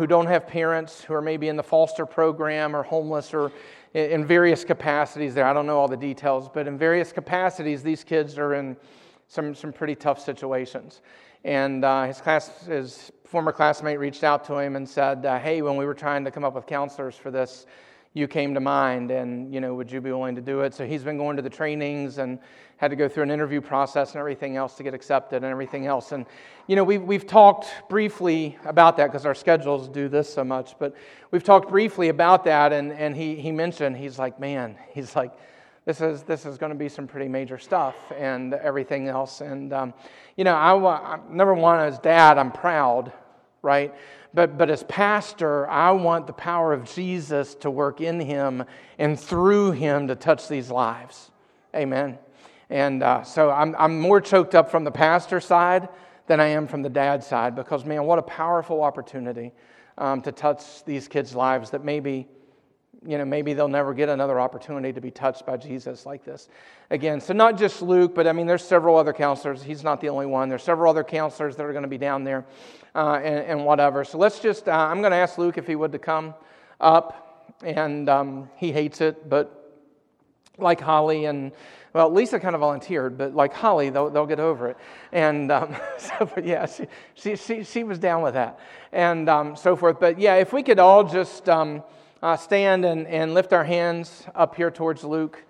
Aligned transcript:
who 0.00 0.06
don't 0.06 0.28
have 0.28 0.46
parents, 0.46 1.04
who 1.04 1.12
are 1.12 1.20
maybe 1.20 1.48
in 1.48 1.56
the 1.56 1.62
foster 1.62 2.06
program 2.06 2.74
or 2.74 2.82
homeless 2.82 3.34
or 3.34 3.52
in 3.92 4.24
various 4.24 4.64
capacities 4.64 5.34
there. 5.34 5.44
I 5.44 5.52
don't 5.52 5.66
know 5.66 5.78
all 5.78 5.88
the 5.88 5.96
details, 5.98 6.48
but 6.48 6.66
in 6.66 6.78
various 6.78 7.12
capacities, 7.12 7.82
these 7.82 8.02
kids 8.02 8.38
are 8.38 8.54
in 8.54 8.78
some, 9.28 9.54
some 9.54 9.74
pretty 9.74 9.94
tough 9.94 10.18
situations. 10.18 11.02
And 11.44 11.84
uh, 11.84 12.06
his, 12.06 12.18
class, 12.18 12.64
his 12.64 13.12
former 13.26 13.52
classmate 13.52 13.98
reached 13.98 14.24
out 14.24 14.42
to 14.46 14.56
him 14.56 14.74
and 14.74 14.88
said, 14.88 15.26
uh, 15.26 15.38
Hey, 15.38 15.60
when 15.60 15.76
we 15.76 15.84
were 15.84 15.92
trying 15.92 16.24
to 16.24 16.30
come 16.30 16.44
up 16.44 16.54
with 16.54 16.64
counselors 16.64 17.16
for 17.16 17.30
this, 17.30 17.66
you 18.12 18.26
came 18.26 18.54
to 18.54 18.60
mind, 18.60 19.10
and 19.10 19.52
you 19.54 19.60
know, 19.60 19.74
would 19.74 19.90
you 19.90 20.00
be 20.00 20.10
willing 20.10 20.34
to 20.34 20.40
do 20.40 20.62
it? 20.62 20.74
So 20.74 20.84
he's 20.86 21.04
been 21.04 21.16
going 21.16 21.36
to 21.36 21.42
the 21.42 21.50
trainings 21.50 22.18
and 22.18 22.38
had 22.76 22.88
to 22.88 22.96
go 22.96 23.08
through 23.08 23.22
an 23.24 23.30
interview 23.30 23.60
process 23.60 24.12
and 24.12 24.20
everything 24.20 24.56
else 24.56 24.74
to 24.76 24.82
get 24.82 24.94
accepted 24.94 25.36
and 25.36 25.44
everything 25.44 25.86
else. 25.86 26.12
And 26.12 26.26
you 26.66 26.76
know, 26.76 26.82
we've, 26.82 27.02
we've 27.02 27.26
talked 27.26 27.68
briefly 27.88 28.58
about 28.64 28.96
that 28.96 29.06
because 29.08 29.26
our 29.26 29.34
schedules 29.34 29.88
do 29.88 30.08
this 30.08 30.32
so 30.32 30.42
much, 30.42 30.76
but 30.78 30.94
we've 31.30 31.44
talked 31.44 31.68
briefly 31.68 32.08
about 32.08 32.44
that, 32.44 32.72
and, 32.72 32.92
and 32.92 33.14
he, 33.14 33.36
he 33.36 33.52
mentioned, 33.52 33.96
he's 33.96 34.18
like, 34.18 34.40
man, 34.40 34.76
he's 34.92 35.14
like, 35.14 35.32
this 35.84 36.00
is, 36.00 36.22
this 36.22 36.46
is 36.46 36.58
going 36.58 36.70
to 36.70 36.78
be 36.78 36.88
some 36.88 37.06
pretty 37.06 37.28
major 37.28 37.58
stuff 37.58 37.96
and 38.16 38.54
everything 38.54 39.08
else. 39.08 39.40
And, 39.40 39.72
um, 39.72 39.94
you 40.36 40.44
know, 40.44 40.54
I, 40.54 41.18
number 41.30 41.54
one, 41.54 41.80
as 41.80 41.98
dad, 41.98 42.38
I'm 42.38 42.52
proud, 42.52 43.12
right? 43.62 43.94
But, 44.32 44.56
but 44.56 44.70
as 44.70 44.84
pastor, 44.84 45.68
I 45.68 45.90
want 45.90 46.26
the 46.26 46.32
power 46.32 46.72
of 46.72 46.84
Jesus 46.84 47.54
to 47.56 47.70
work 47.70 48.00
in 48.00 48.20
him 48.20 48.64
and 48.98 49.18
through 49.18 49.72
him 49.72 50.06
to 50.08 50.14
touch 50.14 50.48
these 50.48 50.70
lives. 50.70 51.30
Amen. 51.74 52.18
And 52.68 53.02
uh, 53.02 53.24
so 53.24 53.50
I'm, 53.50 53.74
I'm 53.78 53.98
more 53.98 54.20
choked 54.20 54.54
up 54.54 54.70
from 54.70 54.84
the 54.84 54.92
pastor 54.92 55.40
side 55.40 55.88
than 56.28 56.38
I 56.38 56.46
am 56.46 56.68
from 56.68 56.82
the 56.82 56.88
dad 56.88 57.24
side 57.24 57.56
because, 57.56 57.84
man, 57.84 58.04
what 58.04 58.20
a 58.20 58.22
powerful 58.22 58.82
opportunity 58.82 59.52
um, 59.98 60.22
to 60.22 60.30
touch 60.30 60.84
these 60.84 61.08
kids' 61.08 61.34
lives 61.34 61.70
that 61.70 61.84
maybe 61.84 62.28
you 63.06 63.16
know, 63.16 63.24
maybe 63.24 63.54
they'll 63.54 63.68
never 63.68 63.94
get 63.94 64.08
another 64.08 64.38
opportunity 64.38 64.92
to 64.92 65.00
be 65.00 65.10
touched 65.10 65.46
by 65.46 65.56
Jesus 65.56 66.04
like 66.04 66.22
this 66.22 66.48
again. 66.90 67.20
So, 67.20 67.32
not 67.32 67.56
just 67.56 67.80
Luke, 67.80 68.14
but 68.14 68.26
I 68.26 68.32
mean, 68.32 68.46
there's 68.46 68.64
several 68.64 68.96
other 68.96 69.14
counselors. 69.14 69.62
He's 69.62 69.82
not 69.82 70.02
the 70.02 70.10
only 70.10 70.26
one. 70.26 70.50
There's 70.50 70.62
several 70.62 70.90
other 70.90 71.04
counselors 71.04 71.56
that 71.56 71.64
are 71.64 71.72
going 71.72 71.82
to 71.82 71.88
be 71.88 71.98
down 71.98 72.24
there 72.24 72.44
uh, 72.94 73.20
and, 73.22 73.46
and, 73.46 73.64
whatever. 73.64 74.04
So, 74.04 74.18
let's 74.18 74.40
just, 74.40 74.68
uh, 74.68 74.72
I'm 74.72 75.00
going 75.00 75.12
to 75.12 75.16
ask 75.16 75.38
Luke 75.38 75.58
if 75.58 75.66
he 75.66 75.76
would 75.76 75.92
to 75.92 75.98
come 75.98 76.34
up. 76.80 77.26
And 77.62 78.08
um, 78.08 78.48
he 78.56 78.72
hates 78.72 79.00
it, 79.00 79.28
but 79.28 79.78
like 80.56 80.80
Holly 80.80 81.26
and, 81.26 81.52
well, 81.92 82.10
Lisa 82.10 82.40
kind 82.40 82.54
of 82.54 82.60
volunteered, 82.60 83.18
but 83.18 83.34
like 83.34 83.52
Holly, 83.52 83.90
they'll, 83.90 84.08
they'll 84.08 84.26
get 84.26 84.40
over 84.40 84.68
it. 84.68 84.76
And 85.12 85.50
um, 85.50 85.76
so, 85.98 86.30
but 86.34 86.44
yeah, 86.44 86.66
she, 86.66 86.86
she, 87.14 87.36
she, 87.36 87.64
she, 87.64 87.84
was 87.84 87.98
down 87.98 88.22
with 88.22 88.34
that 88.34 88.60
and 88.92 89.28
um, 89.28 89.56
so 89.56 89.76
forth. 89.76 90.00
But 90.00 90.18
yeah, 90.18 90.36
if 90.36 90.52
we 90.52 90.62
could 90.62 90.78
all 90.78 91.04
just, 91.04 91.48
um, 91.48 91.82
uh, 92.22 92.36
stand 92.36 92.84
and, 92.84 93.06
and 93.06 93.34
lift 93.34 93.52
our 93.52 93.64
hands 93.64 94.24
up 94.34 94.54
here 94.54 94.70
towards 94.70 95.04
Luke. 95.04 95.42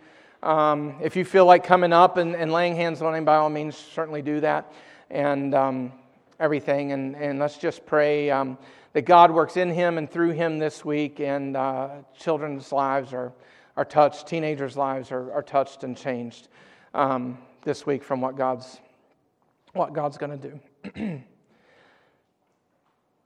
Um, 0.42 0.94
if 1.02 1.16
you 1.16 1.24
feel 1.24 1.44
like 1.44 1.64
coming 1.64 1.92
up 1.92 2.16
and, 2.16 2.34
and 2.34 2.52
laying 2.52 2.76
hands 2.76 3.02
on 3.02 3.14
him, 3.14 3.24
by 3.24 3.36
all 3.36 3.50
means, 3.50 3.76
certainly 3.76 4.22
do 4.22 4.40
that 4.40 4.72
and 5.10 5.54
um, 5.54 5.92
everything. 6.40 6.90
And, 6.90 7.14
and 7.14 7.38
let's 7.38 7.58
just 7.58 7.86
pray 7.86 8.30
um, 8.30 8.58
that 8.94 9.02
God 9.02 9.30
works 9.30 9.56
in 9.56 9.70
him 9.70 9.98
and 9.98 10.10
through 10.10 10.30
him 10.30 10.58
this 10.58 10.84
week, 10.84 11.20
and 11.20 11.56
uh, 11.56 11.90
children's 12.18 12.72
lives 12.72 13.12
are, 13.12 13.32
are 13.76 13.84
touched, 13.84 14.26
teenagers' 14.26 14.76
lives 14.76 15.12
are, 15.12 15.32
are 15.32 15.42
touched 15.42 15.84
and 15.84 15.96
changed 15.96 16.48
um, 16.94 17.38
this 17.62 17.86
week 17.86 18.02
from 18.02 18.20
what 18.20 18.36
God's, 18.36 18.80
what 19.74 19.92
God's 19.92 20.18
going 20.18 20.40
to 20.40 20.48
do. 20.48 21.22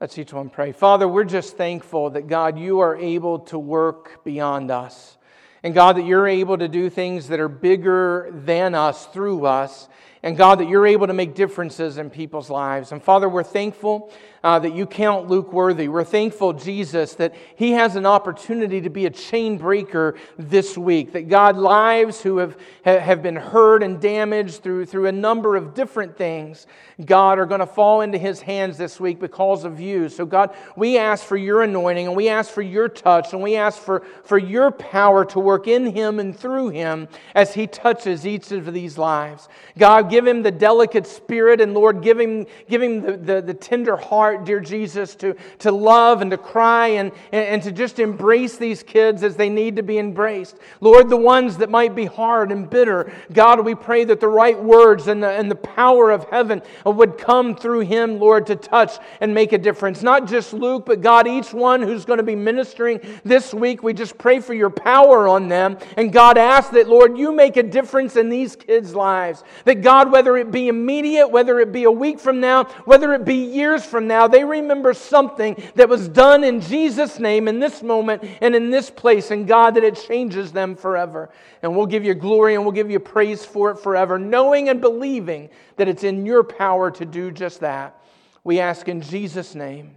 Let's 0.01 0.17
each 0.19 0.33
one 0.33 0.49
pray. 0.49 0.73
Father, 0.73 1.07
we're 1.07 1.23
just 1.23 1.55
thankful 1.55 2.11
that 2.11 2.27
God, 2.27 2.59
you 2.59 2.81
are 2.81 2.97
able 2.97 3.39
to 3.39 3.57
work 3.57 4.23
beyond 4.25 4.69
us. 4.69 5.17
And 5.63 5.73
God, 5.73 5.95
that 5.95 6.05
you're 6.05 6.27
able 6.27 6.57
to 6.59 6.67
do 6.67 6.91
things 6.91 7.29
that 7.29 7.39
are 7.39 7.47
bigger 7.47 8.29
than 8.31 8.75
us 8.75 9.07
through 9.07 9.45
us. 9.45 9.87
And 10.25 10.35
God, 10.35 10.59
that 10.59 10.67
you're 10.67 10.87
able 10.87 11.05
to 11.05 11.13
make 11.13 11.35
differences 11.35 11.99
in 11.99 12.09
people's 12.09 12.49
lives. 12.49 12.91
And 12.91 13.01
Father, 13.01 13.29
we're 13.29 13.43
thankful 13.43 14.11
uh, 14.45 14.59
that 14.59 14.75
you 14.75 14.85
count 14.85 15.27
Luke 15.27 15.51
worthy. 15.51 15.87
We're 15.87 16.03
thankful, 16.03 16.53
Jesus, 16.53 17.15
that 17.15 17.33
he 17.55 17.71
has 17.71 17.95
an 17.95 18.05
opportunity 18.05 18.79
to 18.81 18.91
be 18.91 19.07
a 19.07 19.09
chain 19.09 19.57
breaker 19.57 20.13
this 20.37 20.77
week. 20.77 21.13
That 21.13 21.29
God, 21.29 21.57
lives 21.57 22.21
who 22.21 22.37
have, 22.37 22.55
have 22.83 23.23
been 23.23 23.35
hurt 23.35 23.81
and 23.81 23.99
damaged 23.99 24.61
through, 24.61 24.85
through 24.85 25.07
a 25.07 25.11
number 25.11 25.55
of 25.55 25.73
different 25.73 26.15
things, 26.15 26.67
God, 27.03 27.39
are 27.39 27.47
going 27.47 27.59
to 27.59 27.65
fall 27.65 28.01
into 28.01 28.19
his 28.19 28.39
hands 28.39 28.77
this 28.77 28.99
week 28.99 29.19
because 29.19 29.63
of 29.63 29.79
you. 29.79 30.09
So, 30.09 30.27
God, 30.27 30.55
we 30.75 30.99
ask 30.99 31.25
for 31.25 31.37
your 31.37 31.63
anointing 31.63 32.05
and 32.05 32.15
we 32.15 32.29
ask 32.29 32.51
for 32.51 32.61
your 32.61 32.87
touch 32.87 33.33
and 33.33 33.41
we 33.41 33.55
ask 33.55 33.81
for, 33.81 34.05
for 34.23 34.37
your 34.37 34.69
power 34.69 35.25
to 35.25 35.39
work 35.39 35.67
in 35.67 35.87
him 35.87 36.19
and 36.19 36.37
through 36.37 36.69
him 36.69 37.07
as 37.33 37.55
he 37.55 37.65
touches 37.65 38.27
each 38.27 38.51
of 38.51 38.71
these 38.73 38.99
lives. 38.99 39.49
God, 39.75 40.11
give 40.15 40.25
him 40.25 40.43
the 40.43 40.51
delicate 40.51 41.05
spirit 41.05 41.59
and 41.59 41.73
Lord, 41.73 42.01
give 42.01 42.17
him, 42.17 42.45
give 42.69 42.81
him 42.81 43.01
the, 43.01 43.17
the, 43.17 43.41
the 43.41 43.53
tender 43.53 43.97
heart 43.97 44.45
dear 44.45 44.61
Jesus, 44.61 45.13
to, 45.17 45.35
to 45.59 45.73
love 45.73 46.21
and 46.21 46.31
to 46.31 46.37
cry 46.37 46.87
and, 46.87 47.11
and 47.33 47.61
to 47.63 47.69
just 47.73 47.99
embrace 47.99 48.55
these 48.55 48.81
kids 48.81 49.23
as 49.23 49.35
they 49.35 49.49
need 49.49 49.75
to 49.75 49.83
be 49.83 49.97
embraced. 49.97 50.57
Lord, 50.79 51.09
the 51.09 51.17
ones 51.17 51.57
that 51.57 51.69
might 51.69 51.95
be 51.95 52.05
hard 52.05 52.53
and 52.53 52.69
bitter, 52.69 53.11
God, 53.33 53.65
we 53.65 53.75
pray 53.75 54.05
that 54.05 54.21
the 54.21 54.29
right 54.29 54.57
words 54.57 55.09
and 55.09 55.21
the, 55.21 55.31
and 55.31 55.51
the 55.51 55.55
power 55.55 56.11
of 56.11 56.23
heaven 56.29 56.61
would 56.85 57.17
come 57.17 57.53
through 57.53 57.81
him, 57.81 58.17
Lord, 58.17 58.47
to 58.47 58.55
touch 58.55 58.97
and 59.19 59.33
make 59.33 59.51
a 59.51 59.57
difference. 59.57 60.01
Not 60.01 60.29
just 60.29 60.53
Luke, 60.53 60.85
but 60.85 61.01
God, 61.01 61.27
each 61.27 61.53
one 61.53 61.81
who's 61.81 62.05
going 62.05 62.19
to 62.19 62.23
be 62.23 62.37
ministering 62.37 63.01
this 63.25 63.53
week, 63.53 63.83
we 63.83 63.91
just 63.91 64.17
pray 64.17 64.39
for 64.39 64.53
your 64.53 64.69
power 64.69 65.27
on 65.27 65.49
them. 65.49 65.77
And 65.97 66.13
God, 66.13 66.37
ask 66.37 66.71
that, 66.71 66.87
Lord, 66.87 67.17
you 67.17 67.33
make 67.33 67.57
a 67.57 67.63
difference 67.63 68.15
in 68.15 68.29
these 68.29 68.55
kids' 68.55 68.95
lives. 68.95 69.43
That 69.65 69.81
God, 69.81 69.94
whether 70.03 70.35
it 70.37 70.51
be 70.51 70.67
immediate, 70.67 71.27
whether 71.27 71.59
it 71.59 71.71
be 71.71 71.83
a 71.83 71.91
week 71.91 72.19
from 72.19 72.39
now, 72.39 72.65
whether 72.85 73.13
it 73.13 73.23
be 73.23 73.35
years 73.35 73.85
from 73.85 74.07
now, 74.07 74.15
now 74.15 74.29
they 74.29 74.45
remember 74.45 74.93
something 74.93 75.61
that 75.75 75.89
was 75.89 76.07
done 76.07 76.45
in 76.45 76.61
Jesus' 76.61 77.19
name 77.19 77.49
in 77.49 77.59
this 77.59 77.83
moment 77.83 78.23
and 78.39 78.55
in 78.55 78.69
this 78.69 78.89
place, 78.89 79.29
and 79.29 79.45
God, 79.45 79.75
that 79.75 79.83
it 79.83 80.01
changes 80.07 80.53
them 80.53 80.75
forever. 80.75 81.29
And 81.61 81.75
we'll 81.75 81.85
give 81.85 82.05
you 82.05 82.13
glory 82.13 82.55
and 82.55 82.63
we'll 82.63 82.71
give 82.71 82.89
you 82.89 82.99
praise 82.99 83.43
for 83.43 83.71
it 83.71 83.77
forever, 83.77 84.17
knowing 84.17 84.69
and 84.69 84.79
believing 84.79 85.49
that 85.75 85.89
it's 85.89 86.05
in 86.05 86.25
your 86.25 86.45
power 86.45 86.89
to 86.91 87.05
do 87.05 87.29
just 87.29 87.59
that. 87.59 88.01
We 88.45 88.61
ask 88.61 88.87
in 88.87 89.01
Jesus' 89.01 89.53
name. 89.53 89.95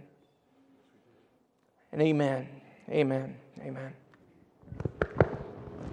And 1.93 2.01
amen. 2.01 2.49
Amen. 2.89 3.35
Amen. 3.61 3.93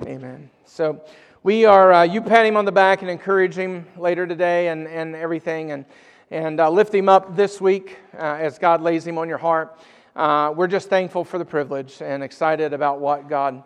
Amen. 0.05 0.51
So 0.65 1.01
we 1.47 1.65
are, 1.65 1.93
uh, 1.93 2.03
you 2.03 2.21
pat 2.21 2.45
him 2.45 2.57
on 2.57 2.65
the 2.65 2.73
back 2.73 3.03
and 3.03 3.09
encourage 3.09 3.55
him 3.55 3.87
later 3.97 4.27
today 4.27 4.67
and, 4.67 4.89
and 4.89 5.15
everything. 5.15 5.71
And 5.71 5.85
and 6.29 6.59
uh, 6.59 6.69
lift 6.69 6.93
him 6.93 7.09
up 7.09 7.37
this 7.37 7.61
week 7.61 7.99
uh, 8.15 8.19
as 8.41 8.59
God 8.59 8.83
lays 8.83 9.07
him 9.07 9.17
on 9.17 9.29
your 9.29 9.39
heart. 9.39 9.79
Uh, 10.17 10.53
we're 10.57 10.67
just 10.67 10.89
thankful 10.89 11.23
for 11.23 11.39
the 11.39 11.45
privilege 11.45 12.03
and 12.03 12.25
excited 12.25 12.73
about 12.73 12.99
what 12.99 13.29
God 13.29 13.63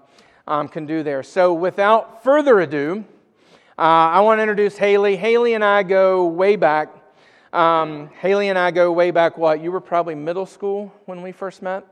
um, 0.46 0.68
can 0.68 0.84
do 0.84 1.02
there. 1.02 1.22
So, 1.22 1.54
without 1.54 2.22
further 2.22 2.60
ado, 2.60 3.02
uh, 3.78 3.80
I 3.80 4.20
want 4.20 4.40
to 4.40 4.42
introduce 4.42 4.76
Haley. 4.76 5.16
Haley 5.16 5.54
and 5.54 5.64
I 5.64 5.82
go 5.82 6.26
way 6.26 6.56
back. 6.56 6.90
Um, 7.54 8.10
Haley 8.20 8.50
and 8.50 8.58
I 8.58 8.72
go 8.72 8.92
way 8.92 9.10
back. 9.10 9.38
What 9.38 9.62
you 9.62 9.72
were 9.72 9.80
probably 9.80 10.14
middle 10.14 10.44
school 10.44 10.92
when 11.06 11.22
we 11.22 11.32
first 11.32 11.62
met. 11.62 11.86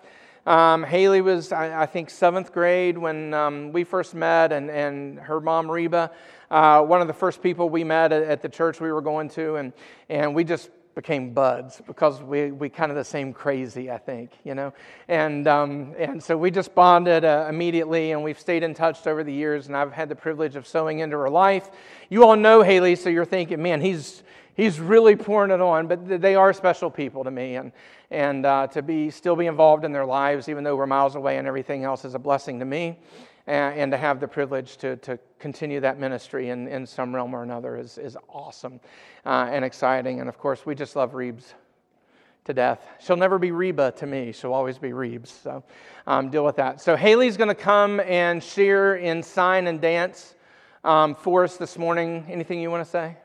Um, 0.49 0.83
Haley 0.83 1.21
was, 1.21 1.53
I, 1.53 1.83
I, 1.83 1.85
think, 1.85 2.09
seventh 2.09 2.55
grade 2.55 2.97
when 2.97 3.35
um, 3.35 3.71
we 3.71 3.85
first 3.85 4.15
met, 4.15 4.51
and, 4.51 4.71
and 4.71 5.19
her 5.19 5.43
mom, 5.43 5.71
Reba, 5.71 6.11
uh, 6.51 6.81
one 6.81 7.03
of 7.03 7.07
the 7.07 7.13
first 7.13 7.43
people 7.43 7.69
we 7.69 7.85
met 7.85 8.13
at, 8.13 8.23
at, 8.23 8.41
the 8.41 8.49
church 8.49 8.81
we 8.81 8.91
were 8.91 9.03
going 9.03 9.29
to, 9.29 9.57
and, 9.57 9.75
and 10.09 10.35
we 10.35 10.45
just 10.45 10.71
became 10.95 11.35
buds 11.35 11.83
because 11.87 12.23
we, 12.23 12.51
we 12.51 12.71
kind 12.71 12.91
of 12.91 12.97
the 12.97 13.05
same 13.05 13.35
crazy, 13.35 13.91
I 13.91 13.99
think, 13.99 14.31
you 14.43 14.55
know. 14.55 14.73
And, 15.07 15.47
um, 15.47 15.95
and 15.99 16.23
so 16.23 16.35
we 16.35 16.51
just 16.51 16.75
bonded 16.75 17.27
uh, 17.27 17.47
immediately, 17.51 18.13
and 18.13 18.25
we've 18.25 18.41
stayed 18.41 18.63
in 18.63 18.73
touch 18.73 19.07
over 19.07 19.23
the 19.23 19.35
years, 19.35 19.67
and 19.67 19.77
I've 19.77 19.93
had 19.93 20.09
the 20.09 20.17
privilege 20.17 20.57
of 20.57 20.67
sowing 20.67 21.01
into 21.01 21.19
her 21.19 21.29
life. 21.29 21.69
You 22.09 22.25
all 22.25 22.37
know 22.37 22.63
Haley, 22.63 22.97
so 22.97 23.11
you're 23.11 23.27
thinking, 23.27 23.61
man, 23.61 23.83
he's 23.83 24.23
he's 24.59 24.81
really 24.81 25.15
pouring 25.15 25.51
it 25.51 25.61
on. 25.61 25.87
But 25.89 26.21
they 26.21 26.35
are 26.35 26.53
special 26.53 26.91
people 26.91 27.25
to 27.25 27.31
me, 27.31 27.57
and 27.57 27.71
and 28.11 28.47
uh, 28.47 28.67
to 28.69 28.83
be 28.83 29.11
still 29.11 29.37
be 29.37 29.47
involved 29.47 29.85
in 29.85 29.93
their 29.93 30.07
lives, 30.07 30.49
even 30.49 30.65
though 30.65 30.77
we're 30.77 30.87
miles 30.87 31.15
away, 31.15 31.39
and 31.39 31.47
everything 31.47 31.85
else 31.85 32.05
is 32.05 32.15
a 32.15 32.19
blessing 32.19 32.59
to 32.59 32.65
me. 32.65 32.99
And, 33.47 33.79
and 33.79 33.93
to 33.93 33.99
have 33.99 34.21
the 34.21 34.29
privilege 34.29 34.77
to, 34.79 34.97
to 34.97 35.19
continue 35.39 35.81
that 35.81 35.99
ministry 35.99 36.51
in, 36.51 36.69
in 36.69 36.87
some 36.87 37.15
realm 37.15 37.35
or 37.35 37.43
another 37.43 37.77
is, 37.77 37.97
is 37.97 38.17
awesome 38.29 38.81
uh, 39.25 39.49
and 39.51 39.65
exciting. 39.65 40.21
And 40.21 40.29
of 40.29 40.39
course, 40.39 40.67
we 40.67 40.75
just 40.75 40.97
love 40.97 41.13
Reebs 41.13 41.55
to 42.45 42.55
death. 42.55 42.85
She'll 43.01 43.17
never 43.17 43.39
be 43.39 43.51
Reba 43.51 43.93
to 43.93 44.07
me. 44.07 44.33
She'll 44.33 44.53
always 44.53 44.79
be 44.79 44.91
Reebs. 44.91 45.29
So 45.29 45.63
um, 46.07 46.31
deal 46.31 46.45
with 46.45 46.57
that. 46.57 46.81
So 46.81 46.97
Haley's 46.97 47.37
going 47.37 47.49
to 47.49 47.55
come 47.55 48.01
and 48.01 48.43
share 48.43 48.97
in 48.97 49.23
sign 49.23 49.67
and 49.67 49.81
dance 49.81 50.35
um, 50.85 51.15
for 51.15 51.45
us 51.45 51.57
this 51.57 51.79
morning. 51.79 52.25
Anything 52.29 52.61
you 52.61 52.71
want 52.71 52.85
to 52.85 52.91
say? 52.91 53.17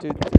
Do, 0.00 0.10
do 0.10 0.37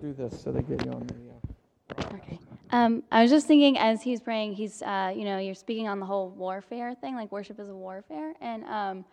do 0.00 0.12
this 0.12 0.40
so 0.40 0.52
they 0.52 0.62
get 0.62 0.84
you 0.84 0.92
on 0.92 1.06
the. 1.06 1.14
Uh, 1.14 2.14
Okay. 2.14 2.38
Um, 2.70 3.02
I 3.10 3.22
was 3.22 3.30
just 3.30 3.46
thinking 3.46 3.78
as 3.78 4.02
he's 4.02 4.20
praying, 4.20 4.54
he's, 4.54 4.82
uh, 4.82 5.12
you 5.14 5.24
know, 5.24 5.38
you're 5.38 5.54
speaking 5.54 5.88
on 5.88 6.00
the 6.00 6.06
whole 6.06 6.30
warfare 6.30 6.94
thing, 6.94 7.14
like 7.14 7.32
worship 7.32 7.58
is 7.58 7.68
a 7.70 7.74
warfare. 7.74 8.34
And 8.40 8.64
um, 8.64 9.04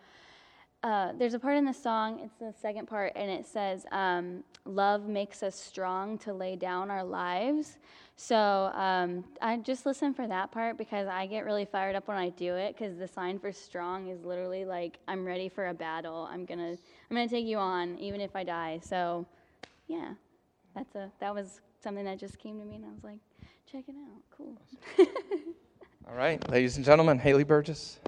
uh, 0.82 1.12
there's 1.18 1.34
a 1.34 1.38
part 1.38 1.56
in 1.56 1.64
the 1.64 1.72
song, 1.72 2.20
it's 2.22 2.34
the 2.38 2.52
second 2.60 2.86
part, 2.86 3.12
and 3.16 3.30
it 3.30 3.46
says, 3.46 3.86
um, 3.92 4.44
Love 4.66 5.08
makes 5.08 5.42
us 5.42 5.58
strong 5.58 6.18
to 6.18 6.34
lay 6.34 6.54
down 6.54 6.90
our 6.90 7.02
lives. 7.02 7.78
So 8.16 8.36
um, 8.74 9.24
I 9.42 9.56
just 9.58 9.86
listen 9.86 10.14
for 10.14 10.26
that 10.26 10.50
part 10.50 10.76
because 10.78 11.06
I 11.06 11.26
get 11.26 11.44
really 11.44 11.64
fired 11.64 11.96
up 11.96 12.08
when 12.08 12.16
I 12.16 12.30
do 12.30 12.54
it 12.56 12.76
because 12.76 12.96
the 12.98 13.08
sign 13.08 13.38
for 13.38 13.52
strong 13.52 14.08
is 14.08 14.24
literally 14.24 14.64
like, 14.64 14.98
I'm 15.06 15.24
ready 15.24 15.48
for 15.48 15.68
a 15.68 15.74
battle. 15.74 16.28
I'm 16.30 16.44
going 16.44 16.58
to 16.58 16.82
I'm 17.10 17.16
gonna 17.16 17.28
take 17.28 17.46
you 17.46 17.58
on 17.58 17.98
even 17.98 18.20
if 18.20 18.34
I 18.34 18.42
die. 18.42 18.80
So 18.82 19.26
yeah, 19.86 20.14
that's 20.76 20.94
a, 20.94 21.10
that 21.20 21.34
was 21.34 21.60
something 21.82 22.04
that 22.04 22.18
just 22.18 22.38
came 22.38 22.60
to 22.60 22.64
me 22.64 22.76
and 22.76 22.84
I 22.84 22.90
was 22.90 23.02
like, 23.02 23.18
check 23.70 23.84
it 23.88 23.94
out. 23.96 24.22
Cool. 24.36 24.60
All 26.08 26.14
right, 26.14 26.48
ladies 26.50 26.76
and 26.76 26.84
gentlemen, 26.84 27.18
Haley 27.18 27.44
Burgess. 27.44 27.98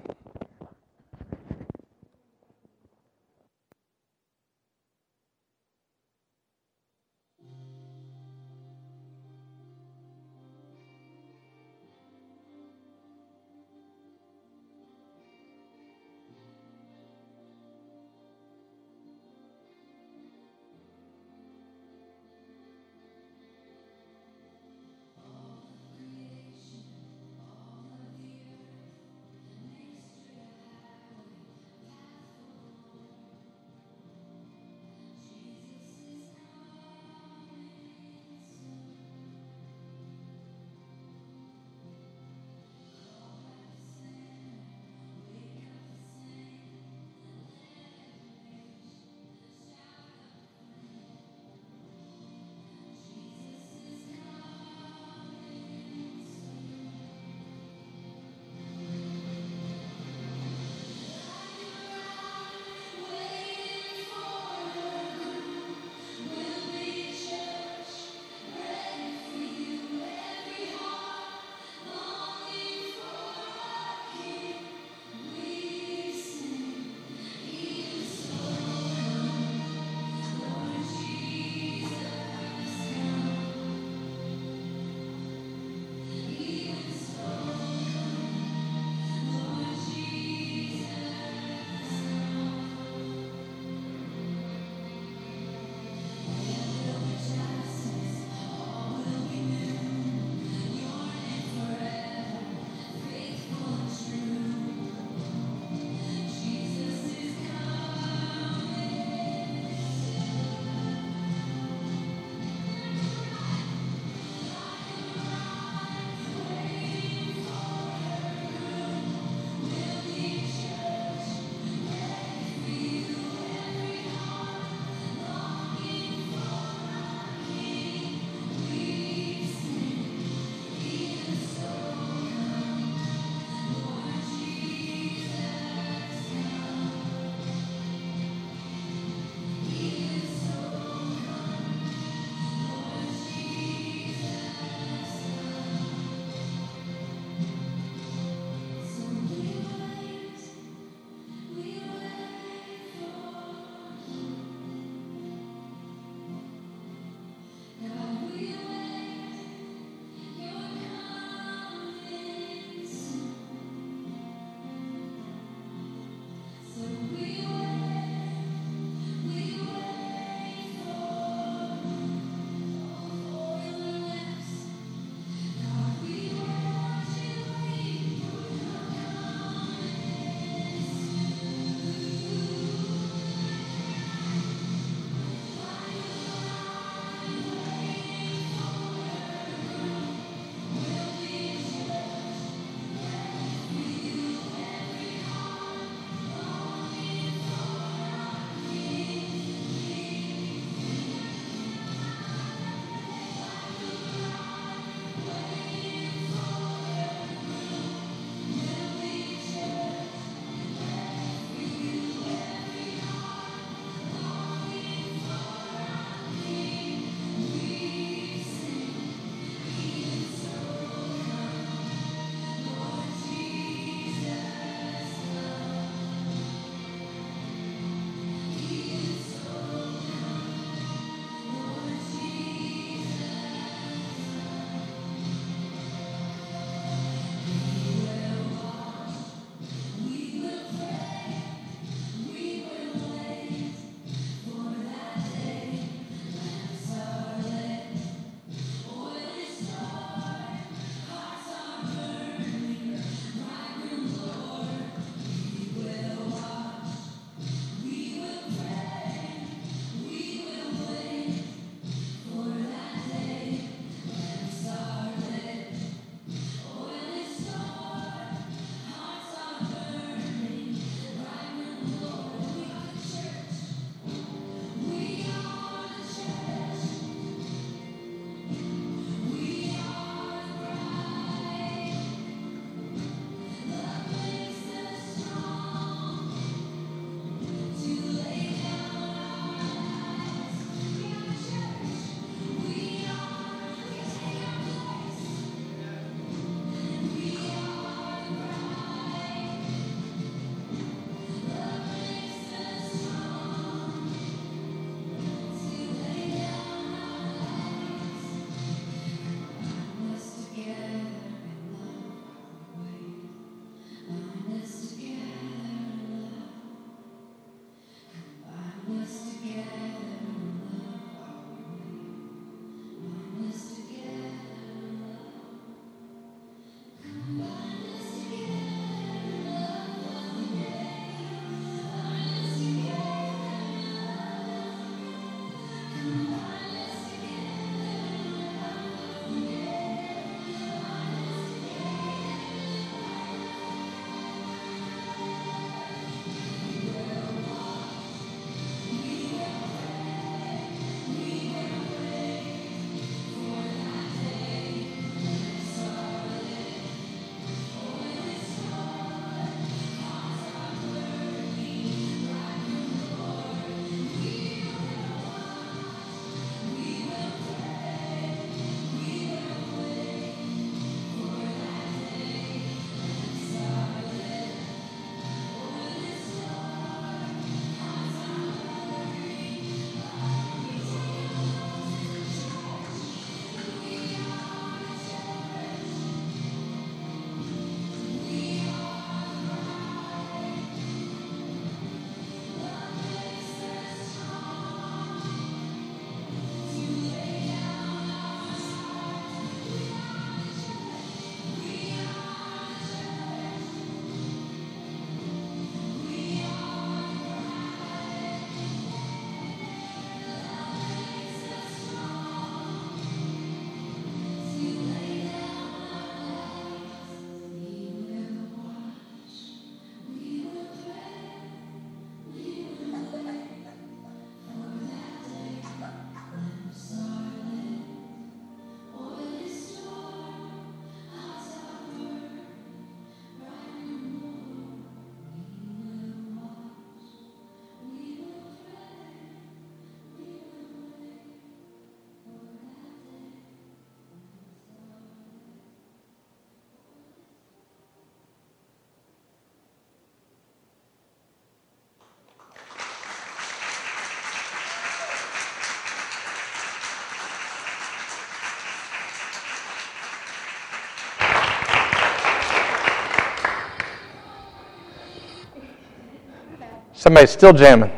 Somebody's 467.09 467.31
still 467.31 467.53
jamming. 467.53 467.89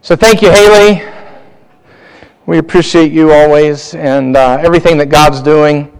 So 0.00 0.16
thank 0.16 0.42
you, 0.42 0.50
Haley. 0.50 1.04
We 2.46 2.58
appreciate 2.58 3.12
you 3.12 3.30
always 3.30 3.94
and 3.94 4.36
uh, 4.36 4.58
everything 4.60 4.98
that 4.98 5.06
God's 5.06 5.40
doing 5.40 5.96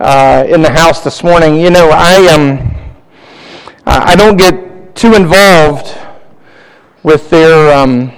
uh, 0.00 0.44
in 0.46 0.60
the 0.60 0.68
house 0.68 1.02
this 1.02 1.24
morning. 1.24 1.58
You 1.58 1.70
know, 1.70 1.88
I 1.90 2.12
am. 2.28 2.58
Um, 2.58 2.76
I 3.86 4.14
don't 4.16 4.36
get 4.36 4.94
too 4.94 5.14
involved 5.14 5.98
with 7.02 7.30
their 7.30 7.74
um, 7.74 8.12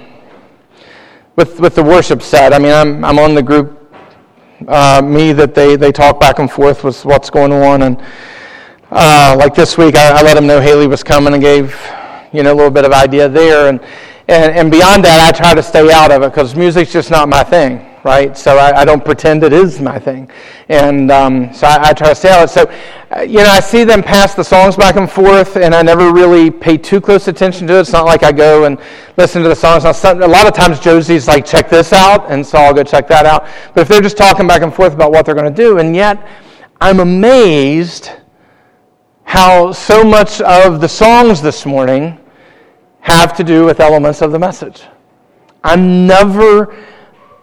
with 1.37 1.61
with 1.61 1.75
the 1.75 1.83
worship 1.83 2.21
set. 2.21 2.51
I 2.51 2.59
mean, 2.59 2.73
I'm 2.73 3.05
I'm 3.05 3.19
on 3.19 3.35
the 3.35 3.41
group. 3.41 3.95
Uh, 4.67 5.01
me 5.01 5.31
that 5.31 5.55
they 5.55 5.77
they 5.77 5.93
talk 5.93 6.19
back 6.19 6.39
and 6.39 6.51
forth 6.51 6.83
with 6.83 7.05
what's 7.05 7.29
going 7.29 7.53
on 7.53 7.83
and 7.83 8.03
uh, 8.91 9.35
like 9.37 9.53
this 9.53 9.77
week, 9.77 9.95
I, 9.95 10.19
I, 10.19 10.21
let 10.23 10.33
them 10.33 10.47
know 10.47 10.59
Haley 10.59 10.87
was 10.87 11.03
coming 11.03 11.33
and 11.33 11.41
gave, 11.41 11.79
you 12.31 12.41
know, 12.41 12.53
a 12.53 12.55
little 12.55 12.71
bit 12.71 12.85
of 12.85 12.91
idea 12.91 13.29
there. 13.29 13.69
And, 13.69 13.79
and, 14.27 14.55
and 14.55 14.71
beyond 14.71 15.05
that, 15.05 15.27
I 15.27 15.37
try 15.37 15.53
to 15.53 15.61
stay 15.61 15.91
out 15.91 16.11
of 16.11 16.23
it 16.23 16.31
because 16.31 16.55
music's 16.55 16.91
just 16.91 17.11
not 17.11 17.29
my 17.29 17.43
thing, 17.43 17.87
right? 18.03 18.35
So 18.35 18.57
I, 18.57 18.81
I 18.81 18.85
don't 18.85 19.05
pretend 19.05 19.43
it 19.43 19.53
is 19.53 19.79
my 19.79 19.99
thing. 19.99 20.31
And 20.69 21.11
um, 21.11 21.53
so 21.53 21.67
I, 21.67 21.89
I, 21.89 21.93
try 21.93 22.09
to 22.09 22.15
stay 22.15 22.29
out 22.29 22.43
of 22.43 22.49
it. 22.49 22.53
So, 22.53 23.15
uh, 23.15 23.21
you 23.21 23.37
know, 23.37 23.49
I 23.49 23.59
see 23.59 23.83
them 23.83 24.01
pass 24.01 24.33
the 24.33 24.43
songs 24.43 24.75
back 24.75 24.95
and 24.95 25.09
forth, 25.09 25.55
and 25.55 25.75
I 25.75 25.83
never 25.83 26.11
really 26.11 26.49
pay 26.49 26.75
too 26.75 26.99
close 26.99 27.27
attention 27.27 27.67
to 27.67 27.75
it. 27.75 27.81
It's 27.81 27.91
not 27.91 28.05
like 28.05 28.23
I 28.23 28.31
go 28.31 28.63
and 28.63 28.79
listen 29.17 29.43
to 29.43 29.49
the 29.49 29.55
songs. 29.55 29.83
A 29.85 30.15
lot 30.15 30.47
of 30.47 30.53
times 30.55 30.79
Josie's 30.79 31.27
like, 31.27 31.45
check 31.45 31.69
this 31.69 31.93
out, 31.93 32.31
and 32.31 32.43
so 32.43 32.57
I'll 32.57 32.73
go 32.73 32.83
check 32.83 33.07
that 33.09 33.27
out. 33.27 33.47
But 33.75 33.81
if 33.81 33.87
they're 33.87 34.01
just 34.01 34.17
talking 34.17 34.47
back 34.47 34.63
and 34.63 34.73
forth 34.73 34.93
about 34.93 35.11
what 35.11 35.27
they're 35.27 35.35
going 35.35 35.53
to 35.53 35.63
do, 35.63 35.77
and 35.77 35.95
yet 35.95 36.27
I'm 36.81 36.99
amazed 37.01 38.09
how 39.29 39.71
so 39.71 40.03
much 40.03 40.41
of 40.41 40.81
the 40.81 40.89
songs 40.89 41.39
this 41.39 41.63
morning 41.63 42.17
have 42.99 43.31
to 43.37 43.43
do 43.43 43.63
with 43.63 43.79
elements 43.79 44.23
of 44.23 44.31
the 44.31 44.39
message. 44.39 44.85
I'm 45.63 46.07
never, 46.07 46.75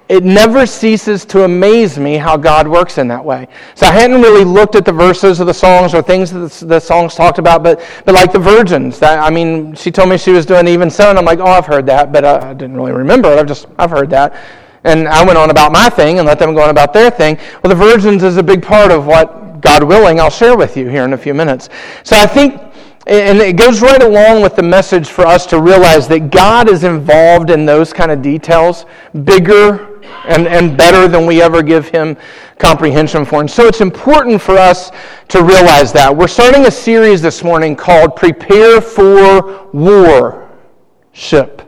it 0.08 0.24
never 0.24 0.66
ceases 0.66 1.24
to 1.26 1.44
amaze 1.44 1.96
me 1.96 2.16
how 2.16 2.36
God 2.36 2.66
works 2.66 2.98
in 2.98 3.06
that 3.06 3.24
way. 3.24 3.46
So 3.76 3.86
I 3.86 3.92
hadn't 3.92 4.20
really 4.20 4.44
looked 4.44 4.74
at 4.74 4.84
the 4.84 4.90
verses 4.90 5.38
of 5.38 5.46
the 5.46 5.54
songs 5.54 5.94
or 5.94 6.02
things 6.02 6.32
that 6.32 6.66
the, 6.66 6.80
songs 6.80 7.14
talked 7.14 7.38
about, 7.38 7.62
but, 7.62 7.80
but 8.04 8.16
like 8.16 8.32
the 8.32 8.40
virgins, 8.40 8.98
that, 8.98 9.20
I 9.20 9.30
mean, 9.30 9.72
she 9.76 9.92
told 9.92 10.08
me 10.08 10.18
she 10.18 10.32
was 10.32 10.44
doing 10.44 10.66
even 10.66 10.90
so, 10.90 11.08
and 11.08 11.16
I'm 11.16 11.24
like, 11.24 11.38
oh, 11.38 11.46
I've 11.46 11.66
heard 11.66 11.86
that, 11.86 12.10
but 12.10 12.24
I, 12.24 12.50
I 12.50 12.52
didn't 12.52 12.74
really 12.76 12.94
remember 12.94 13.30
it. 13.30 13.38
I've 13.38 13.46
just, 13.46 13.66
I've 13.78 13.92
heard 13.92 14.10
that. 14.10 14.34
And 14.82 15.06
I 15.06 15.24
went 15.24 15.38
on 15.38 15.50
about 15.50 15.70
my 15.70 15.88
thing 15.88 16.18
and 16.18 16.26
let 16.26 16.40
them 16.40 16.52
go 16.52 16.62
on 16.62 16.70
about 16.70 16.92
their 16.92 17.12
thing. 17.12 17.38
Well, 17.62 17.68
the 17.68 17.76
virgins 17.76 18.24
is 18.24 18.38
a 18.38 18.42
big 18.42 18.60
part 18.60 18.90
of 18.90 19.06
what 19.06 19.45
God 19.60 19.82
willing, 19.82 20.20
I'll 20.20 20.30
share 20.30 20.56
with 20.56 20.76
you 20.76 20.88
here 20.88 21.04
in 21.04 21.12
a 21.12 21.18
few 21.18 21.34
minutes. 21.34 21.68
So 22.02 22.16
I 22.16 22.26
think, 22.26 22.60
and 23.06 23.38
it 23.38 23.56
goes 23.56 23.82
right 23.82 24.02
along 24.02 24.42
with 24.42 24.56
the 24.56 24.62
message 24.62 25.08
for 25.08 25.26
us 25.26 25.46
to 25.46 25.60
realize 25.60 26.08
that 26.08 26.30
God 26.30 26.68
is 26.68 26.84
involved 26.84 27.50
in 27.50 27.64
those 27.64 27.92
kind 27.92 28.10
of 28.10 28.22
details, 28.22 28.86
bigger 29.24 30.02
and, 30.24 30.46
and 30.48 30.76
better 30.76 31.08
than 31.08 31.26
we 31.26 31.42
ever 31.42 31.62
give 31.62 31.88
Him 31.88 32.16
comprehension 32.58 33.24
for. 33.24 33.40
And 33.40 33.50
so 33.50 33.66
it's 33.66 33.80
important 33.80 34.40
for 34.40 34.56
us 34.56 34.90
to 35.28 35.42
realize 35.42 35.92
that. 35.92 36.14
We're 36.16 36.28
starting 36.28 36.66
a 36.66 36.70
series 36.70 37.22
this 37.22 37.44
morning 37.44 37.76
called 37.76 38.16
Prepare 38.16 38.80
for 38.80 39.68
Worship 39.72 41.65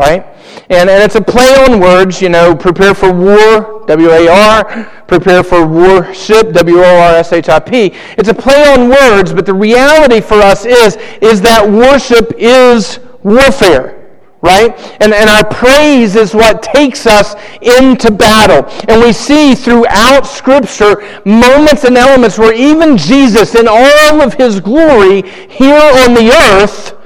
right? 0.00 0.24
And, 0.70 0.88
and 0.88 1.02
it's 1.02 1.14
a 1.14 1.20
play 1.20 1.54
on 1.68 1.78
words, 1.78 2.22
you 2.22 2.30
know, 2.30 2.56
prepare 2.56 2.94
for 2.94 3.12
war, 3.12 3.84
W 3.86 4.10
A 4.10 4.28
R, 4.28 4.84
prepare 5.06 5.42
for 5.42 5.66
worship, 5.66 6.52
W 6.52 6.78
O 6.78 6.82
R 6.82 7.14
S 7.16 7.32
H 7.32 7.50
I 7.50 7.60
P. 7.60 7.92
It's 8.16 8.30
a 8.30 8.34
play 8.34 8.64
on 8.72 8.88
words, 8.88 9.34
but 9.34 9.44
the 9.44 9.54
reality 9.54 10.20
for 10.20 10.36
us 10.36 10.64
is, 10.64 10.96
is 11.20 11.42
that 11.42 11.68
worship 11.68 12.32
is 12.38 12.98
warfare. 13.22 13.98
Right? 14.42 14.70
And, 15.02 15.12
and 15.12 15.28
our 15.28 15.44
praise 15.44 16.16
is 16.16 16.34
what 16.34 16.62
takes 16.62 17.06
us 17.06 17.34
into 17.60 18.10
battle. 18.10 18.64
And 18.88 19.02
we 19.02 19.12
see 19.12 19.54
throughout 19.54 20.26
Scripture 20.26 20.96
moments 21.26 21.84
and 21.84 21.98
elements 21.98 22.38
where 22.38 22.54
even 22.54 22.96
Jesus, 22.96 23.54
in 23.54 23.68
all 23.68 24.22
of 24.22 24.32
his 24.32 24.58
glory 24.58 25.28
here 25.50 25.76
on 25.76 26.14
the 26.14 26.32
earth, 26.32 26.96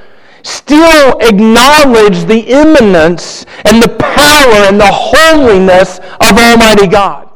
still 0.45 1.19
acknowledge 1.21 2.25
the 2.25 2.41
immanence 2.41 3.45
and 3.65 3.83
the 3.83 3.89
power 3.99 4.69
and 4.69 4.79
the 4.79 4.91
holiness 4.91 5.99
of 5.99 6.39
Almighty 6.39 6.87
God. 6.87 7.31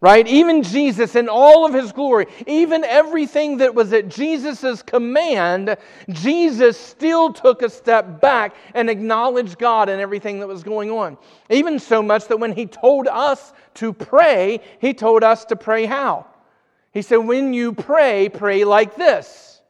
Right? 0.00 0.28
Even 0.28 0.62
Jesus, 0.62 1.16
in 1.16 1.28
all 1.28 1.66
of 1.66 1.74
his 1.74 1.90
glory, 1.90 2.26
even 2.46 2.84
everything 2.84 3.56
that 3.56 3.74
was 3.74 3.92
at 3.92 4.08
Jesus' 4.08 4.80
command, 4.80 5.76
Jesus 6.10 6.78
still 6.78 7.32
took 7.32 7.62
a 7.62 7.68
step 7.68 8.20
back 8.20 8.54
and 8.74 8.88
acknowledged 8.88 9.58
God 9.58 9.88
and 9.88 10.00
everything 10.00 10.38
that 10.38 10.46
was 10.46 10.62
going 10.62 10.92
on. 10.92 11.18
Even 11.50 11.80
so 11.80 12.00
much 12.00 12.28
that 12.28 12.38
when 12.38 12.52
he 12.52 12.64
told 12.64 13.08
us 13.08 13.52
to 13.74 13.92
pray, 13.92 14.60
he 14.80 14.94
told 14.94 15.24
us 15.24 15.44
to 15.46 15.56
pray 15.56 15.84
how? 15.84 16.26
He 16.92 17.02
said, 17.02 17.16
When 17.16 17.52
you 17.52 17.72
pray, 17.72 18.28
pray 18.28 18.64
like 18.64 18.94
this 18.94 19.60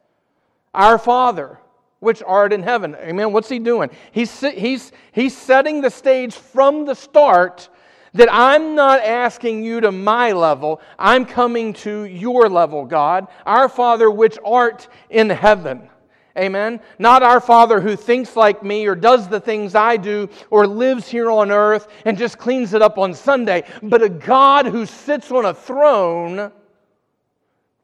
Our 0.75 0.99
Father 0.99 1.57
which 1.99 2.23
art 2.25 2.53
in 2.53 2.63
heaven. 2.63 2.95
Amen. 2.95 3.33
What's 3.33 3.49
he 3.49 3.59
doing? 3.59 3.89
He's, 4.11 4.39
he's, 4.39 4.91
he's 5.11 5.35
setting 5.37 5.81
the 5.81 5.89
stage 5.89 6.33
from 6.33 6.85
the 6.85 6.95
start 6.95 7.69
that 8.13 8.29
I'm 8.31 8.75
not 8.75 9.01
asking 9.01 9.63
you 9.63 9.81
to 9.81 9.91
my 9.91 10.31
level, 10.31 10.81
I'm 10.97 11.25
coming 11.25 11.73
to 11.73 12.05
your 12.05 12.49
level, 12.49 12.85
God. 12.85 13.27
Our 13.45 13.69
Father, 13.69 14.09
which 14.09 14.37
art 14.43 14.87
in 15.09 15.29
heaven. 15.29 15.89
Amen. 16.37 16.79
Not 16.97 17.21
our 17.21 17.41
Father 17.41 17.81
who 17.81 17.95
thinks 17.95 18.35
like 18.35 18.63
me 18.63 18.87
or 18.87 18.95
does 18.95 19.27
the 19.27 19.39
things 19.39 19.75
I 19.75 19.97
do 19.97 20.29
or 20.49 20.65
lives 20.65 21.07
here 21.07 21.29
on 21.29 21.51
earth 21.51 21.87
and 22.05 22.17
just 22.17 22.37
cleans 22.37 22.73
it 22.73 22.81
up 22.81 22.97
on 22.97 23.13
Sunday, 23.13 23.63
but 23.83 24.01
a 24.01 24.09
God 24.09 24.65
who 24.65 24.85
sits 24.85 25.31
on 25.31 25.45
a 25.45 25.53
throne 25.53 26.51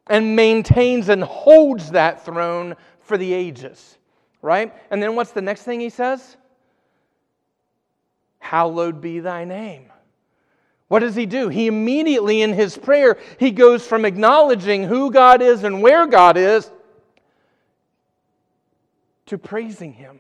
and 0.08 0.36
maintains 0.36 1.10
and 1.10 1.24
holds 1.24 1.92
that 1.92 2.24
throne 2.24 2.76
for 3.02 3.18
the 3.18 3.34
ages 3.34 3.98
right? 4.46 4.72
And 4.92 5.02
then 5.02 5.16
what's 5.16 5.32
the 5.32 5.42
next 5.42 5.64
thing 5.64 5.80
he 5.80 5.90
says? 5.90 6.38
Hallowed 8.38 9.02
be 9.02 9.20
thy 9.20 9.44
name. 9.44 9.92
What 10.88 11.00
does 11.00 11.16
he 11.16 11.26
do? 11.26 11.50
He 11.50 11.66
immediately 11.66 12.44
in 12.44 12.54
his 12.54 12.78
prayer, 12.78 13.18
he 13.40 13.50
goes 13.50 13.88
from 13.88 14.06
acknowledging 14.06 14.84
who 14.84 15.10
God 15.12 15.42
is 15.42 15.64
and 15.64 15.82
where 15.82 16.06
God 16.06 16.38
is 16.38 16.70
to 19.26 19.40
praising 19.40 19.94
him, 19.94 20.20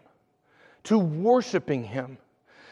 to 0.86 0.98
worshiping 0.98 1.84
him, 1.84 2.17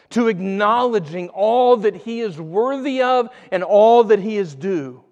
to 0.10 0.30
acknowledging 0.30 1.30
all 1.30 1.78
that 1.78 1.96
he 1.96 2.22
is 2.22 2.42
worthy 2.42 3.04
of 3.04 3.30
and 3.52 3.64
all 3.64 4.06
that 4.06 4.20
he 4.20 4.38
is 4.38 4.56
due. 4.56 5.04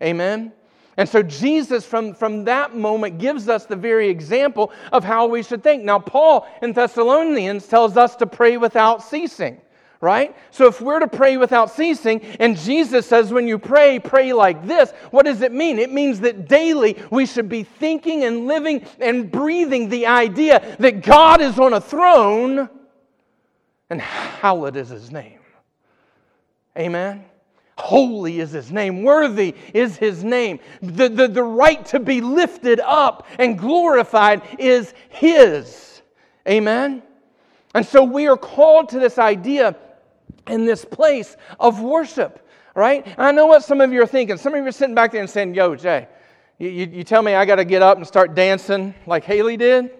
Amen. 0.00 0.52
And 1.00 1.08
so 1.08 1.22
Jesus, 1.22 1.86
from, 1.86 2.12
from 2.12 2.44
that 2.44 2.76
moment, 2.76 3.16
gives 3.16 3.48
us 3.48 3.64
the 3.64 3.74
very 3.74 4.10
example 4.10 4.70
of 4.92 5.02
how 5.02 5.24
we 5.24 5.42
should 5.42 5.62
think. 5.62 5.82
Now, 5.82 5.98
Paul 5.98 6.46
in 6.60 6.74
Thessalonians 6.74 7.66
tells 7.66 7.96
us 7.96 8.16
to 8.16 8.26
pray 8.26 8.58
without 8.58 9.02
ceasing, 9.02 9.62
right? 10.02 10.36
So 10.50 10.66
if 10.66 10.82
we're 10.82 10.98
to 10.98 11.08
pray 11.08 11.38
without 11.38 11.70
ceasing, 11.70 12.20
and 12.38 12.54
Jesus 12.54 13.06
says, 13.06 13.32
when 13.32 13.48
you 13.48 13.58
pray, 13.58 13.98
pray 13.98 14.34
like 14.34 14.66
this, 14.66 14.90
what 15.10 15.24
does 15.24 15.40
it 15.40 15.52
mean? 15.52 15.78
It 15.78 15.90
means 15.90 16.20
that 16.20 16.48
daily 16.48 17.02
we 17.10 17.24
should 17.24 17.48
be 17.48 17.62
thinking 17.62 18.24
and 18.24 18.46
living 18.46 18.84
and 18.98 19.30
breathing 19.30 19.88
the 19.88 20.06
idea 20.06 20.76
that 20.80 21.02
God 21.02 21.40
is 21.40 21.58
on 21.58 21.72
a 21.72 21.80
throne 21.80 22.68
and 23.88 24.02
hallowed 24.02 24.76
is 24.76 24.90
his 24.90 25.10
name. 25.10 25.40
Amen? 26.76 27.24
Holy 27.80 28.40
is 28.40 28.50
his 28.52 28.70
name. 28.70 29.02
Worthy 29.02 29.54
is 29.74 29.96
his 29.96 30.22
name. 30.22 30.60
The, 30.82 31.08
the, 31.08 31.26
the 31.26 31.42
right 31.42 31.84
to 31.86 31.98
be 31.98 32.20
lifted 32.20 32.78
up 32.80 33.26
and 33.38 33.58
glorified 33.58 34.42
is 34.58 34.94
his. 35.08 36.02
Amen? 36.48 37.02
And 37.74 37.84
so 37.84 38.04
we 38.04 38.26
are 38.28 38.36
called 38.36 38.90
to 38.90 38.98
this 38.98 39.18
idea 39.18 39.76
in 40.46 40.66
this 40.66 40.84
place 40.84 41.36
of 41.58 41.80
worship, 41.80 42.46
right? 42.74 43.06
And 43.06 43.18
I 43.18 43.32
know 43.32 43.46
what 43.46 43.64
some 43.64 43.80
of 43.80 43.92
you 43.92 44.02
are 44.02 44.06
thinking. 44.06 44.36
Some 44.36 44.54
of 44.54 44.62
you 44.62 44.68
are 44.68 44.72
sitting 44.72 44.94
back 44.94 45.12
there 45.12 45.20
and 45.20 45.30
saying, 45.30 45.54
Yo, 45.54 45.74
Jay, 45.74 46.06
you, 46.58 46.68
you, 46.68 47.04
tell 47.04 47.22
me 47.22 47.34
I 47.34 47.44
got 47.44 47.56
to 47.56 47.64
get 47.64 47.82
up 47.82 47.96
and 47.96 48.06
start 48.06 48.34
dancing 48.34 48.94
like 49.06 49.24
Haley 49.24 49.56
did? 49.56 49.90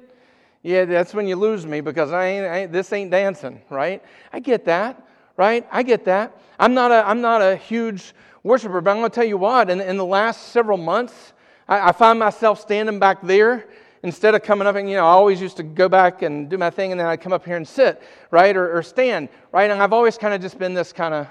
Yeah, 0.62 0.85
that's 0.85 1.14
when 1.14 1.27
you 1.27 1.37
lose 1.37 1.64
me 1.64 1.81
because 1.81 2.12
I 2.12 2.27
ain't, 2.27 2.47
I 2.47 2.59
ain't, 2.59 2.73
this 2.73 2.93
ain't 2.93 3.11
dancing, 3.11 3.62
right? 3.71 4.03
I 4.33 4.40
get 4.40 4.66
that 4.66 5.07
right? 5.40 5.66
I 5.72 5.83
get 5.83 6.05
that. 6.05 6.37
I'm 6.59 6.74
not 6.74 6.90
a, 6.90 7.09
I'm 7.09 7.22
not 7.22 7.40
a 7.40 7.57
huge 7.57 8.12
worshiper, 8.42 8.83
but 8.83 8.90
I'm 8.90 8.98
going 8.98 9.11
to 9.11 9.14
tell 9.14 9.24
you 9.24 9.38
what, 9.38 9.70
in, 9.70 9.81
in 9.81 9.96
the 9.96 10.05
last 10.05 10.48
several 10.48 10.76
months, 10.76 11.33
I, 11.66 11.88
I 11.88 11.92
find 11.92 12.18
myself 12.18 12.61
standing 12.61 12.98
back 12.98 13.22
there 13.22 13.66
instead 14.03 14.35
of 14.35 14.42
coming 14.42 14.68
up 14.68 14.76
and, 14.76 14.87
you 14.87 14.96
know, 14.96 15.07
I 15.07 15.12
always 15.12 15.40
used 15.40 15.57
to 15.57 15.62
go 15.62 15.88
back 15.88 16.20
and 16.20 16.50
do 16.50 16.59
my 16.59 16.68
thing 16.68 16.90
and 16.90 17.00
then 17.00 17.07
I'd 17.07 17.22
come 17.22 17.33
up 17.33 17.46
here 17.46 17.57
and 17.57 17.66
sit, 17.66 18.03
right? 18.31 18.55
Or, 18.55 18.76
or 18.76 18.83
stand, 18.83 19.31
right? 19.50 19.70
And 19.70 19.83
I've 19.83 19.94
always 19.94 20.18
kind 20.18 20.35
of 20.35 20.42
just 20.42 20.59
been 20.59 20.74
this 20.74 20.92
kind 20.92 21.14
of 21.14 21.26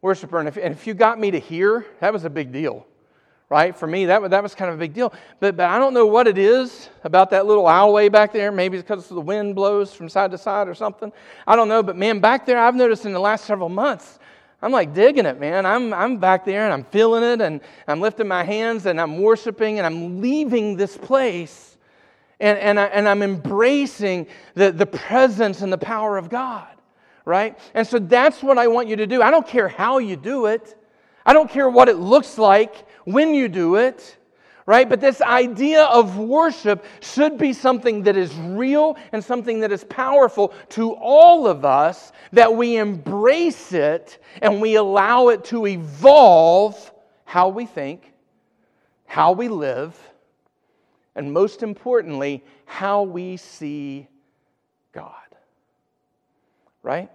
worshiper. 0.00 0.38
And 0.38 0.48
if, 0.48 0.56
and 0.56 0.72
if 0.72 0.86
you 0.86 0.94
got 0.94 1.20
me 1.20 1.30
to 1.30 1.38
hear, 1.38 1.84
that 2.00 2.10
was 2.10 2.24
a 2.24 2.30
big 2.30 2.52
deal, 2.52 2.86
right? 3.50 3.76
For 3.76 3.86
me, 3.86 4.06
that, 4.06 4.30
that 4.30 4.42
was 4.42 4.54
kind 4.54 4.70
of 4.70 4.76
a 4.76 4.78
big 4.78 4.92
deal. 4.92 5.12
But, 5.40 5.56
but 5.56 5.66
I 5.66 5.78
don't 5.78 5.94
know 5.94 6.06
what 6.06 6.26
it 6.26 6.36
is 6.36 6.90
about 7.04 7.30
that 7.30 7.46
little 7.46 7.64
aisleway 7.64 8.12
back 8.12 8.32
there. 8.32 8.52
Maybe 8.52 8.76
it's 8.76 8.86
because 8.86 9.08
the 9.08 9.20
wind 9.20 9.54
blows 9.54 9.94
from 9.94 10.08
side 10.08 10.30
to 10.32 10.38
side 10.38 10.68
or 10.68 10.74
something. 10.74 11.12
I 11.46 11.56
don't 11.56 11.68
know. 11.68 11.82
But 11.82 11.96
man, 11.96 12.20
back 12.20 12.44
there, 12.44 12.58
I've 12.58 12.74
noticed 12.74 13.06
in 13.06 13.12
the 13.12 13.20
last 13.20 13.44
several 13.44 13.70
months, 13.70 14.18
I'm 14.60 14.72
like 14.72 14.92
digging 14.92 15.24
it, 15.24 15.38
man. 15.38 15.64
I'm, 15.64 15.94
I'm 15.94 16.18
back 16.18 16.44
there 16.44 16.64
and 16.64 16.72
I'm 16.72 16.84
feeling 16.84 17.22
it 17.22 17.40
and 17.40 17.60
I'm 17.86 18.00
lifting 18.00 18.26
my 18.26 18.42
hands 18.42 18.86
and 18.86 19.00
I'm 19.00 19.18
worshiping 19.18 19.78
and 19.78 19.86
I'm 19.86 20.20
leaving 20.20 20.76
this 20.76 20.96
place 20.96 21.76
and, 22.40 22.58
and, 22.58 22.78
I, 22.78 22.86
and 22.86 23.08
I'm 23.08 23.22
embracing 23.22 24.26
the, 24.54 24.72
the 24.72 24.86
presence 24.86 25.62
and 25.62 25.72
the 25.72 25.78
power 25.78 26.16
of 26.16 26.28
God, 26.28 26.68
right? 27.24 27.58
And 27.74 27.86
so 27.86 27.98
that's 27.98 28.42
what 28.42 28.58
I 28.58 28.66
want 28.66 28.88
you 28.88 28.96
to 28.96 29.06
do. 29.06 29.22
I 29.22 29.30
don't 29.30 29.46
care 29.46 29.68
how 29.68 29.98
you 29.98 30.16
do 30.16 30.46
it, 30.46 30.76
I 31.24 31.32
don't 31.32 31.50
care 31.50 31.68
what 31.68 31.88
it 31.88 31.96
looks 31.96 32.36
like 32.36 32.87
when 33.12 33.34
you 33.34 33.48
do 33.48 33.76
it 33.76 34.18
right? 34.68 34.86
But 34.86 35.00
this 35.00 35.22
idea 35.22 35.84
of 35.84 36.18
worship 36.18 36.84
should 37.00 37.38
be 37.38 37.54
something 37.54 38.02
that 38.02 38.18
is 38.18 38.34
real 38.34 38.98
and 39.12 39.24
something 39.24 39.60
that 39.60 39.72
is 39.72 39.82
powerful 39.84 40.52
to 40.68 40.92
all 40.92 41.46
of 41.46 41.64
us, 41.64 42.12
that 42.32 42.54
we 42.54 42.76
embrace 42.76 43.72
it 43.72 44.22
and 44.42 44.60
we 44.60 44.74
allow 44.74 45.28
it 45.28 45.42
to 45.46 45.66
evolve 45.66 46.92
how 47.24 47.48
we 47.48 47.64
think, 47.64 48.12
how 49.06 49.32
we 49.32 49.48
live, 49.48 49.98
and 51.14 51.32
most 51.32 51.62
importantly, 51.62 52.44
how 52.66 53.04
we 53.04 53.38
see 53.38 54.06
God. 54.92 55.14
Right? 56.82 57.10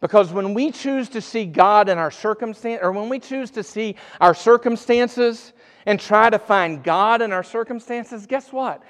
Because 0.00 0.32
when 0.32 0.52
we 0.52 0.70
choose 0.70 1.08
to 1.10 1.20
see 1.20 1.46
God 1.46 1.88
in 1.88 1.96
our 1.96 2.10
circumstance, 2.10 2.80
or 2.82 2.92
when 2.92 3.08
we 3.08 3.18
choose 3.18 3.50
to 3.52 3.62
see 3.62 3.96
our 4.20 4.34
circumstances 4.34 5.52
and 5.86 5.98
try 5.98 6.28
to 6.28 6.38
find 6.38 6.82
God 6.82 7.22
in 7.22 7.32
our 7.32 7.42
circumstances, 7.42 8.26
guess 8.26 8.52
what? 8.52 8.82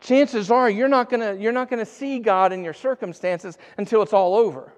Chances 0.00 0.50
are 0.50 0.68
you're 0.68 0.88
not 0.88 1.10
going 1.10 1.40
you're 1.40 1.52
not 1.52 1.68
to 1.70 1.86
see 1.86 2.18
God 2.18 2.52
in 2.52 2.62
your 2.62 2.74
circumstances 2.74 3.58
until 3.76 4.02
it's 4.02 4.12
all 4.12 4.34
over. 4.34 4.72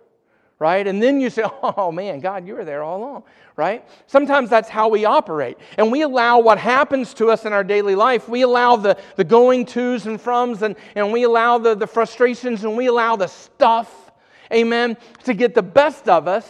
Right? 0.61 0.85
And 0.89 1.01
then 1.01 1.21
you 1.21 1.31
say, 1.31 1.45
oh 1.63 1.93
man, 1.93 2.19
God, 2.19 2.47
you 2.47 2.55
were 2.55 2.65
there 2.65 2.83
all 2.83 2.99
along. 2.99 3.25
Right? 3.55 3.85
Sometimes 4.07 4.51
that's 4.51 4.69
how 4.69 4.89
we 4.89 5.05
operate. 5.05 5.59
And 5.77 5.93
we 5.93 6.03
allow 6.03 6.41
what 6.41 6.59
happens 6.59 7.15
to 7.15 7.31
us 7.31 7.45
in 7.45 7.53
our 7.53 7.65
daily 7.65 7.95
life, 7.95 8.29
we 8.29 8.43
allow 8.43 8.77
the, 8.77 8.97
the 9.17 9.25
going 9.25 9.67
tos 9.67 10.07
and 10.07 10.19
froms, 10.19 10.63
and, 10.63 10.77
and 10.95 11.13
we 11.13 11.25
allow 11.25 11.59
the, 11.59 11.75
the 11.75 11.87
frustrations, 11.87 12.65
and 12.65 12.77
we 12.77 12.87
allow 12.87 13.17
the 13.17 13.27
stuff, 13.27 14.08
amen, 14.53 14.97
to 15.25 15.35
get 15.35 15.55
the 15.55 15.63
best 15.63 16.09
of 16.09 16.29
us. 16.29 16.47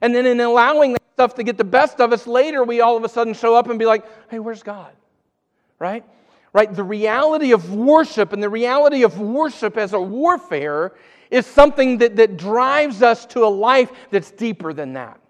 And 0.00 0.14
then 0.14 0.26
in 0.26 0.40
allowing 0.40 0.92
that 0.92 1.02
stuff 1.14 1.34
to 1.36 1.42
get 1.42 1.56
the 1.56 1.64
best 1.64 2.00
of 2.00 2.12
us, 2.12 2.26
later 2.26 2.64
we 2.64 2.80
all 2.80 2.96
of 2.96 3.04
a 3.04 3.08
sudden 3.08 3.34
show 3.34 3.54
up 3.54 3.68
and 3.68 3.78
be 3.78 3.86
like, 3.86 4.04
hey, 4.30 4.38
where's 4.38 4.62
God? 4.62 4.92
Right? 5.78 6.04
Right? 6.52 6.72
The 6.72 6.84
reality 6.84 7.52
of 7.52 7.74
worship 7.74 8.32
and 8.32 8.42
the 8.42 8.48
reality 8.48 9.02
of 9.02 9.18
worship 9.18 9.76
as 9.76 9.92
a 9.92 10.00
warfare 10.00 10.92
is 11.30 11.46
something 11.46 11.98
that, 11.98 12.16
that 12.16 12.36
drives 12.36 13.02
us 13.02 13.26
to 13.26 13.44
a 13.44 13.48
life 13.48 13.90
that's 14.10 14.30
deeper 14.30 14.72
than 14.72 14.94
that. 14.94 15.20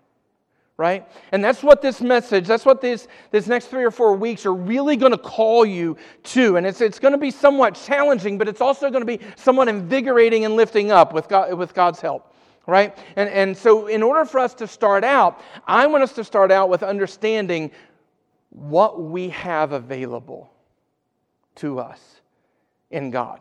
Right? 0.79 1.09
And 1.33 1.43
that's 1.43 1.63
what 1.63 1.81
this 1.81 2.03
message, 2.03 2.47
that's 2.47 2.67
what 2.67 2.83
this, 2.83 3.09
this 3.31 3.47
next 3.47 3.67
three 3.67 3.85
or 3.85 3.91
four 3.91 4.15
weeks 4.15 4.45
are 4.45 4.53
really 4.53 4.97
going 4.97 5.13
to 5.13 5.19
call 5.19 5.65
you 5.65 5.97
to. 6.25 6.57
And 6.57 6.67
it's, 6.67 6.83
it's 6.83 6.99
going 6.99 7.13
to 7.13 7.19
be 7.19 7.31
somewhat 7.31 7.75
challenging, 7.75 8.37
but 8.37 8.47
it's 8.47 8.61
also 8.61 8.91
going 8.91 9.01
to 9.01 9.07
be 9.07 9.25
somewhat 9.37 9.69
invigorating 9.69 10.45
and 10.45 10.55
lifting 10.55 10.91
up 10.91 11.15
with, 11.15 11.29
God, 11.29 11.55
with 11.55 11.73
God's 11.73 12.01
help 12.01 12.33
right? 12.69 12.99
And, 13.15 13.31
and 13.31 13.57
so, 13.57 13.87
in 13.87 14.03
order 14.03 14.25
for 14.25 14.41
us 14.41 14.53
to 14.55 14.67
start 14.67 15.05
out, 15.05 15.41
I 15.69 15.87
want 15.87 16.03
us 16.03 16.13
to 16.15 16.25
start 16.25 16.51
out 16.51 16.69
with 16.69 16.83
understanding 16.83 17.71
what 18.51 19.01
we 19.01 19.29
have 19.29 19.71
available 19.71 20.51
to 21.55 21.79
us 21.79 22.01
in 22.91 23.13
God 23.13 23.41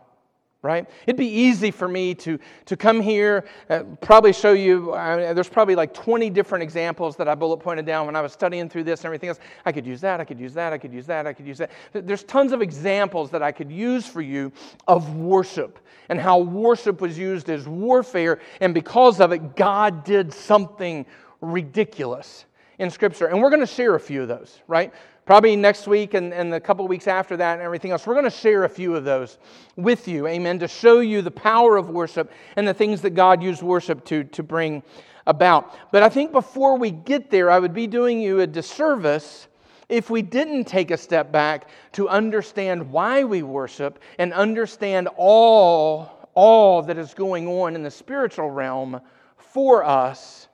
right? 0.65 0.89
It'd 1.05 1.17
be 1.17 1.27
easy 1.27 1.69
for 1.69 1.87
me 1.87 2.15
to, 2.15 2.39
to 2.65 2.75
come 2.75 2.99
here, 2.99 3.45
uh, 3.69 3.83
probably 4.01 4.33
show 4.33 4.53
you, 4.53 4.91
uh, 4.93 5.33
there's 5.33 5.47
probably 5.47 5.75
like 5.75 5.93
20 5.93 6.31
different 6.31 6.63
examples 6.63 7.15
that 7.17 7.27
I 7.27 7.35
bullet 7.35 7.57
pointed 7.57 7.85
down 7.85 8.07
when 8.07 8.15
I 8.15 8.21
was 8.21 8.33
studying 8.33 8.67
through 8.67 8.83
this 8.85 9.01
and 9.01 9.05
everything 9.05 9.29
else. 9.29 9.39
I 9.65 9.71
could 9.71 9.85
use 9.85 10.01
that, 10.01 10.19
I 10.19 10.25
could 10.25 10.39
use 10.39 10.53
that, 10.55 10.73
I 10.73 10.77
could 10.79 10.91
use 10.91 11.05
that, 11.05 11.27
I 11.27 11.33
could 11.33 11.45
use 11.45 11.59
that. 11.59 11.71
There's 11.93 12.23
tons 12.23 12.51
of 12.51 12.61
examples 12.63 13.29
that 13.29 13.43
I 13.43 13.51
could 13.51 13.71
use 13.71 14.07
for 14.07 14.21
you 14.21 14.51
of 14.87 15.15
worship 15.15 15.79
and 16.09 16.19
how 16.19 16.39
worship 16.39 16.99
was 16.99 17.17
used 17.17 17.49
as 17.49 17.67
warfare, 17.67 18.39
and 18.59 18.73
because 18.73 19.19
of 19.19 19.31
it, 19.31 19.55
God 19.55 20.03
did 20.03 20.33
something 20.33 21.05
ridiculous 21.41 22.45
in 22.79 22.89
Scripture. 22.89 23.27
And 23.27 23.41
we're 23.41 23.49
going 23.49 23.61
to 23.61 23.65
share 23.65 23.95
a 23.95 23.99
few 23.99 24.21
of 24.21 24.27
those, 24.27 24.59
right? 24.67 24.93
Probably 25.25 25.55
next 25.55 25.87
week 25.87 26.13
and, 26.13 26.31
and 26.31 26.53
the 26.53 26.59
couple 26.59 26.87
weeks 26.87 27.07
after 27.07 27.35
that 27.37 27.53
and 27.53 27.61
everything 27.61 27.89
else, 27.89 28.05
we're 28.05 28.13
going 28.13 28.25
to 28.25 28.29
share 28.29 28.63
a 28.63 28.69
few 28.69 28.95
of 28.95 29.03
those 29.03 29.39
with 29.75 30.07
you, 30.07 30.27
amen, 30.27 30.59
to 30.59 30.67
show 30.67 30.99
you 30.99 31.23
the 31.23 31.31
power 31.31 31.77
of 31.77 31.89
worship 31.89 32.31
and 32.55 32.67
the 32.67 32.73
things 32.73 33.01
that 33.01 33.11
God 33.11 33.41
used 33.41 33.63
worship 33.63 34.05
to, 34.05 34.23
to 34.23 34.43
bring 34.43 34.83
about. 35.25 35.75
But 35.91 36.03
I 36.03 36.09
think 36.09 36.31
before 36.31 36.77
we 36.77 36.91
get 36.91 37.31
there, 37.31 37.49
I 37.49 37.57
would 37.57 37.73
be 37.73 37.87
doing 37.87 38.21
you 38.21 38.41
a 38.41 38.47
disservice 38.47 39.47
if 39.89 40.11
we 40.11 40.21
didn't 40.21 40.65
take 40.65 40.91
a 40.91 40.97
step 40.97 41.31
back 41.31 41.69
to 41.93 42.07
understand 42.07 42.91
why 42.91 43.23
we 43.23 43.41
worship 43.41 43.99
and 44.19 44.31
understand 44.31 45.09
all, 45.17 46.29
all 46.35 46.83
that 46.83 46.99
is 46.99 47.15
going 47.15 47.47
on 47.47 47.73
in 47.73 47.81
the 47.81 47.91
spiritual 47.91 48.51
realm 48.51 49.01
for 49.37 49.83
us 49.83 50.49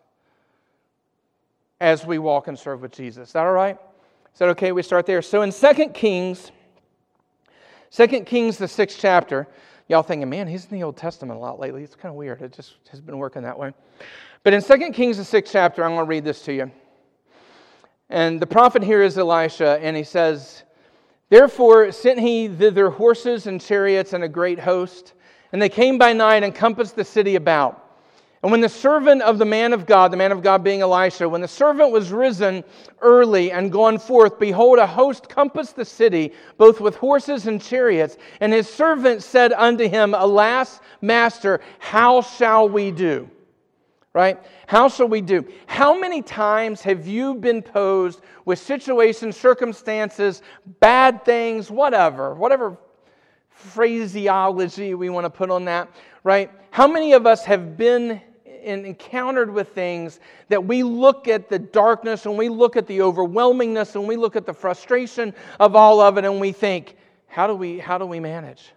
as 1.81 2.05
we 2.05 2.19
walk 2.19 2.47
and 2.47 2.57
serve 2.57 2.81
with 2.81 2.93
Jesus. 2.93 3.29
Is 3.29 3.33
that 3.33 3.45
all 3.45 3.51
right? 3.51 3.77
Is 4.33 4.39
that 4.39 4.49
okay? 4.49 4.71
We 4.71 4.81
start 4.81 5.05
there. 5.05 5.21
So 5.21 5.41
in 5.41 5.51
2 5.51 5.89
Kings, 5.89 6.51
2 7.91 8.07
Kings, 8.21 8.57
the 8.57 8.67
sixth 8.67 8.97
chapter, 8.99 9.47
y'all 9.87 10.03
thinking, 10.03 10.29
man, 10.29 10.47
he's 10.47 10.65
in 10.65 10.71
the 10.71 10.83
Old 10.83 10.97
Testament 10.97 11.37
a 11.37 11.41
lot 11.41 11.59
lately. 11.59 11.83
It's 11.83 11.95
kind 11.95 12.09
of 12.09 12.15
weird. 12.15 12.41
It 12.41 12.53
just 12.53 12.75
has 12.89 13.01
been 13.01 13.17
working 13.17 13.43
that 13.43 13.57
way. 13.57 13.73
But 14.43 14.53
in 14.53 14.61
2 14.61 14.91
Kings, 14.91 15.17
the 15.17 15.25
sixth 15.25 15.51
chapter, 15.51 15.83
I'm 15.83 15.91
going 15.91 16.05
to 16.05 16.09
read 16.09 16.23
this 16.23 16.41
to 16.43 16.53
you. 16.53 16.71
And 18.09 18.39
the 18.39 18.47
prophet 18.47 18.83
here 18.83 19.01
is 19.01 19.17
Elisha, 19.17 19.79
and 19.81 19.95
he 19.95 20.03
says, 20.03 20.63
Therefore 21.29 21.91
sent 21.91 22.19
he 22.19 22.47
thither 22.47 22.89
horses 22.89 23.47
and 23.47 23.61
chariots 23.61 24.13
and 24.13 24.23
a 24.23 24.27
great 24.27 24.59
host, 24.59 25.13
and 25.53 25.61
they 25.61 25.69
came 25.69 25.97
by 25.97 26.11
night 26.11 26.43
and 26.43 26.53
compassed 26.53 26.95
the 26.95 27.05
city 27.05 27.35
about. 27.35 27.90
And 28.43 28.51
when 28.51 28.61
the 28.61 28.69
servant 28.69 29.21
of 29.21 29.37
the 29.37 29.45
man 29.45 29.71
of 29.71 29.85
God, 29.85 30.11
the 30.11 30.17
man 30.17 30.31
of 30.31 30.41
God 30.41 30.63
being 30.63 30.81
Elisha, 30.81 31.29
when 31.29 31.41
the 31.41 31.47
servant 31.47 31.91
was 31.91 32.11
risen 32.11 32.63
early 32.99 33.51
and 33.51 33.71
gone 33.71 33.99
forth, 33.99 34.39
behold, 34.39 34.79
a 34.79 34.87
host 34.87 35.29
compassed 35.29 35.75
the 35.75 35.85
city, 35.85 36.33
both 36.57 36.81
with 36.81 36.95
horses 36.95 37.45
and 37.45 37.61
chariots. 37.61 38.17
And 38.39 38.51
his 38.51 38.67
servant 38.67 39.21
said 39.21 39.53
unto 39.53 39.87
him, 39.87 40.15
Alas, 40.15 40.79
master, 41.01 41.61
how 41.77 42.21
shall 42.21 42.67
we 42.67 42.89
do? 42.89 43.29
Right? 44.11 44.39
How 44.65 44.89
shall 44.89 45.07
we 45.07 45.21
do? 45.21 45.47
How 45.67 45.97
many 45.97 46.23
times 46.23 46.81
have 46.81 47.05
you 47.05 47.35
been 47.35 47.61
posed 47.61 48.21
with 48.45 48.57
situations, 48.57 49.37
circumstances, 49.37 50.41
bad 50.79 51.23
things, 51.23 51.69
whatever, 51.69 52.33
whatever 52.33 52.75
phraseology 53.51 54.95
we 54.95 55.09
want 55.09 55.25
to 55.25 55.29
put 55.29 55.51
on 55.51 55.65
that, 55.65 55.89
right? 56.23 56.49
How 56.71 56.87
many 56.87 57.13
of 57.13 57.27
us 57.27 57.45
have 57.45 57.77
been 57.77 58.19
encountered 58.61 59.51
with 59.51 59.69
things 59.69 60.19
that 60.49 60.63
we 60.63 60.83
look 60.83 61.27
at 61.27 61.49
the 61.49 61.59
darkness 61.59 62.25
and 62.25 62.37
we 62.37 62.49
look 62.49 62.75
at 62.75 62.87
the 62.87 62.99
overwhelmingness 62.99 63.95
and 63.95 64.07
we 64.07 64.15
look 64.15 64.35
at 64.35 64.45
the 64.45 64.53
frustration 64.53 65.33
of 65.59 65.75
all 65.75 65.99
of 65.99 66.17
it 66.17 66.25
and 66.25 66.39
we 66.39 66.51
think, 66.51 66.95
how 67.27 67.47
do 67.47 67.55
we, 67.55 67.79
how 67.79 67.97
do 67.97 68.05
we 68.05 68.19
manage? 68.19 68.71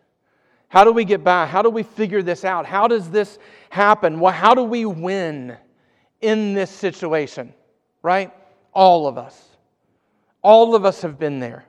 How 0.68 0.84
do 0.84 0.92
we 0.92 1.04
get 1.04 1.22
by? 1.22 1.46
How 1.46 1.62
do 1.62 1.70
we 1.70 1.82
figure 1.82 2.22
this 2.22 2.44
out? 2.44 2.66
How 2.66 2.88
does 2.88 3.10
this 3.10 3.38
happen? 3.70 4.18
Well, 4.18 4.32
how 4.32 4.54
do 4.54 4.64
we 4.64 4.84
win 4.84 5.56
in 6.20 6.54
this 6.54 6.70
situation? 6.70 7.54
Right? 8.02 8.32
All 8.72 9.06
of 9.06 9.18
us. 9.18 9.40
All 10.42 10.74
of 10.74 10.84
us 10.84 11.02
have 11.02 11.18
been 11.18 11.38
there 11.38 11.64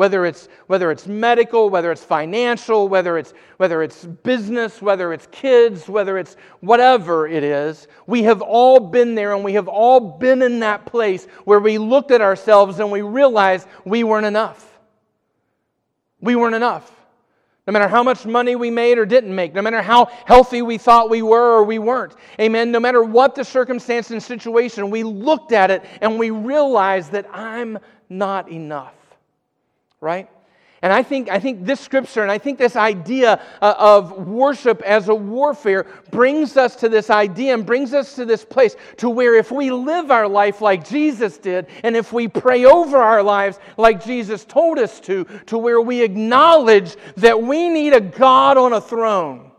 whether 0.00 0.24
it's, 0.24 0.48
whether 0.66 0.90
it's 0.90 1.06
medical, 1.06 1.68
whether 1.68 1.92
it's 1.92 2.02
financial, 2.02 2.88
whether 2.88 3.18
it's, 3.18 3.34
whether 3.58 3.82
it's 3.82 4.06
business, 4.06 4.80
whether 4.80 5.12
it's 5.12 5.28
kids, 5.30 5.90
whether 5.90 6.16
it's 6.16 6.36
whatever 6.60 7.28
it 7.28 7.44
is, 7.44 7.86
we 8.06 8.22
have 8.22 8.40
all 8.40 8.80
been 8.80 9.14
there 9.14 9.34
and 9.34 9.44
we 9.44 9.52
have 9.52 9.68
all 9.68 10.00
been 10.00 10.40
in 10.40 10.60
that 10.60 10.86
place 10.86 11.26
where 11.44 11.60
we 11.60 11.76
looked 11.76 12.12
at 12.12 12.22
ourselves 12.22 12.78
and 12.78 12.90
we 12.90 13.02
realized 13.02 13.68
we 13.84 14.02
weren't 14.02 14.24
enough. 14.24 14.80
We 16.18 16.34
weren't 16.34 16.54
enough. 16.54 16.90
No 17.66 17.74
matter 17.74 17.86
how 17.86 18.02
much 18.02 18.24
money 18.24 18.56
we 18.56 18.70
made 18.70 18.96
or 18.96 19.04
didn't 19.04 19.34
make, 19.34 19.52
no 19.52 19.60
matter 19.60 19.82
how 19.82 20.06
healthy 20.24 20.62
we 20.62 20.78
thought 20.78 21.10
we 21.10 21.20
were 21.20 21.58
or 21.58 21.64
we 21.64 21.78
weren't, 21.78 22.14
amen. 22.40 22.72
No 22.72 22.80
matter 22.80 23.02
what 23.02 23.34
the 23.34 23.44
circumstance 23.44 24.10
and 24.10 24.22
situation, 24.22 24.88
we 24.88 25.02
looked 25.02 25.52
at 25.52 25.70
it 25.70 25.84
and 26.00 26.18
we 26.18 26.30
realized 26.30 27.12
that 27.12 27.26
I'm 27.34 27.78
not 28.08 28.50
enough 28.50 28.94
right? 30.00 30.28
And 30.82 30.94
I 30.94 31.02
think, 31.02 31.28
I 31.28 31.38
think 31.38 31.66
this 31.66 31.78
scripture 31.78 32.22
and 32.22 32.30
I 32.30 32.38
think 32.38 32.58
this 32.58 32.74
idea 32.74 33.42
uh, 33.60 33.74
of 33.78 34.26
worship 34.26 34.80
as 34.80 35.08
a 35.08 35.14
warfare 35.14 35.86
brings 36.10 36.56
us 36.56 36.74
to 36.76 36.88
this 36.88 37.10
idea 37.10 37.52
and 37.52 37.66
brings 37.66 37.92
us 37.92 38.14
to 38.14 38.24
this 38.24 38.46
place 38.46 38.76
to 38.96 39.10
where 39.10 39.34
if 39.34 39.50
we 39.50 39.70
live 39.70 40.10
our 40.10 40.26
life 40.26 40.62
like 40.62 40.88
Jesus 40.88 41.36
did, 41.36 41.66
and 41.84 41.94
if 41.96 42.14
we 42.14 42.28
pray 42.28 42.64
over 42.64 42.96
our 42.96 43.22
lives 43.22 43.58
like 43.76 44.02
Jesus 44.02 44.46
told 44.46 44.78
us 44.78 45.00
to, 45.00 45.26
to 45.46 45.58
where 45.58 45.82
we 45.82 46.00
acknowledge 46.00 46.96
that 47.16 47.42
we 47.42 47.68
need 47.68 47.92
a 47.92 48.00
God 48.00 48.56
on 48.56 48.72
a 48.72 48.80
throne 48.80 49.49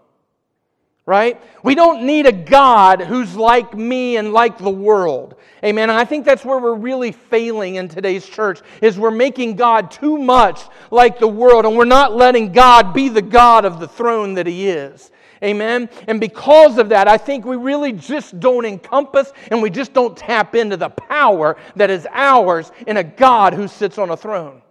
right? 1.06 1.42
We 1.64 1.76
don't 1.76 2.06
need 2.06 2.26
a 2.26 2.32
God 2.32 3.02
who's 3.02 3.36
like 3.36 3.76
me 3.76 4.18
and 4.18 4.34
like 4.34 4.58
the 4.58 4.70
world. 4.70 5.36
Amen. 5.64 5.90
And 5.90 5.98
I 5.98 6.06
think 6.06 6.26
that's 6.26 6.46
where 6.46 6.60
we're 6.60 6.76
really 6.76 7.12
failing 7.12 7.76
in 7.76 7.88
today's 7.88 8.26
church 8.26 8.62
is 8.82 8.98
we're 8.98 9.12
making 9.12 9.56
God 9.56 9.92
too 9.92 10.18
much 10.18 10.62
like 10.90 11.20
the 11.20 11.28
world 11.28 11.66
and 11.66 11.76
we're 11.76 11.86
not 11.86 12.16
letting 12.16 12.52
God 12.52 12.94
be 12.94 13.10
the 13.10 13.22
God 13.22 13.66
of 13.66 13.80
the 13.80 13.88
throne 13.88 14.36
that 14.36 14.48
he 14.48 14.70
is. 14.70 15.12
Amen. 15.44 15.90
And 16.08 16.20
because 16.20 16.78
of 16.78 16.90
that, 16.90 17.08
I 17.08 17.18
think 17.18 17.46
we 17.46 17.56
really 17.56 17.94
just 17.94 18.40
don't 18.40 18.66
encompass 18.66 19.34
and 19.50 19.62
we 19.62 19.72
just 19.72 19.94
don't 19.94 20.16
tap 20.16 20.54
into 20.54 20.78
the 20.78 20.90
power 20.90 21.58
that 21.76 21.90
is 21.90 22.08
ours 22.12 22.72
in 22.86 22.98
a 22.98 23.04
God 23.04 23.54
who 23.54 23.68
sits 23.68 23.98
on 23.98 24.12
a 24.12 24.18
throne. 24.18 24.62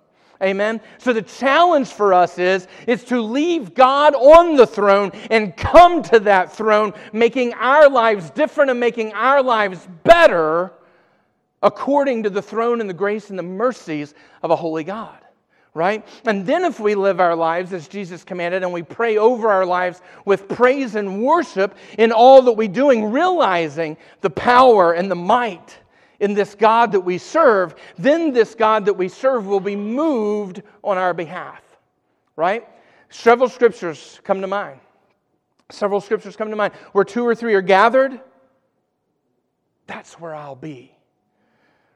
Amen. 0.43 0.81
So 0.97 1.13
the 1.13 1.23
challenge 1.23 1.89
for 1.89 2.15
us 2.15 2.39
is, 2.39 2.67
is 2.87 3.05
to 3.05 3.21
leave 3.21 3.75
God 3.75 4.15
on 4.15 4.57
the 4.57 4.67
throne 4.67 5.13
and 5.31 5.55
come 5.55 6.03
to 6.05 6.21
that 6.21 6.57
throne, 6.57 6.95
making 7.13 7.53
our 7.55 7.91
lives 7.91 8.31
different 8.31 8.71
and 8.71 8.81
making 8.81 9.13
our 9.13 9.43
lives 9.43 9.87
better 10.03 10.73
according 11.63 12.23
to 12.23 12.31
the 12.31 12.41
throne 12.41 12.81
and 12.81 12.89
the 12.89 12.95
grace 12.95 13.29
and 13.29 13.39
the 13.39 13.43
mercies 13.43 14.15
of 14.43 14.51
a 14.51 14.57
holy 14.57 14.83
God. 14.83 15.19
Right? 15.75 16.05
And 16.25 16.45
then, 16.45 16.65
if 16.65 16.81
we 16.81 16.97
live 16.97 17.21
our 17.21 17.37
lives 17.37 17.73
as 17.73 17.87
Jesus 17.87 18.25
commanded 18.25 18.65
and 18.65 18.73
we 18.73 18.83
pray 18.83 19.19
over 19.19 19.49
our 19.51 19.65
lives 19.65 20.01
with 20.25 20.49
praise 20.49 20.97
and 20.97 21.23
worship 21.23 21.77
in 21.97 22.11
all 22.11 22.43
that 22.43 22.53
we're 22.53 22.67
doing, 22.67 23.13
realizing 23.13 23.97
the 24.21 24.31
power 24.31 24.95
and 24.95 25.09
the 25.09 25.15
might 25.15 25.79
in 26.21 26.35
this 26.35 26.55
God 26.55 26.93
that 26.93 27.01
we 27.01 27.19
serve, 27.19 27.75
then 27.99 28.33
this 28.33 28.55
God 28.55 28.85
that 28.85 28.95
we 28.95 29.09
serve 29.09 29.47
will 29.47 29.61
be 29.61 29.77
moved 29.77 30.63
on 30.85 30.99
our 30.99 31.15
behalf. 31.15 31.63
Right? 32.37 32.69
Several 33.09 33.49
scriptures 33.49 34.21
come 34.23 34.41
to 34.41 34.47
mind. 34.47 34.81
Several 35.71 36.01
scriptures 36.01 36.37
come 36.37 36.51
to 36.51 36.57
mind. 36.57 36.75
Where 36.93 37.05
two 37.05 37.27
or 37.27 37.35
three 37.35 37.55
are 37.55 37.63
gathered, 37.63 38.21
that's 39.87 40.21
where 40.21 40.35
I'll 40.35 40.55
be. 40.55 40.95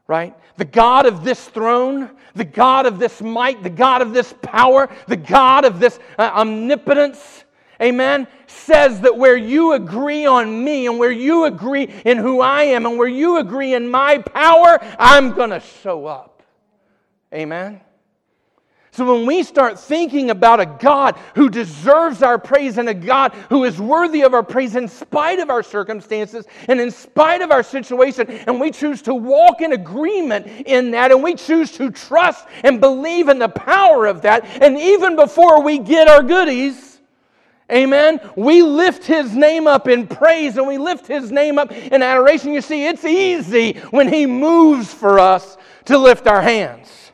Right? 0.06 0.37
The 0.56 0.64
God 0.64 1.06
of 1.06 1.24
this 1.24 1.48
throne, 1.48 2.10
the 2.34 2.44
God 2.44 2.87
of 2.87 2.98
this 2.98 3.22
might, 3.22 3.62
the 3.62 3.70
God 3.70 4.02
of 4.02 4.12
this 4.12 4.34
power, 4.42 4.90
the 5.06 5.16
God 5.16 5.64
of 5.64 5.80
this 5.80 5.98
uh, 6.18 6.30
omnipotence, 6.34 7.43
amen, 7.84 8.26
says 8.46 9.02
that 9.02 9.16
where 9.16 9.36
you 9.36 9.72
agree 9.72 10.26
on 10.26 10.64
me 10.64 10.86
and 10.86 10.98
where 10.98 11.12
you 11.12 11.44
agree 11.44 11.84
in 12.04 12.18
who 12.18 12.40
I 12.40 12.62
am 12.62 12.86
and 12.86 12.98
where 12.98 13.08
you 13.08 13.36
agree 13.38 13.74
in 13.74 13.90
my 13.90 14.18
power, 14.18 14.78
I'm 14.98 15.32
going 15.32 15.50
to 15.50 15.60
show 15.60 16.06
up. 16.06 16.42
Amen. 17.32 17.80
So 18.94 19.12
when 19.12 19.26
we 19.26 19.42
start 19.42 19.76
thinking 19.76 20.30
about 20.30 20.60
a 20.60 20.66
God 20.66 21.18
who 21.34 21.50
deserves 21.50 22.22
our 22.22 22.38
praise 22.38 22.78
and 22.78 22.88
a 22.88 22.94
God 22.94 23.32
who 23.48 23.64
is 23.64 23.80
worthy 23.80 24.22
of 24.22 24.34
our 24.34 24.44
praise 24.44 24.76
in 24.76 24.86
spite 24.86 25.40
of 25.40 25.50
our 25.50 25.64
circumstances 25.64 26.46
and 26.68 26.80
in 26.80 26.92
spite 26.92 27.42
of 27.42 27.50
our 27.50 27.64
situation, 27.64 28.30
and 28.30 28.60
we 28.60 28.70
choose 28.70 29.02
to 29.02 29.12
walk 29.12 29.62
in 29.62 29.72
agreement 29.72 30.46
in 30.46 30.92
that, 30.92 31.10
and 31.10 31.24
we 31.24 31.34
choose 31.34 31.72
to 31.72 31.90
trust 31.90 32.46
and 32.62 32.80
believe 32.80 33.28
in 33.28 33.40
the 33.40 33.48
power 33.48 34.06
of 34.06 34.22
that, 34.22 34.44
and 34.62 34.78
even 34.78 35.16
before 35.16 35.60
we 35.60 35.80
get 35.80 36.06
our 36.06 36.22
goodies, 36.22 36.93
Amen. 37.72 38.20
We 38.37 38.62
lift 38.62 39.05
his 39.05 39.35
name 39.35 39.66
up 39.66 39.88
in 39.88 40.07
praise 40.07 40.59
and 40.59 40.66
we 40.66 40.77
lift 40.77 41.07
his 41.07 41.33
name 41.33 41.59
up 41.59 41.72
in 41.72 42.03
adoration. 42.03 42.53
You 42.53 42.61
see, 42.61 42.87
it's 42.87 43.05
easy 43.05 43.74
when 43.90 44.12
he 44.12 44.27
moves 44.27 44.92
for 44.92 45.18
us 45.18 45.57
to 45.87 45.96
lift 45.96 46.27
our 46.27 46.42
hands. 46.42 47.12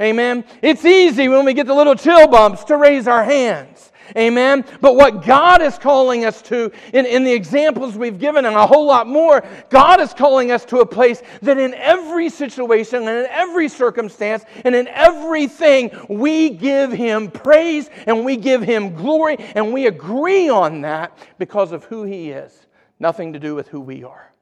Amen. 0.00 0.44
It's 0.60 0.84
easy 0.84 1.28
when 1.28 1.44
we 1.44 1.54
get 1.54 1.66
the 1.66 1.74
little 1.74 1.94
chill 1.94 2.26
bumps 2.26 2.64
to 2.64 2.76
raise 2.76 3.06
our 3.06 3.24
hands. 3.24 3.92
Amen. 4.16 4.64
But 4.80 4.94
what 4.96 5.24
God 5.24 5.62
is 5.62 5.78
calling 5.78 6.24
us 6.24 6.42
to, 6.42 6.70
in, 6.92 7.06
in 7.06 7.24
the 7.24 7.32
examples 7.32 7.96
we've 7.96 8.18
given 8.18 8.44
and 8.44 8.54
a 8.54 8.66
whole 8.66 8.86
lot 8.86 9.06
more, 9.06 9.44
God 9.70 10.00
is 10.00 10.12
calling 10.12 10.52
us 10.52 10.64
to 10.66 10.80
a 10.80 10.86
place 10.86 11.22
that 11.42 11.58
in 11.58 11.74
every 11.74 12.28
situation 12.28 13.08
and 13.08 13.18
in 13.18 13.26
every 13.30 13.68
circumstance 13.68 14.44
and 14.64 14.74
in 14.74 14.86
everything, 14.88 15.90
we 16.08 16.50
give 16.50 16.92
Him 16.92 17.30
praise 17.30 17.88
and 18.06 18.24
we 18.24 18.36
give 18.36 18.62
Him 18.62 18.94
glory 18.94 19.36
and 19.38 19.72
we 19.72 19.86
agree 19.86 20.48
on 20.48 20.82
that 20.82 21.16
because 21.38 21.72
of 21.72 21.84
who 21.84 22.04
He 22.04 22.30
is. 22.30 22.66
Nothing 23.00 23.32
to 23.32 23.38
do 23.38 23.54
with 23.54 23.68
who 23.68 23.80
we 23.80 24.04
are. 24.04 24.32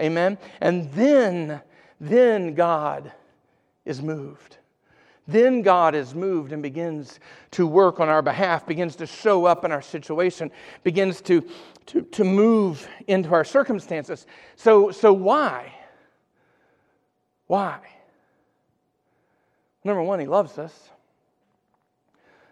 Amen. 0.00 0.38
And 0.60 0.90
then, 0.92 1.60
then 2.00 2.54
God 2.54 3.12
is 3.84 4.02
moved 4.02 4.58
then 5.26 5.62
God 5.62 5.94
is 5.94 6.14
moved 6.14 6.52
and 6.52 6.62
begins 6.62 7.18
to 7.52 7.66
work 7.66 7.98
on 7.98 8.08
our 8.08 8.20
behalf, 8.20 8.66
begins 8.66 8.96
to 8.96 9.06
show 9.06 9.46
up 9.46 9.64
in 9.64 9.72
our 9.72 9.80
situation, 9.80 10.50
begins 10.82 11.20
to, 11.22 11.46
to, 11.86 12.02
to 12.02 12.24
move 12.24 12.86
into 13.06 13.32
our 13.32 13.44
circumstances. 13.44 14.26
So, 14.56 14.90
so 14.90 15.12
why? 15.12 15.72
Why? 17.46 17.78
Number 19.82 20.02
one, 20.02 20.20
He 20.20 20.26
loves 20.26 20.58
us. 20.58 20.90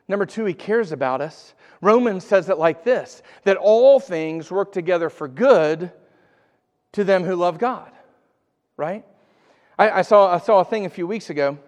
Number 0.08 0.24
two, 0.24 0.46
He 0.46 0.54
cares 0.54 0.92
about 0.92 1.20
us. 1.20 1.52
Romans 1.82 2.24
says 2.24 2.48
it 2.48 2.58
like 2.58 2.84
this 2.84 3.22
that 3.44 3.58
all 3.58 4.00
things 4.00 4.50
work 4.50 4.72
together 4.72 5.10
for 5.10 5.28
good 5.28 5.92
to 6.92 7.04
them 7.04 7.24
who 7.24 7.34
love 7.34 7.58
God, 7.58 7.90
right? 8.78 9.04
I, 9.78 9.90
I 9.90 10.02
saw, 10.02 10.34
I 10.34 10.38
saw 10.38 10.60
a 10.60 10.64
thing 10.64 10.86
a 10.86 10.90
few 10.90 11.06
weeks 11.06 11.28
ago 11.28 11.58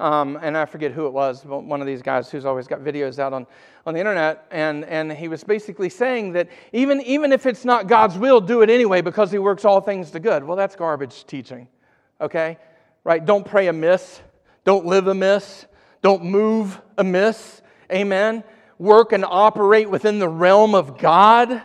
um, 0.00 0.38
and 0.42 0.56
I 0.56 0.64
forget 0.64 0.92
who 0.92 1.06
it 1.06 1.12
was, 1.12 1.44
one 1.44 1.80
of 1.80 1.86
these 1.86 2.02
guys 2.02 2.30
who's 2.30 2.44
always 2.44 2.68
got 2.68 2.80
videos 2.80 3.18
out 3.18 3.32
on, 3.32 3.46
on 3.84 3.94
the 3.94 4.00
internet. 4.00 4.46
And, 4.50 4.84
and 4.84 5.12
he 5.12 5.26
was 5.26 5.42
basically 5.42 5.88
saying 5.88 6.32
that 6.32 6.48
even, 6.72 7.00
even 7.02 7.32
if 7.32 7.46
it's 7.46 7.64
not 7.64 7.88
God's 7.88 8.16
will, 8.16 8.40
do 8.40 8.62
it 8.62 8.70
anyway 8.70 9.00
because 9.00 9.32
he 9.32 9.38
works 9.38 9.64
all 9.64 9.80
things 9.80 10.12
to 10.12 10.20
good. 10.20 10.44
Well, 10.44 10.56
that's 10.56 10.76
garbage 10.76 11.26
teaching, 11.26 11.66
okay? 12.20 12.58
Right? 13.02 13.24
Don't 13.24 13.44
pray 13.44 13.66
amiss, 13.66 14.20
don't 14.64 14.86
live 14.86 15.08
amiss, 15.08 15.66
don't 16.02 16.24
move 16.24 16.80
amiss. 16.96 17.62
Amen? 17.90 18.44
Work 18.78 19.12
and 19.12 19.24
operate 19.24 19.90
within 19.90 20.18
the 20.18 20.28
realm 20.28 20.74
of 20.74 20.98
God. 20.98 21.62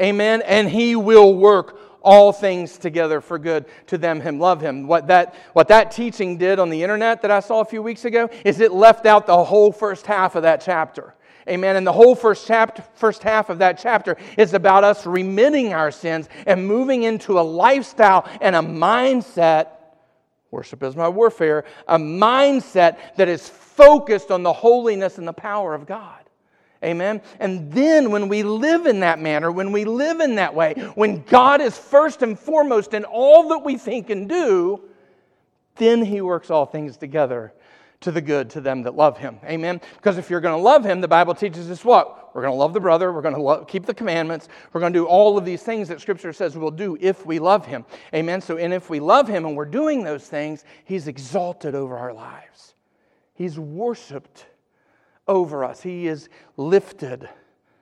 Amen? 0.00 0.42
And 0.42 0.68
he 0.68 0.96
will 0.96 1.34
work 1.34 1.78
all 2.04 2.32
things 2.32 2.78
together 2.78 3.20
for 3.20 3.38
good 3.38 3.66
to 3.86 3.98
them 3.98 4.20
who 4.20 4.32
love 4.32 4.60
him. 4.60 4.86
What 4.86 5.06
that, 5.08 5.34
what 5.52 5.68
that 5.68 5.90
teaching 5.90 6.36
did 6.36 6.58
on 6.58 6.70
the 6.70 6.82
internet 6.82 7.22
that 7.22 7.30
I 7.30 7.40
saw 7.40 7.60
a 7.60 7.64
few 7.64 7.82
weeks 7.82 8.04
ago 8.04 8.28
is 8.44 8.60
it 8.60 8.72
left 8.72 9.06
out 9.06 9.26
the 9.26 9.44
whole 9.44 9.72
first 9.72 10.06
half 10.06 10.36
of 10.36 10.42
that 10.42 10.60
chapter. 10.60 11.14
Amen. 11.48 11.76
And 11.76 11.86
the 11.86 11.92
whole 11.92 12.14
first 12.14 12.46
chapter, 12.46 12.84
first 12.94 13.22
half 13.22 13.50
of 13.50 13.58
that 13.58 13.78
chapter 13.78 14.16
is 14.38 14.54
about 14.54 14.84
us 14.84 15.06
remitting 15.06 15.72
our 15.72 15.90
sins 15.90 16.28
and 16.46 16.66
moving 16.66 17.02
into 17.02 17.40
a 17.40 17.42
lifestyle 17.42 18.28
and 18.40 18.54
a 18.54 18.60
mindset. 18.60 19.68
Worship 20.50 20.82
is 20.82 20.94
my 20.94 21.08
warfare. 21.08 21.64
A 21.88 21.98
mindset 21.98 22.98
that 23.16 23.28
is 23.28 23.48
focused 23.48 24.30
on 24.30 24.42
the 24.42 24.52
holiness 24.52 25.18
and 25.18 25.26
the 25.26 25.32
power 25.32 25.74
of 25.74 25.86
God. 25.86 26.20
Amen. 26.84 27.22
And 27.38 27.70
then 27.72 28.10
when 28.10 28.28
we 28.28 28.42
live 28.42 28.86
in 28.86 29.00
that 29.00 29.20
manner, 29.20 29.52
when 29.52 29.70
we 29.70 29.84
live 29.84 30.20
in 30.20 30.34
that 30.36 30.54
way, 30.54 30.74
when 30.94 31.22
God 31.22 31.60
is 31.60 31.78
first 31.78 32.22
and 32.22 32.38
foremost 32.38 32.92
in 32.92 33.04
all 33.04 33.48
that 33.50 33.60
we 33.60 33.78
think 33.78 34.10
and 34.10 34.28
do, 34.28 34.80
then 35.76 36.04
He 36.04 36.20
works 36.20 36.50
all 36.50 36.66
things 36.66 36.96
together 36.96 37.52
to 38.00 38.10
the 38.10 38.20
good 38.20 38.50
to 38.50 38.60
them 38.60 38.82
that 38.82 38.96
love 38.96 39.16
Him. 39.16 39.38
Amen. 39.44 39.80
Because 39.96 40.18
if 40.18 40.28
you're 40.28 40.40
going 40.40 40.58
to 40.58 40.62
love 40.62 40.84
Him, 40.84 41.00
the 41.00 41.08
Bible 41.08 41.34
teaches 41.34 41.70
us 41.70 41.84
what? 41.84 42.34
We're 42.34 42.42
going 42.42 42.52
to 42.52 42.58
love 42.58 42.72
the 42.72 42.80
brother. 42.80 43.12
We're 43.12 43.22
going 43.22 43.34
to 43.34 43.64
keep 43.66 43.86
the 43.86 43.94
commandments. 43.94 44.48
We're 44.72 44.80
going 44.80 44.92
to 44.92 44.98
do 44.98 45.06
all 45.06 45.38
of 45.38 45.44
these 45.44 45.62
things 45.62 45.88
that 45.88 46.00
Scripture 46.00 46.32
says 46.32 46.56
we'll 46.56 46.70
do 46.70 46.96
if 47.00 47.24
we 47.24 47.38
love 47.38 47.66
Him. 47.66 47.84
Amen. 48.14 48.40
So, 48.40 48.56
and 48.56 48.72
if 48.72 48.90
we 48.90 49.00
love 49.00 49.28
Him 49.28 49.44
and 49.44 49.56
we're 49.56 49.64
doing 49.66 50.02
those 50.02 50.26
things, 50.26 50.64
He's 50.84 51.08
exalted 51.08 51.74
over 51.74 51.96
our 51.96 52.12
lives. 52.12 52.74
He's 53.34 53.58
worshiped 53.58 54.46
over 55.28 55.64
us. 55.64 55.82
He 55.82 56.06
is 56.06 56.28
lifted 56.56 57.28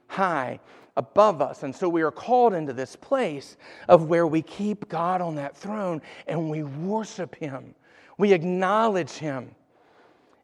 high 0.06 0.60
above 0.96 1.40
us. 1.40 1.62
And 1.62 1.74
so 1.74 1.88
we 1.88 2.02
are 2.02 2.10
called 2.10 2.52
into 2.52 2.72
this 2.72 2.96
place 2.96 3.56
of 3.88 4.04
where 4.04 4.26
we 4.26 4.42
keep 4.42 4.88
God 4.88 5.20
on 5.20 5.36
that 5.36 5.56
throne 5.56 6.02
and 6.26 6.50
we 6.50 6.62
worship 6.62 7.34
Him. 7.36 7.74
We 8.18 8.32
acknowledge 8.32 9.12
Him. 9.12 9.54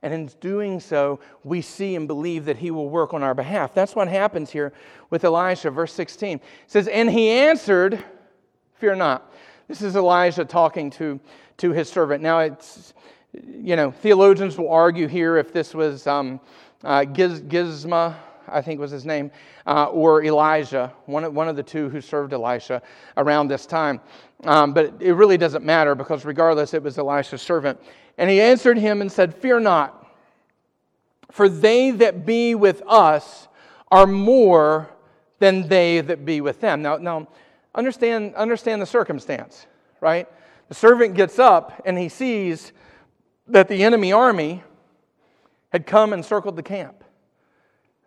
And 0.03 0.15
in 0.15 0.31
doing 0.41 0.79
so, 0.79 1.21
we 1.43 1.63
see 1.63 1.97
and 1.97 2.07
believe 2.07 2.45
that 2.45 2.57
He 2.57 2.71
will 2.71 2.89
work 2.89 3.13
on 3.13 3.23
our 3.23 3.35
behalf. 3.35 3.75
That's 3.75 3.97
what 3.97 4.09
happens 4.09 4.51
here 4.51 4.73
with 5.11 5.25
Elisha. 5.25 5.71
Verse 5.71 5.93
16 5.93 6.37
it 6.37 6.43
says, 6.67 6.89
And 6.89 7.11
he 7.11 7.29
answered, 7.29 8.03
Fear 8.75 8.97
not. 8.97 9.33
This 9.69 9.83
is 9.83 9.97
Elijah 9.97 10.45
talking 10.45 10.91
to, 10.91 11.19
to 11.57 11.73
his 11.73 11.89
servant. 11.89 12.23
Now, 12.23 12.41
it's 12.41 12.95
you 13.33 13.77
know, 13.77 13.91
theologians 13.91 14.57
will 14.57 14.71
argue 14.71 15.09
here 15.09 15.37
if 15.37 15.53
this 15.53 15.75
was 15.75 16.07
um, 16.07 16.41
uh, 16.85 17.05
Giz, 17.05 17.41
Gizma, 17.41 18.17
I 18.49 18.63
think 18.63 18.81
was 18.81 18.91
his 18.91 19.05
name, 19.05 19.31
uh, 19.67 19.87
or 19.87 20.23
Elijah, 20.25 20.93
one 21.07 21.25
of, 21.25 21.35
one 21.35 21.49
of 21.49 21.57
the 21.57 21.63
two 21.63 21.89
who 21.89 22.01
served 22.01 22.33
Elisha 22.33 22.83
around 23.17 23.49
this 23.49 23.67
time. 23.67 24.01
Um, 24.45 24.73
but 24.73 24.95
it 25.01 25.13
really 25.13 25.37
doesn't 25.37 25.65
matter 25.65 25.95
because 25.95 26.25
regardless, 26.25 26.75
it 26.75 26.83
was 26.83 26.99
Elisha's 26.99 27.43
servant. 27.43 27.81
And 28.19 28.31
he 28.31 28.41
answered 28.41 28.79
him 28.79 29.01
and 29.01 29.11
said, 29.11 29.35
Fear 29.35 29.61
not, 29.61 30.07
for 31.31 31.49
they 31.49 31.91
that 31.93 32.25
be 32.25 32.55
with 32.55 32.83
us 32.87 33.49
are 33.91 34.07
more 34.07 34.91
than 35.39 35.69
they 35.69 36.01
that 36.01 36.25
be 36.25 36.41
with 36.41 36.61
them. 36.61 36.83
Now, 36.83 36.97
now 36.97 37.29
understand, 37.75 38.35
understand 38.35 38.81
the 38.81 38.87
circumstance, 38.87 39.67
right? 40.01 40.29
The 40.69 40.75
servant 40.75 41.15
gets 41.15 41.39
up 41.39 41.83
and 41.85 41.99
he 41.99 42.09
sees 42.09 42.73
that 43.49 43.69
the 43.69 43.85
enemy 43.85 44.13
army 44.13 44.65
had 45.77 45.87
come 45.87 46.15
and 46.15 46.25
circled 46.25 46.57
the 46.57 46.63
camp. 46.63 47.05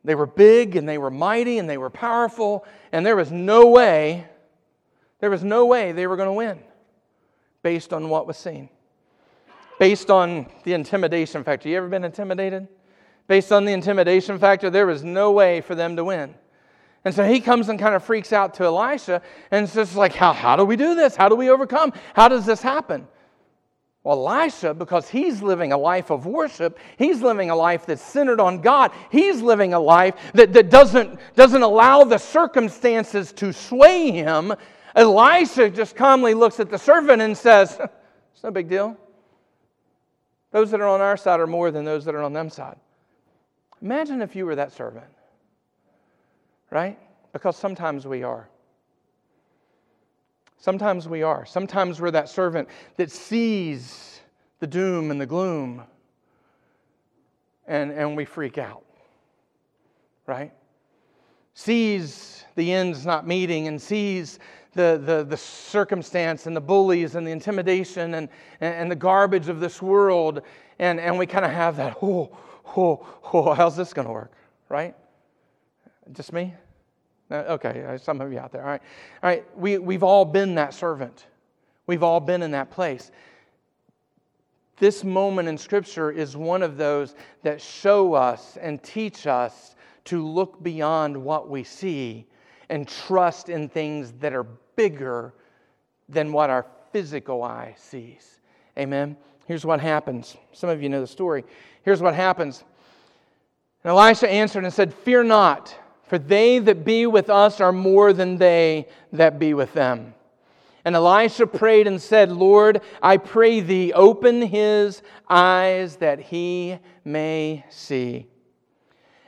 They 0.04 0.16
were 0.16 0.26
big 0.26 0.76
and 0.76 0.90
they 0.90 0.98
were 0.98 1.12
mighty 1.12 1.60
and 1.60 1.70
they 1.70 1.78
were 1.78 1.92
powerful, 1.92 2.66
and 2.92 3.06
there 3.06 3.16
was 3.16 3.32
no 3.32 3.68
way, 3.68 4.26
there 5.20 5.30
was 5.30 5.44
no 5.44 5.68
way 5.68 5.92
they 5.92 6.08
were 6.08 6.16
going 6.16 6.30
to 6.30 6.34
win 6.34 6.60
based 7.62 7.94
on 7.94 8.10
what 8.10 8.26
was 8.26 8.38
seen. 8.38 8.70
Based 9.78 10.10
on 10.10 10.48
the 10.64 10.74
intimidation 10.74 11.44
factor. 11.44 11.70
You 11.70 11.78
ever 11.78 11.88
been 11.88 12.04
intimidated? 12.04 12.68
Based 13.28 13.52
on 13.52 13.66
the 13.66 13.72
intimidation 13.72 14.40
factor, 14.40 14.72
there 14.72 14.88
was 14.88 15.04
no 15.04 15.32
way 15.32 15.62
for 15.62 15.76
them 15.76 15.96
to 15.96 16.04
win. 16.04 16.34
And 17.06 17.14
so 17.14 17.24
he 17.24 17.40
comes 17.40 17.70
and 17.70 17.78
kind 17.78 17.94
of 17.94 18.04
freaks 18.04 18.34
out 18.34 18.56
to 18.56 18.64
Elisha 18.64 19.22
and 19.52 19.70
says, 19.70 19.96
like, 19.96 20.16
how, 20.16 20.34
how 20.34 20.56
do 20.56 20.66
we 20.66 20.76
do 20.76 20.96
this? 20.96 21.16
How 21.16 21.30
do 21.30 21.36
we 21.36 21.52
overcome? 21.52 21.94
How 22.16 22.30
does 22.30 22.48
this 22.48 22.64
happen? 22.64 23.08
Elisha, 24.12 24.74
because 24.74 25.10
he's 25.10 25.42
living 25.42 25.72
a 25.72 25.78
life 25.78 26.10
of 26.10 26.26
worship, 26.26 26.80
he's 26.98 27.22
living 27.22 27.50
a 27.50 27.56
life 27.56 27.86
that's 27.86 28.02
centered 28.02 28.40
on 28.40 28.62
God. 28.62 28.92
He's 29.12 29.42
living 29.42 29.74
a 29.74 29.80
life 29.80 30.16
that, 30.34 30.54
that 30.54 30.70
doesn't, 30.70 31.20
doesn't 31.36 31.62
allow 31.62 32.04
the 32.04 32.18
circumstances 32.18 33.32
to 33.34 33.54
sway 33.54 34.12
him. 34.12 34.54
Elisha 34.96 35.70
just 35.70 35.96
calmly 35.96 36.34
looks 36.34 36.60
at 36.60 36.70
the 36.70 36.78
servant 36.78 37.22
and 37.22 37.38
says, 37.38 37.80
It's 38.34 38.44
no 38.44 38.52
big 38.52 38.70
deal. 38.70 38.98
Those 40.52 40.72
that 40.72 40.82
are 40.82 40.88
on 40.88 41.02
our 41.02 41.18
side 41.18 41.40
are 41.40 41.48
more 41.48 41.72
than 41.72 41.86
those 41.86 42.06
that 42.06 42.16
are 42.16 42.24
on 42.24 42.34
them 42.34 42.50
side. 42.50 42.78
Imagine 43.82 44.22
if 44.22 44.36
you 44.36 44.46
were 44.46 44.56
that 44.56 44.72
servant, 44.72 45.06
right? 46.70 46.98
Because 47.34 47.56
sometimes 47.56 48.08
we 48.08 48.24
are. 48.24 48.50
Sometimes 50.60 51.08
we 51.08 51.24
are. 51.24 51.46
Sometimes 51.46 52.02
we're 52.02 52.12
that 52.12 52.30
servant 52.30 52.68
that 52.98 53.12
sees 53.12 54.22
the 54.60 54.68
doom 54.68 55.10
and 55.10 55.20
the 55.20 55.26
gloom 55.26 55.84
and, 57.66 57.92
and 57.92 58.18
we 58.18 58.26
freak 58.26 58.58
out, 58.58 58.84
right? 60.26 60.52
Sees 61.54 62.44
the 62.56 62.74
ends 62.74 63.06
not 63.06 63.26
meeting 63.26 63.68
and 63.68 63.82
sees 63.82 64.40
the, 64.74 65.02
the, 65.04 65.24
the 65.24 65.38
circumstance 65.38 66.46
and 66.46 66.56
the 66.56 66.62
bullies 66.62 67.16
and 67.16 67.26
the 67.26 67.32
intimidation 67.32 68.16
and, 68.16 68.30
and 68.60 68.92
the 68.92 68.96
garbage 68.96 69.50
of 69.50 69.60
this 69.60 69.82
world, 69.82 70.42
and, 70.80 71.00
and 71.00 71.18
we 71.18 71.26
kind 71.26 71.46
of 71.46 71.52
have 71.52 71.78
that, 71.78 71.98
oh, 72.02 72.38
oh, 72.76 73.08
oh, 73.34 73.54
how's 73.54 73.78
this 73.78 73.94
going 73.94 74.08
to 74.08 74.14
work, 74.14 74.34
right? 74.68 74.96
Just 76.12 76.34
me? 76.34 76.54
Okay, 77.32 77.86
uh, 77.86 77.98
some 77.98 78.22
of 78.22 78.32
you 78.32 78.40
out 78.40 78.52
there. 78.52 78.64
All 78.64 78.70
right. 78.70 78.82
All 79.22 79.30
right. 79.30 79.58
We, 79.58 79.78
we've 79.78 80.04
all 80.04 80.26
been 80.26 80.56
that 80.56 80.74
servant, 80.74 81.28
we've 81.88 82.04
all 82.04 82.20
been 82.20 82.42
in 82.42 82.52
that 82.52 82.72
place. 82.72 83.12
This 84.78 85.04
moment 85.04 85.50
in 85.50 85.58
Scripture 85.58 86.10
is 86.10 86.38
one 86.38 86.64
of 86.64 86.78
those 86.78 87.14
that 87.44 87.60
show 87.62 88.14
us 88.14 88.58
and 88.62 88.82
teach 88.82 89.28
us 89.28 89.76
to 90.06 90.26
look 90.26 90.64
beyond 90.64 91.18
what 91.18 91.50
we 91.50 91.66
see 91.66 92.26
and 92.70 92.88
trust 92.88 93.50
in 93.50 93.68
things 93.68 94.14
that 94.20 94.34
are 94.34 94.46
bigger 94.78 95.34
than 96.08 96.32
what 96.32 96.50
our 96.50 96.66
physical 96.94 97.44
eye 97.44 97.76
sees. 97.78 98.40
Amen. 98.78 99.18
Here's 99.48 99.66
what 99.66 99.82
happens. 99.82 100.38
Some 100.54 100.70
of 100.70 100.82
you 100.82 100.88
know 100.88 101.02
the 101.02 101.08
story. 101.08 101.44
Here's 101.84 102.02
what 102.02 102.16
happens. 102.16 102.64
And 103.84 103.92
Elisha 103.92 104.30
answered 104.30 104.64
and 104.64 104.74
said, 104.74 104.94
Fear 104.94 105.26
not. 105.26 105.76
For 106.10 106.18
they 106.18 106.58
that 106.58 106.84
be 106.84 107.06
with 107.06 107.30
us 107.30 107.62
are 107.62 107.72
more 107.72 108.14
than 108.14 108.38
they 108.38 108.88
that 109.14 109.38
be 109.38 109.54
with 109.54 109.74
them. 109.74 110.16
And 110.84 110.96
Elisha 110.96 111.46
prayed 111.46 111.86
and 111.86 112.02
said, 112.02 112.32
Lord, 112.32 112.82
I 113.02 113.18
pray 113.18 113.60
thee, 113.60 113.94
open 113.94 114.42
his 114.42 115.04
eyes 115.30 115.98
that 115.98 116.20
he 116.20 116.80
may 117.06 117.64
see. 117.70 118.26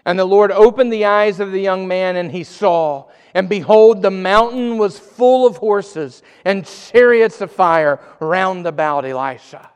And 0.05 0.17
the 0.17 0.25
Lord 0.25 0.51
opened 0.51 0.91
the 0.91 1.05
eyes 1.05 1.39
of 1.39 1.51
the 1.51 1.61
young 1.61 1.87
man, 1.87 2.15
and 2.15 2.31
he 2.31 2.43
saw. 2.43 3.09
And 3.35 3.47
behold, 3.47 4.01
the 4.01 4.09
mountain 4.09 4.79
was 4.79 4.97
full 4.97 5.45
of 5.45 5.57
horses 5.57 6.23
and 6.43 6.65
chariots 6.65 7.41
of 7.41 7.51
fire 7.51 7.99
round 8.19 8.65
about 8.65 9.05
Elisha. 9.05 9.69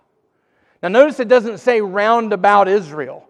Now, 0.81 0.89
notice 0.89 1.19
it 1.19 1.27
doesn't 1.27 1.59
say 1.59 1.81
round 1.81 2.33
about 2.33 2.67
Israel, 2.67 3.29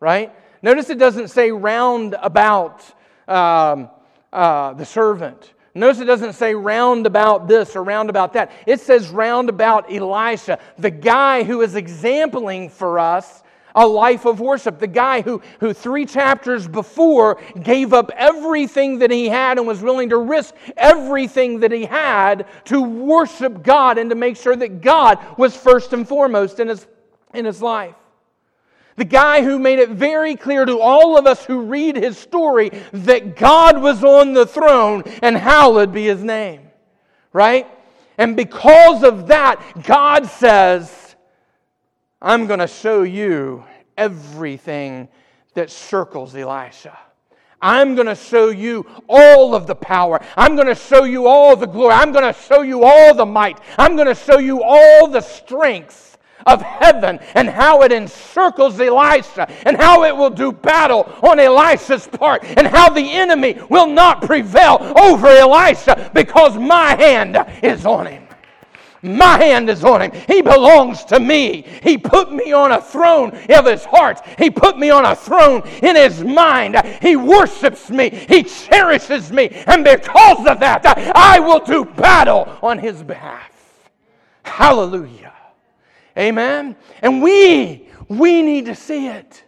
right? 0.00 0.34
Notice 0.62 0.90
it 0.90 0.98
doesn't 0.98 1.28
say 1.28 1.50
round 1.50 2.16
about 2.20 2.84
um, 3.26 3.90
uh, 4.32 4.74
the 4.74 4.84
servant. 4.84 5.52
Notice 5.74 6.00
it 6.00 6.06
doesn't 6.06 6.32
say 6.32 6.54
round 6.54 7.06
about 7.06 7.46
this 7.46 7.76
or 7.76 7.84
round 7.84 8.10
about 8.10 8.32
that. 8.32 8.50
It 8.66 8.80
says 8.80 9.10
round 9.10 9.48
about 9.48 9.92
Elisha, 9.92 10.58
the 10.78 10.90
guy 10.90 11.44
who 11.44 11.60
is 11.60 11.74
exempling 11.74 12.70
for 12.70 12.98
us 12.98 13.42
a 13.74 13.86
life 13.86 14.24
of 14.24 14.40
worship. 14.40 14.80
The 14.80 14.88
guy 14.88 15.22
who, 15.22 15.40
who 15.60 15.72
three 15.72 16.04
chapters 16.04 16.66
before 16.66 17.40
gave 17.62 17.92
up 17.92 18.10
everything 18.16 18.98
that 18.98 19.10
he 19.10 19.28
had 19.28 19.58
and 19.58 19.66
was 19.66 19.80
willing 19.80 20.08
to 20.08 20.18
risk 20.18 20.54
everything 20.76 21.60
that 21.60 21.70
he 21.70 21.84
had 21.84 22.46
to 22.66 22.82
worship 22.82 23.62
God 23.62 23.98
and 23.98 24.10
to 24.10 24.16
make 24.16 24.36
sure 24.36 24.56
that 24.56 24.80
God 24.80 25.18
was 25.38 25.56
first 25.56 25.92
and 25.92 26.08
foremost 26.08 26.58
in 26.58 26.68
his, 26.68 26.86
in 27.32 27.44
his 27.44 27.62
life. 27.62 27.94
The 28.98 29.04
guy 29.04 29.44
who 29.44 29.60
made 29.60 29.78
it 29.78 29.90
very 29.90 30.34
clear 30.34 30.64
to 30.64 30.80
all 30.80 31.16
of 31.16 31.24
us 31.24 31.44
who 31.44 31.62
read 31.62 31.94
his 31.94 32.18
story 32.18 32.70
that 32.92 33.36
God 33.36 33.80
was 33.80 34.02
on 34.02 34.32
the 34.32 34.44
throne 34.44 35.04
and 35.22 35.36
hallowed 35.36 35.92
be 35.92 36.06
his 36.06 36.24
name. 36.24 36.68
Right? 37.32 37.68
And 38.18 38.36
because 38.36 39.04
of 39.04 39.28
that, 39.28 39.62
God 39.84 40.26
says, 40.26 41.14
I'm 42.20 42.48
going 42.48 42.58
to 42.58 42.66
show 42.66 43.04
you 43.04 43.62
everything 43.96 45.06
that 45.54 45.70
circles 45.70 46.34
Elisha. 46.34 46.98
I'm 47.62 47.94
going 47.94 48.08
to 48.08 48.16
show 48.16 48.48
you 48.48 48.84
all 49.08 49.54
of 49.54 49.68
the 49.68 49.76
power. 49.76 50.20
I'm 50.36 50.56
going 50.56 50.66
to 50.66 50.74
show 50.74 51.04
you 51.04 51.28
all 51.28 51.54
the 51.54 51.66
glory. 51.66 51.94
I'm 51.94 52.10
going 52.10 52.32
to 52.32 52.40
show 52.40 52.62
you 52.62 52.82
all 52.82 53.14
the 53.14 53.26
might. 53.26 53.60
I'm 53.78 53.94
going 53.94 54.08
to 54.08 54.14
show 54.16 54.40
you 54.40 54.60
all 54.64 55.06
the 55.06 55.20
strength 55.20 56.17
of 56.46 56.62
heaven 56.62 57.18
and 57.34 57.48
how 57.48 57.82
it 57.82 57.92
encircles 57.92 58.80
Elisha 58.80 59.50
and 59.66 59.76
how 59.76 60.04
it 60.04 60.16
will 60.16 60.30
do 60.30 60.52
battle 60.52 61.12
on 61.22 61.38
Elisha's 61.38 62.06
part 62.06 62.44
and 62.44 62.66
how 62.66 62.88
the 62.88 63.12
enemy 63.12 63.58
will 63.68 63.86
not 63.86 64.22
prevail 64.22 64.78
over 64.98 65.28
Elisha 65.28 66.10
because 66.14 66.56
my 66.56 66.94
hand 66.94 67.36
is 67.62 67.84
on 67.84 68.06
him. 68.06 68.28
My 69.02 69.38
hand 69.38 69.70
is 69.70 69.84
on 69.84 70.02
him. 70.02 70.12
He 70.26 70.42
belongs 70.42 71.04
to 71.06 71.20
me. 71.20 71.62
He 71.82 71.96
put 71.96 72.32
me 72.32 72.52
on 72.52 72.72
a 72.72 72.82
throne 72.82 73.30
of 73.48 73.66
his 73.66 73.84
heart. 73.84 74.20
He 74.38 74.50
put 74.50 74.76
me 74.76 74.90
on 74.90 75.04
a 75.04 75.14
throne 75.14 75.62
in 75.82 75.94
his 75.94 76.24
mind. 76.24 76.76
He 77.00 77.14
worships 77.14 77.90
me. 77.90 78.10
He 78.10 78.42
cherishes 78.42 79.30
me. 79.30 79.50
And 79.66 79.84
because 79.84 80.46
of 80.46 80.58
that, 80.60 80.82
I 81.14 81.38
will 81.38 81.60
do 81.60 81.84
battle 81.84 82.58
on 82.60 82.78
his 82.78 83.02
behalf. 83.04 83.52
Hallelujah. 84.42 85.32
Amen? 86.18 86.76
And 87.00 87.22
we, 87.22 87.88
we 88.08 88.42
need 88.42 88.66
to 88.66 88.74
see 88.74 89.06
it. 89.06 89.44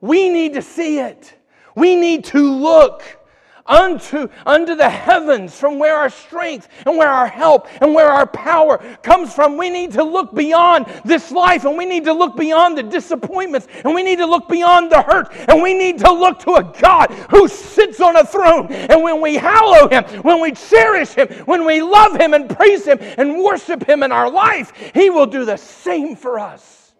We 0.00 0.30
need 0.30 0.54
to 0.54 0.62
see 0.62 0.98
it. 0.98 1.34
We 1.76 1.96
need 1.96 2.24
to 2.26 2.52
look 2.52 3.21
unto, 3.66 4.28
unto 4.46 4.74
the 4.74 4.88
heavens 4.88 5.58
from 5.58 5.78
where 5.78 5.96
our 5.96 6.10
strength 6.10 6.68
and 6.86 6.96
where 6.96 7.10
our 7.10 7.26
help 7.26 7.68
and 7.80 7.94
where 7.94 8.08
our 8.08 8.26
power 8.26 8.78
comes 9.02 9.34
from. 9.34 9.56
We 9.56 9.70
need 9.70 9.92
to 9.92 10.04
look 10.04 10.34
beyond 10.34 10.86
this 11.04 11.30
life 11.30 11.64
and 11.64 11.76
we 11.76 11.84
need 11.84 12.04
to 12.04 12.12
look 12.12 12.36
beyond 12.36 12.76
the 12.78 12.82
disappointments 12.82 13.68
and 13.84 13.94
we 13.94 14.02
need 14.02 14.18
to 14.18 14.26
look 14.26 14.48
beyond 14.48 14.90
the 14.90 15.02
hurt 15.02 15.32
and 15.48 15.62
we 15.62 15.74
need 15.74 15.98
to 15.98 16.12
look 16.12 16.40
to 16.40 16.54
a 16.54 16.74
God 16.80 17.10
who 17.30 17.48
sits 17.48 18.00
on 18.00 18.16
a 18.16 18.24
throne. 18.24 18.72
And 18.72 19.02
when 19.02 19.20
we 19.20 19.36
hallow 19.36 19.88
Him, 19.88 20.04
when 20.22 20.40
we 20.40 20.52
cherish 20.52 21.10
Him, 21.10 21.28
when 21.46 21.64
we 21.64 21.82
love 21.82 22.20
Him 22.20 22.34
and 22.34 22.48
praise 22.48 22.86
Him 22.86 22.98
and 23.00 23.42
worship 23.42 23.88
Him 23.88 24.02
in 24.02 24.12
our 24.12 24.30
life, 24.30 24.72
He 24.94 25.10
will 25.10 25.26
do 25.26 25.44
the 25.44 25.56
same 25.56 26.16
for 26.16 26.38
us 26.38 26.92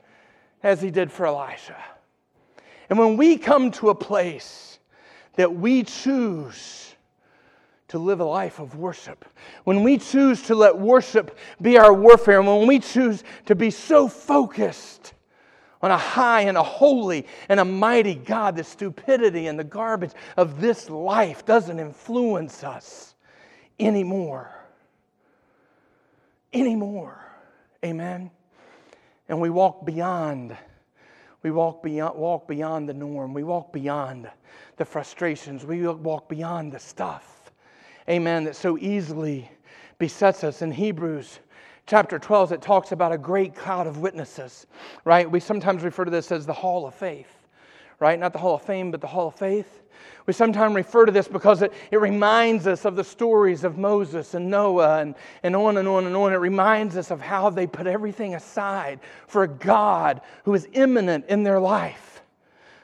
as 0.62 0.80
He 0.80 0.90
did 0.90 1.10
for 1.10 1.26
Elisha. 1.26 1.76
And 2.88 2.98
when 2.98 3.16
we 3.16 3.38
come 3.38 3.70
to 3.72 3.88
a 3.88 3.94
place 3.94 4.71
that 5.34 5.54
we 5.54 5.82
choose 5.82 6.94
to 7.88 7.98
live 7.98 8.20
a 8.20 8.24
life 8.24 8.58
of 8.58 8.76
worship, 8.76 9.24
when 9.64 9.82
we 9.82 9.98
choose 9.98 10.42
to 10.42 10.54
let 10.54 10.78
worship 10.78 11.36
be 11.60 11.76
our 11.76 11.92
warfare, 11.92 12.40
when 12.40 12.66
we 12.66 12.78
choose 12.78 13.22
to 13.46 13.54
be 13.54 13.70
so 13.70 14.08
focused 14.08 15.12
on 15.82 15.90
a 15.90 15.98
high 15.98 16.42
and 16.42 16.56
a 16.56 16.62
holy 16.62 17.26
and 17.48 17.60
a 17.60 17.64
mighty 17.64 18.14
God, 18.14 18.56
the 18.56 18.64
stupidity 18.64 19.46
and 19.46 19.58
the 19.58 19.64
garbage 19.64 20.12
of 20.36 20.60
this 20.60 20.88
life 20.88 21.44
doesn't 21.44 21.78
influence 21.78 22.62
us 22.62 23.14
anymore. 23.78 24.50
Anymore. 26.52 27.18
Amen. 27.84 28.30
And 29.28 29.40
we 29.40 29.50
walk 29.50 29.84
beyond. 29.84 30.56
We 31.42 31.50
walk 31.50 31.82
beyond, 31.82 32.18
walk 32.18 32.46
beyond 32.46 32.88
the 32.88 32.94
norm. 32.94 33.34
We 33.34 33.42
walk 33.42 33.72
beyond 33.72 34.30
the 34.76 34.84
frustrations. 34.84 35.64
We 35.64 35.86
walk 35.86 36.28
beyond 36.28 36.72
the 36.72 36.78
stuff, 36.78 37.50
amen, 38.08 38.44
that 38.44 38.56
so 38.56 38.78
easily 38.78 39.50
besets 39.98 40.44
us. 40.44 40.62
In 40.62 40.70
Hebrews 40.70 41.40
chapter 41.86 42.18
12, 42.18 42.52
it 42.52 42.62
talks 42.62 42.92
about 42.92 43.12
a 43.12 43.18
great 43.18 43.54
cloud 43.54 43.86
of 43.86 43.98
witnesses, 43.98 44.66
right? 45.04 45.30
We 45.30 45.40
sometimes 45.40 45.82
refer 45.82 46.04
to 46.04 46.10
this 46.10 46.32
as 46.32 46.46
the 46.46 46.52
hall 46.52 46.86
of 46.86 46.94
faith, 46.94 47.41
right? 48.02 48.18
Not 48.18 48.32
the 48.32 48.38
hall 48.38 48.56
of 48.56 48.62
fame, 48.62 48.90
but 48.90 49.00
the 49.00 49.06
hall 49.06 49.28
of 49.28 49.36
faith. 49.36 49.80
We 50.26 50.32
sometimes 50.32 50.74
refer 50.74 51.06
to 51.06 51.12
this 51.12 51.28
because 51.28 51.62
it, 51.62 51.72
it 51.90 52.00
reminds 52.00 52.66
us 52.66 52.84
of 52.84 52.96
the 52.96 53.04
stories 53.04 53.64
of 53.64 53.78
Moses 53.78 54.34
and 54.34 54.50
Noah 54.50 54.98
and, 54.98 55.14
and 55.42 55.56
on 55.56 55.76
and 55.78 55.88
on 55.88 56.06
and 56.06 56.16
on. 56.16 56.32
It 56.32 56.36
reminds 56.36 56.96
us 56.96 57.10
of 57.10 57.20
how 57.20 57.48
they 57.50 57.66
put 57.66 57.86
everything 57.86 58.34
aside 58.34 59.00
for 59.26 59.44
a 59.44 59.48
God 59.48 60.20
who 60.44 60.54
is 60.54 60.68
immanent 60.72 61.26
in 61.28 61.44
their 61.44 61.60
life 61.60 62.12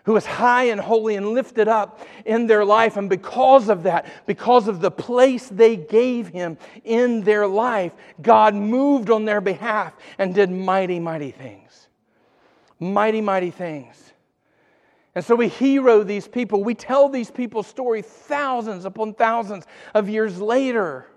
who 0.04 0.16
is 0.16 0.24
high 0.24 0.64
and 0.64 0.80
holy 0.80 1.16
and 1.16 1.34
lifted 1.34 1.68
up 1.68 2.00
in 2.24 2.46
their 2.46 2.64
life. 2.64 2.96
And 2.96 3.10
because 3.10 3.68
of 3.68 3.82
that, 3.82 4.06
because 4.24 4.66
of 4.66 4.80
the 4.80 4.90
place 4.90 5.48
they 5.48 5.76
gave 5.76 6.28
him 6.28 6.56
in 6.82 7.20
their 7.20 7.46
life, 7.46 7.92
God 8.22 8.54
moved 8.54 9.10
on 9.10 9.26
their 9.26 9.42
behalf 9.42 9.92
and 10.16 10.34
did 10.34 10.50
mighty, 10.50 10.98
mighty 10.98 11.30
things. 11.30 11.88
Mighty, 12.80 13.20
mighty 13.20 13.50
things. 13.50 14.07
And 15.18 15.24
so 15.24 15.34
we 15.34 15.48
hero 15.48 16.04
these 16.04 16.28
people. 16.28 16.62
We 16.62 16.76
tell 16.76 17.08
these 17.08 17.28
people's 17.28 17.66
story 17.66 18.02
thousands 18.02 18.84
upon 18.84 19.14
thousands 19.14 19.66
of 19.92 20.08
years 20.08 20.40
later 20.40 21.08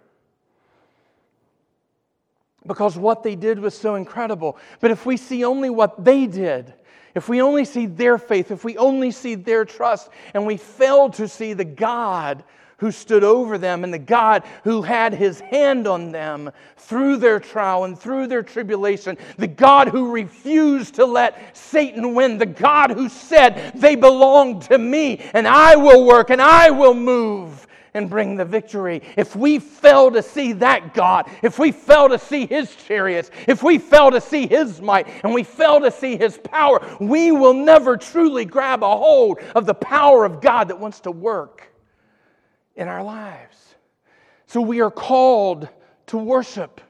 because 2.66 2.97
what 2.97 3.22
they 3.22 3.36
did 3.36 3.60
was 3.60 3.78
so 3.78 3.93
incredible. 3.93 4.58
But 4.80 4.89
if 4.89 5.06
we 5.06 5.18
see 5.18 5.45
only 5.45 5.70
what 5.70 6.04
they 6.04 6.26
did, 6.26 6.74
if 7.14 7.30
we 7.30 7.43
only 7.43 7.64
see 7.64 7.86
their 7.86 8.18
faith, 8.18 8.49
if 8.49 8.64
we 8.64 8.76
only 8.76 9.12
see 9.12 9.36
their 9.36 9.66
trust, 9.66 10.10
and 10.34 10.47
we 10.47 10.58
fail 10.58 11.12
to 11.12 11.28
see 11.28 11.54
the 11.54 11.64
God 11.64 12.43
who 12.82 12.92
stood 12.92 13.24
over 13.24 13.60
them 13.60 13.84
and 13.84 13.94
the 13.94 14.00
God 14.00 14.44
who 14.64 14.82
had 14.82 15.14
his 15.14 15.40
hand 15.40 15.86
on 15.88 16.12
them 16.12 16.50
through 16.78 17.18
their 17.18 17.40
trial 17.40 17.84
and 17.84 17.98
through 17.98 18.26
their 18.26 18.42
tribulation, 18.42 19.20
the 19.38 19.48
God 19.48 19.88
who 19.88 20.12
refused 20.12 20.96
to 20.96 21.06
let 21.06 21.56
Satan 21.56 22.16
win, 22.16 22.40
the 22.40 22.46
God 22.48 22.90
who 22.90 23.08
said, 23.08 23.74
They 23.76 23.96
belong 23.96 24.62
to 24.62 24.80
me 24.80 25.20
and 25.36 25.48
I 25.48 25.76
will 25.76 26.06
work 26.06 26.32
and 26.32 26.42
I 26.42 26.72
will 26.72 26.96
move 26.96 27.68
and 27.94 28.10
bring 28.10 28.36
the 28.36 28.46
victory. 28.46 29.04
If 29.16 29.36
we 29.36 29.60
fail 29.60 30.10
to 30.10 30.24
see 30.24 30.54
that 30.54 30.96
God, 30.96 31.30
if 31.44 31.60
we 31.60 31.72
fail 31.72 32.10
to 32.10 32.18
see 32.18 32.48
His 32.48 32.76
chariots, 32.76 33.30
if 33.48 33.62
we 33.62 33.78
fail 33.78 34.10
to 34.10 34.22
see 34.22 34.48
His 34.48 34.82
might, 34.82 35.08
and 35.24 35.34
we 35.34 35.44
fail 35.44 35.82
to 35.82 35.92
see 35.92 36.18
His 36.18 36.40
power, 36.40 36.80
we 37.00 37.32
will 37.32 37.54
never 37.54 37.96
truly 37.96 38.46
grab 38.46 38.82
a 38.82 38.98
hold 38.98 39.40
of 39.54 39.68
the 39.68 39.76
power 39.76 40.26
of 40.26 40.42
God 40.42 40.70
that 40.70 40.80
wants 40.80 41.02
to 41.02 41.12
work 41.12 41.71
in 42.76 42.88
our 42.88 43.04
lives. 43.04 43.76
So 44.48 44.62
we 44.62 44.82
are 44.82 44.92
called 44.92 45.70
to 46.08 46.18
worship. 46.18 46.82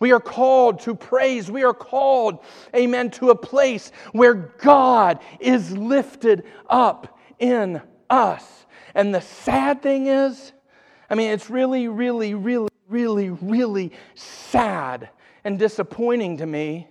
We 0.00 0.12
are 0.12 0.20
called 0.20 0.80
to 0.80 0.94
praise. 0.94 1.50
We 1.50 1.64
are 1.64 1.74
called, 1.74 2.38
amen, 2.74 3.10
to 3.12 3.30
a 3.30 3.34
place 3.34 3.92
where 4.12 4.34
God 4.34 5.20
is 5.40 5.76
lifted 5.76 6.44
up 6.68 7.18
in 7.38 7.80
us. 8.10 8.66
And 8.94 9.14
the 9.14 9.20
sad 9.20 9.82
thing 9.82 10.06
is, 10.06 10.52
I 11.10 11.14
mean, 11.14 11.30
it's 11.30 11.50
really, 11.50 11.88
really, 11.88 12.34
really, 12.34 12.70
really, 12.88 13.30
really 13.30 13.92
sad 14.14 15.10
and 15.44 15.58
disappointing 15.58 16.38
to 16.38 16.46
me 16.46 16.88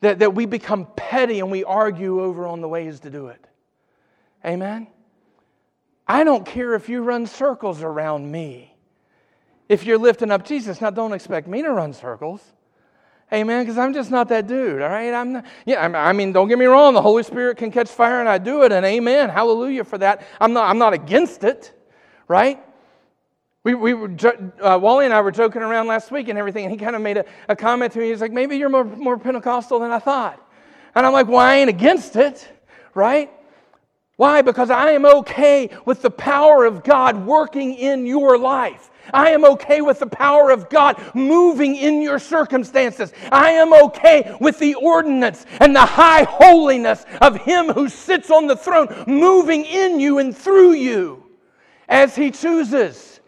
that, 0.00 0.18
that 0.18 0.34
we 0.34 0.46
become 0.46 0.86
petty 0.96 1.40
and 1.40 1.50
we 1.50 1.64
argue 1.64 2.20
over 2.20 2.46
on 2.46 2.60
the 2.60 2.68
ways 2.68 3.00
to 3.00 3.10
do 3.10 3.28
it. 3.28 3.44
Amen? 4.44 4.88
I 6.08 6.24
don't 6.24 6.46
care 6.46 6.74
if 6.74 6.88
you 6.88 7.02
run 7.02 7.26
circles 7.26 7.82
around 7.82 8.30
me. 8.30 8.74
If 9.68 9.84
you're 9.84 9.98
lifting 9.98 10.30
up 10.30 10.44
Jesus, 10.44 10.80
now 10.80 10.90
don't 10.90 11.12
expect 11.12 11.48
me 11.48 11.62
to 11.62 11.70
run 11.70 11.92
circles. 11.92 12.40
Amen. 13.32 13.64
Because 13.64 13.76
I'm 13.76 13.92
just 13.92 14.12
not 14.12 14.28
that 14.28 14.46
dude. 14.46 14.80
All 14.80 14.88
right. 14.88 15.12
I'm 15.12 15.32
not, 15.32 15.46
yeah. 15.64 15.84
I 15.84 16.12
mean, 16.12 16.32
don't 16.32 16.46
get 16.46 16.58
me 16.58 16.66
wrong. 16.66 16.94
The 16.94 17.02
Holy 17.02 17.24
Spirit 17.24 17.56
can 17.56 17.72
catch 17.72 17.88
fire, 17.88 18.20
and 18.20 18.28
I 18.28 18.38
do 18.38 18.62
it. 18.62 18.70
And 18.70 18.86
amen. 18.86 19.30
Hallelujah 19.30 19.82
for 19.82 19.98
that. 19.98 20.22
I'm 20.40 20.52
not. 20.52 20.70
I'm 20.70 20.78
not 20.78 20.92
against 20.92 21.42
it. 21.42 21.72
Right. 22.28 22.62
We, 23.64 23.74
we 23.74 23.94
were, 23.94 24.14
uh, 24.62 24.78
Wally 24.80 25.06
and 25.06 25.12
I 25.14 25.20
were 25.22 25.32
joking 25.32 25.60
around 25.60 25.88
last 25.88 26.12
week 26.12 26.28
and 26.28 26.38
everything, 26.38 26.66
and 26.66 26.72
he 26.72 26.78
kind 26.78 26.94
of 26.94 27.02
made 27.02 27.16
a, 27.16 27.24
a 27.48 27.56
comment 27.56 27.92
to 27.94 27.98
me. 27.98 28.10
He's 28.10 28.20
like, 28.20 28.30
maybe 28.30 28.56
you're 28.56 28.68
more, 28.68 28.84
more 28.84 29.18
Pentecostal 29.18 29.80
than 29.80 29.90
I 29.90 29.98
thought. 29.98 30.40
And 30.94 31.04
I'm 31.04 31.12
like, 31.12 31.26
well, 31.26 31.40
I 31.40 31.56
ain't 31.56 31.68
against 31.68 32.14
it, 32.14 32.48
right? 32.94 33.28
Why? 34.16 34.42
Because 34.42 34.70
I 34.70 34.92
am 34.92 35.04
okay 35.04 35.70
with 35.84 36.02
the 36.02 36.10
power 36.10 36.64
of 36.64 36.82
God 36.82 37.26
working 37.26 37.74
in 37.74 38.06
your 38.06 38.38
life. 38.38 38.90
I 39.12 39.30
am 39.30 39.44
okay 39.44 39.82
with 39.82 40.00
the 40.00 40.06
power 40.06 40.50
of 40.50 40.68
God 40.68 41.00
moving 41.14 41.76
in 41.76 42.02
your 42.02 42.18
circumstances. 42.18 43.12
I 43.30 43.50
am 43.50 43.72
okay 43.72 44.36
with 44.40 44.58
the 44.58 44.74
ordinance 44.74 45.46
and 45.60 45.76
the 45.76 45.84
high 45.84 46.24
holiness 46.24 47.04
of 47.20 47.36
Him 47.36 47.68
who 47.68 47.88
sits 47.88 48.30
on 48.30 48.46
the 48.46 48.56
throne 48.56 49.04
moving 49.06 49.64
in 49.64 50.00
you 50.00 50.18
and 50.18 50.36
through 50.36 50.72
you 50.72 51.24
as 51.88 52.16
He 52.16 52.30
chooses. 52.30 53.20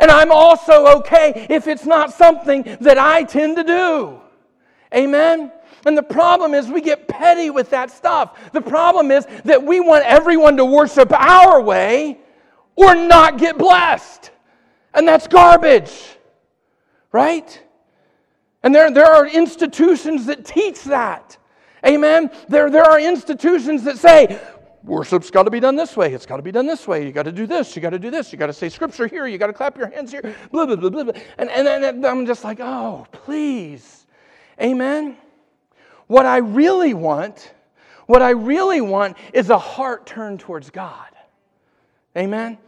And 0.00 0.10
I'm 0.10 0.32
also 0.32 0.98
okay 1.00 1.46
if 1.50 1.68
it's 1.68 1.84
not 1.84 2.12
something 2.12 2.62
that 2.80 2.98
I 2.98 3.24
tend 3.24 3.56
to 3.56 3.64
do. 3.64 4.20
Amen? 4.94 5.52
And 5.86 5.96
the 5.96 6.02
problem 6.02 6.54
is 6.54 6.68
we 6.68 6.80
get 6.80 7.08
petty 7.08 7.50
with 7.50 7.70
that 7.70 7.90
stuff. 7.90 8.52
The 8.52 8.60
problem 8.60 9.10
is 9.10 9.26
that 9.44 9.62
we 9.62 9.80
want 9.80 10.04
everyone 10.04 10.56
to 10.58 10.64
worship 10.64 11.12
our 11.12 11.60
way 11.60 12.18
or 12.76 12.94
not 12.94 13.38
get 13.38 13.58
blessed. 13.58 14.30
And 14.94 15.06
that's 15.06 15.26
garbage, 15.26 15.92
right? 17.12 17.62
And 18.62 18.74
there, 18.74 18.90
there 18.90 19.06
are 19.06 19.26
institutions 19.26 20.26
that 20.26 20.44
teach 20.44 20.84
that. 20.84 21.38
Amen? 21.86 22.30
There, 22.48 22.70
there 22.70 22.84
are 22.84 23.00
institutions 23.00 23.84
that 23.84 23.96
say, 23.96 24.38
worship's 24.84 25.30
got 25.30 25.44
to 25.44 25.50
be 25.50 25.60
done 25.60 25.76
this 25.76 25.96
way. 25.96 26.12
It's 26.12 26.26
got 26.26 26.36
to 26.36 26.42
be 26.42 26.52
done 26.52 26.66
this 26.66 26.86
way. 26.86 27.06
You 27.06 27.12
got 27.12 27.22
to 27.22 27.32
do 27.32 27.46
this. 27.46 27.74
You 27.74 27.80
got 27.80 27.90
to 27.90 27.98
do 27.98 28.10
this. 28.10 28.32
You 28.32 28.38
got 28.38 28.48
to 28.48 28.52
say 28.52 28.68
scripture 28.68 29.06
here. 29.06 29.26
You 29.26 29.38
got 29.38 29.46
to 29.46 29.52
clap 29.52 29.78
your 29.78 29.88
hands 29.90 30.10
here. 30.10 30.34
Blah, 30.50 30.66
blah, 30.66 30.76
blah, 30.76 30.90
blah. 30.90 31.12
And, 31.38 31.48
and, 31.48 31.66
and 31.66 32.06
I'm 32.06 32.26
just 32.26 32.44
like, 32.44 32.60
oh, 32.60 33.06
please. 33.12 34.06
Amen? 34.60 35.16
What 36.10 36.26
I 36.26 36.38
really 36.38 36.92
want, 36.92 37.54
what 38.06 38.20
I 38.20 38.30
really 38.30 38.80
want 38.80 39.16
is 39.32 39.48
a 39.48 39.56
heart 39.56 40.06
turned 40.06 40.40
towards 40.40 40.68
God. 40.68 41.06
Amen? 42.16 42.58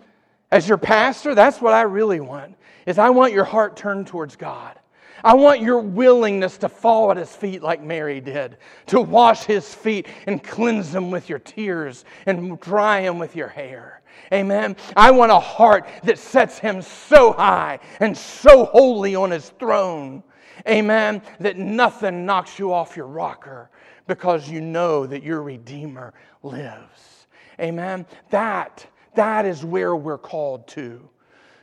As 0.53 0.69
your 0.69 0.79
pastor, 0.79 1.35
that's 1.35 1.61
what 1.61 1.75
I 1.75 1.83
really 1.83 2.21
want. 2.21 2.55
Is 2.87 2.99
I 2.99 3.11
want 3.11 3.33
your 3.33 3.43
heart 3.43 3.77
turned 3.77 4.07
towards 4.07 4.37
God. 4.37 4.79
I 5.25 5.35
want 5.35 5.61
your 5.61 5.81
willingness 5.81 6.57
to 6.59 6.69
fall 6.69 7.11
at 7.11 7.17
his 7.17 7.35
feet 7.35 7.65
like 7.65 7.83
Mary 7.83 8.21
did, 8.21 8.59
to 8.87 9.01
wash 9.01 9.43
his 9.43 9.75
feet 9.75 10.07
and 10.29 10.41
cleanse 10.41 10.93
them 10.93 11.11
with 11.11 11.29
your 11.29 11.41
tears 11.41 12.05
and 12.27 12.61
dry 12.61 13.03
them 13.03 13.19
with 13.19 13.35
your 13.35 13.49
hair. 13.49 14.03
Amen. 14.33 14.77
I 14.97 15.11
want 15.11 15.33
a 15.33 15.41
heart 15.41 15.89
that 16.05 16.21
sets 16.21 16.61
him 16.61 16.81
so 16.81 17.33
high 17.33 17.81
and 17.99 18.17
so 18.17 18.67
holy 18.67 19.17
on 19.17 19.33
his 19.33 19.49
throne. 19.59 20.23
Amen. 20.69 21.23
That 21.41 21.57
nothing 21.57 22.27
knocks 22.27 22.59
you 22.59 22.73
off 22.73 22.97
your 22.97 23.07
rocker 23.07 23.71
because 24.07 24.49
you 24.49 24.61
know 24.61 25.07
that 25.07 25.23
your 25.23 25.43
Redeemer 25.43 26.15
lives. 26.43 27.27
Amen. 27.61 28.07
That 28.31 28.87
that 29.15 29.45
is 29.45 29.65
where 29.65 29.95
we're 29.95 30.19
called 30.19 30.67
to. 30.69 31.09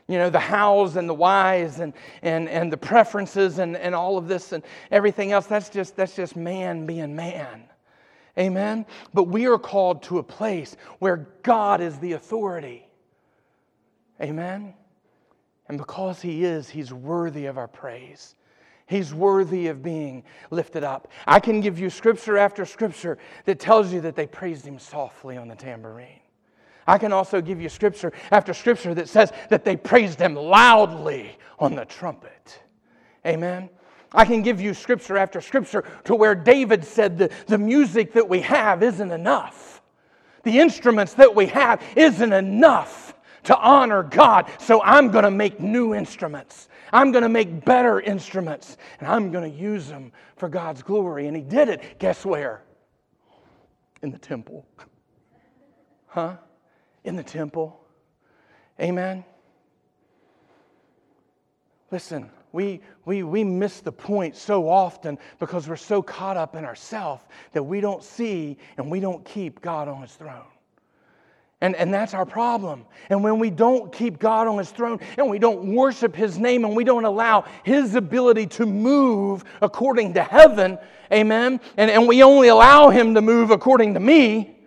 You 0.08 0.18
know, 0.18 0.30
the 0.30 0.40
hows 0.40 0.96
and 0.96 1.08
the 1.08 1.14
whys 1.14 1.80
and, 1.80 1.94
and, 2.24 2.50
and 2.50 2.74
the 2.74 2.78
preferences 2.78 3.60
and, 3.60 3.78
and 3.78 3.94
all 3.94 4.18
of 4.18 4.28
this 4.28 4.54
and 4.54 4.64
everything 4.90 5.32
else, 5.32 5.46
that's 5.46 5.70
just, 5.70 5.96
that's 5.96 6.16
just 6.16 6.36
man 6.36 6.86
being 6.86 7.16
man. 7.16 7.64
Amen? 8.38 8.86
But 9.14 9.26
we 9.26 9.48
are 9.48 9.60
called 9.60 10.02
to 10.04 10.18
a 10.18 10.24
place 10.24 10.76
where 10.98 11.28
God 11.44 11.82
is 11.82 12.00
the 12.00 12.14
authority. 12.14 12.88
Amen? 14.22 14.74
And 15.68 15.78
because 15.78 16.22
He 16.22 16.44
is, 16.44 16.70
He's 16.70 16.92
worthy 16.92 17.46
of 17.46 17.58
our 17.58 17.68
praise. 17.68 18.36
He's 18.90 19.14
worthy 19.14 19.68
of 19.68 19.84
being 19.84 20.24
lifted 20.50 20.84
up. 20.84 21.10
I 21.28 21.40
can 21.40 21.62
give 21.62 21.80
you 21.80 21.92
scripture 21.92 22.38
after 22.38 22.66
scripture 22.66 23.20
that 23.46 23.60
tells 23.60 23.94
you 23.94 24.02
that 24.02 24.16
they 24.16 24.26
praised 24.26 24.66
Him 24.66 24.80
softly 24.80 25.38
on 25.38 25.48
the 25.48 25.56
tambourine. 25.56 26.20
I 26.90 26.98
can 26.98 27.14
also 27.14 27.40
give 27.40 27.62
you 27.62 27.70
scripture 27.70 28.12
after 28.32 28.52
scripture 28.52 28.96
that 28.96 29.08
says 29.08 29.32
that 29.50 29.64
they 29.64 29.78
praised 29.78 30.20
him 30.20 30.34
loudly 30.34 31.38
on 31.60 31.76
the 31.76 31.86
trumpet. 31.86 32.60
Amen. 33.28 33.70
I 34.12 34.26
can 34.26 34.42
give 34.42 34.60
you 34.60 34.74
scripture 34.74 35.16
after 35.16 35.40
scripture 35.40 35.84
to 36.06 36.16
where 36.16 36.34
David 36.34 36.84
said 36.84 37.20
the, 37.20 37.30
the 37.46 37.60
music 37.60 38.14
that 38.14 38.28
we 38.28 38.42
have 38.42 38.82
isn't 38.82 39.12
enough. 39.12 39.84
The 40.42 40.58
instruments 40.58 41.14
that 41.14 41.36
we 41.36 41.46
have 41.48 41.84
isn't 41.96 42.34
enough 42.34 43.14
to 43.44 43.58
honor 43.58 44.02
God. 44.02 44.50
So 44.60 44.82
I'm 44.82 45.12
going 45.12 45.26
to 45.26 45.32
make 45.32 45.60
new 45.60 45.94
instruments. 45.94 46.70
I'm 46.92 47.12
going 47.12 47.24
to 47.24 47.30
make 47.30 47.66
better 47.66 48.00
instruments 48.00 48.78
and 49.00 49.08
I'm 49.08 49.32
going 49.32 49.50
to 49.52 49.58
use 49.58 49.88
them 49.88 50.12
for 50.36 50.50
God's 50.50 50.82
glory. 50.82 51.28
And 51.28 51.36
he 51.36 51.44
did 51.44 51.70
it. 51.70 52.00
Guess 52.00 52.26
where? 52.26 52.64
In 54.02 54.12
the 54.12 54.20
temple. 54.20 54.66
Huh? 56.12 56.38
In 57.04 57.16
the 57.16 57.22
temple. 57.22 57.80
Amen. 58.82 59.24
Listen, 61.92 62.32
we, 62.52 62.82
we, 63.06 63.24
we 63.24 63.44
miss 63.44 63.82
the 63.82 63.92
point 63.92 64.36
so 64.36 64.68
often 64.68 65.18
because 65.40 65.68
we're 65.68 65.76
so 65.76 66.02
caught 66.02 66.38
up 66.38 66.56
in 66.56 66.66
ourselves 66.66 67.24
that 67.52 67.62
we 67.62 67.82
don't 67.82 68.04
see 68.04 68.58
and 68.78 68.90
we 68.90 69.00
don't 69.00 69.24
keep 69.24 69.62
God 69.62 69.88
on 69.88 70.02
his 70.02 70.14
throne. 70.14 70.48
And, 71.62 71.76
and 71.76 71.93
that's 71.93 72.14
our 72.14 72.26
problem. 72.26 72.86
And 73.10 73.22
when 73.22 73.38
we 73.38 73.49
don't 73.49 73.91
keep 73.91 74.18
God 74.18 74.47
on 74.47 74.57
his 74.57 74.72
throne 74.72 74.99
and 75.18 75.30
we 75.30 75.39
don't 75.39 75.76
worship 75.76 76.16
his 76.16 76.38
name 76.38 76.64
and 76.64 76.76
we 76.76 76.86
don't 76.86 77.03
allow 77.03 77.43
his 77.64 77.95
ability 77.95 78.47
to 78.47 78.66
move 78.66 79.43
according 79.62 80.14
to 80.14 80.24
heaven, 80.24 80.78
amen, 81.12 81.60
and, 81.76 81.91
and 81.91 82.07
we 82.07 82.24
only 82.24 82.47
allow 82.47 82.89
him 82.89 83.14
to 83.16 83.22
move 83.22 83.51
according 83.51 83.95
to 83.95 83.99
me, 83.99 84.57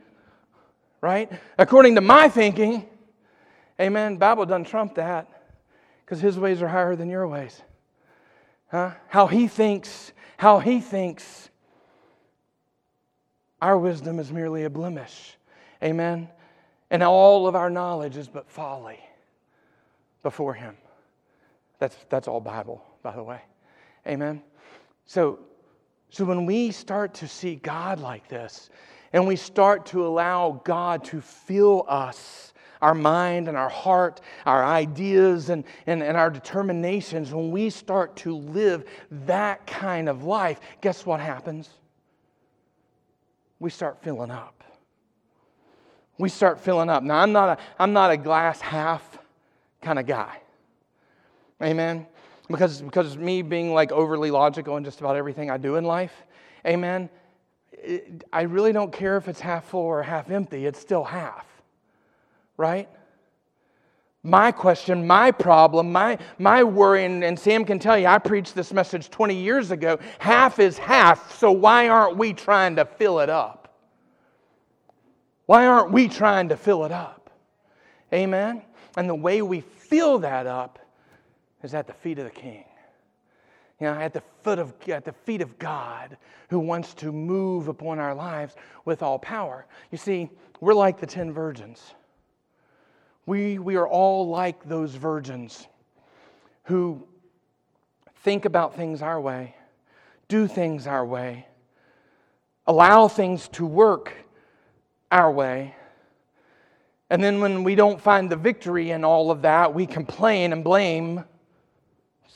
right, 1.01 1.33
according 1.57 1.95
to 1.95 2.03
my 2.03 2.29
thinking, 2.29 2.87
amen, 3.81 4.19
Bible 4.19 4.45
doesn't 4.45 4.67
trump 4.67 4.97
that 4.97 5.29
because 6.05 6.21
his 6.21 6.39
ways 6.39 6.61
are 6.61 6.69
higher 6.69 6.95
than 6.95 7.09
your 7.09 7.27
ways. 7.27 7.63
Huh? 8.71 8.91
How 9.09 9.27
he 9.29 9.49
thinks, 9.49 10.13
how 10.37 10.59
he 10.59 10.81
thinks 10.81 11.49
our 13.63 13.79
wisdom 13.79 14.19
is 14.19 14.31
merely 14.31 14.65
a 14.65 14.71
blemish. 14.71 15.39
Amen 15.83 16.29
and 16.93 17.03
all 17.03 17.49
of 17.49 17.57
our 17.57 17.71
knowledge 17.71 18.19
is 18.19 18.29
but 18.29 18.49
folly 18.49 19.01
before 20.23 20.53
Him. 20.53 20.77
That's, 21.79 21.97
that's 22.11 22.29
all 22.29 22.39
Bible, 22.39 22.85
by 23.03 23.17
the 23.17 23.23
way. 23.23 23.41
Amen. 24.07 24.43
So, 25.07 25.41
so 26.11 26.27
when 26.27 26.45
we 26.45 26.71
start 26.71 27.15
to 27.15 27.27
see 27.27 27.57
God 27.57 27.99
like 27.99 28.29
this, 28.29 28.69
and 29.15 29.27
we 29.27 29.37
start 29.37 29.87
to 29.87 30.07
allow 30.07 30.61
God 30.65 31.03
to 31.05 31.23
fill 31.23 31.87
us, 31.89 32.53
our 32.83 32.95
mind 32.95 33.49
and 33.49 33.57
our 33.57 33.69
heart, 33.71 34.21
our 34.45 34.65
ideas 34.65 35.49
and, 35.49 35.65
and, 35.87 36.03
and 36.03 36.17
our 36.17 36.29
determinations, 36.29 37.33
when 37.33 37.51
we 37.51 37.71
start 37.71 38.17
to 38.17 38.37
live 38.37 38.85
that 39.11 39.67
kind 39.67 40.11
of 40.11 40.25
life, 40.25 40.61
guess 40.83 41.07
what 41.07 41.21
happens? 41.21 41.71
We 43.61 43.71
start 43.71 44.03
filling 44.03 44.31
up 44.31 44.62
we 46.23 46.29
start 46.29 46.61
filling 46.61 46.89
up. 46.89 47.03
Now, 47.03 47.19
I'm 47.19 47.33
not 47.33 47.59
a, 47.59 47.63
I'm 47.81 47.93
not 47.93 48.13
a 48.13 48.17
glass 48.17 48.61
half 48.61 49.19
kind 49.83 49.99
of 49.99 50.07
guy. 50.07 50.39
Amen? 51.61 52.07
Because, 52.49 52.81
because 52.81 53.17
me 53.17 53.43
being 53.43 53.75
like 53.75 53.91
overly 53.91 54.31
logical 54.31 54.77
in 54.77 54.85
just 54.85 55.01
about 55.01 55.17
everything 55.17 55.51
I 55.51 55.57
do 55.57 55.75
in 55.75 55.85
life, 55.85 56.13
amen, 56.65 57.11
it, 57.73 58.23
I 58.33 58.43
really 58.43 58.73
don't 58.73 58.93
care 58.93 59.17
if 59.17 59.27
it's 59.27 59.41
half 59.41 59.65
full 59.65 59.81
or 59.81 60.01
half 60.05 60.31
empty, 60.31 60.65
it's 60.65 60.79
still 60.79 61.03
half. 61.03 61.45
Right? 62.57 62.89
My 64.23 64.53
question, 64.53 65.05
my 65.05 65.33
problem, 65.33 65.91
my, 65.91 66.19
my 66.39 66.63
worry, 66.63 67.05
and, 67.05 67.25
and 67.25 67.37
Sam 67.37 67.65
can 67.65 67.81
tell 67.81 67.99
you, 67.99 68.07
I 68.07 68.19
preached 68.19 68.55
this 68.55 68.73
message 68.73 69.11
20 69.11 69.35
years 69.35 69.73
ago. 69.73 69.99
Half 70.21 70.61
is 70.61 70.79
half, 70.79 71.37
so 71.37 71.51
why 71.51 71.89
aren't 71.89 72.17
we 72.17 72.33
trying 72.33 72.77
to 72.77 72.85
fill 72.85 73.19
it 73.19 73.29
up? 73.29 73.62
Why 75.47 75.67
aren't 75.67 75.93
we 75.93 76.09
trying 76.09 76.49
to 76.51 76.57
fill 76.57 76.85
it 76.85 76.93
up? 76.93 77.31
Amen? 78.13 78.63
And 78.97 79.09
the 79.09 79.15
way 79.15 79.43
we 79.43 79.61
fill 79.61 80.19
that 80.21 80.47
up 80.47 80.79
is 81.63 81.75
at 81.75 81.87
the 81.87 81.93
feet 81.93 82.19
of 82.19 82.25
the 82.25 82.31
King. 82.31 82.65
You 83.81 83.89
know, 83.89 83.95
at 83.95 84.13
the, 84.13 84.23
foot 84.43 84.59
of, 84.59 84.75
at 84.89 85.05
the 85.05 85.13
feet 85.13 85.41
of 85.41 85.59
God 85.59 86.17
who 86.51 86.61
wants 86.61 86.95
to 86.95 87.11
move 87.11 87.69
upon 87.69 87.99
our 87.99 88.15
lives 88.15 88.55
with 88.85 89.03
all 89.03 89.19
power. 89.19 89.67
You 89.91 89.99
see, 89.99 90.31
we're 90.61 90.75
like 90.75 91.01
the 91.01 91.07
ten 91.07 91.33
virgins. 91.33 91.95
We, 93.27 93.59
we 93.59 93.77
are 93.77 93.89
all 93.89 94.29
like 94.29 94.63
those 94.65 94.95
virgins 94.95 95.67
who 96.65 97.07
think 98.23 98.45
about 98.45 98.77
things 98.77 99.03
our 99.03 99.21
way, 99.21 99.57
do 100.29 100.47
things 100.47 100.87
our 100.87 101.05
way, 101.05 101.47
allow 102.67 103.09
things 103.09 103.49
to 103.49 103.67
work 103.67 104.13
our 105.13 105.31
way. 105.31 105.77
And 107.11 107.23
then 107.23 107.41
when 107.41 107.63
we 107.63 107.75
don't 107.75 108.01
find 108.01 108.31
the 108.31 108.37
victory 108.37 108.91
in 108.91 109.05
all 109.05 109.31
of 109.31 109.43
that, 109.43 109.75
we 109.75 109.87
complain 109.87 110.53
and 110.53 110.65
blame. 110.65 111.23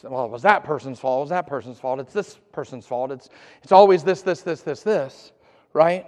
Well, 0.02 0.26
it 0.26 0.30
was 0.30 0.42
that 0.42 0.62
person's 0.62 1.00
fault. 1.00 1.20
It 1.20 1.22
was 1.22 1.30
that 1.30 1.46
person's 1.46 1.80
fault. 1.80 1.98
It's 1.98 2.12
this 2.12 2.38
person's 2.52 2.86
fault. 2.86 3.10
It's, 3.10 3.30
it's 3.62 3.72
always 3.72 4.04
this, 4.04 4.20
this, 4.20 4.42
this, 4.42 4.60
this, 4.60 4.82
this, 4.82 5.32
right? 5.72 6.06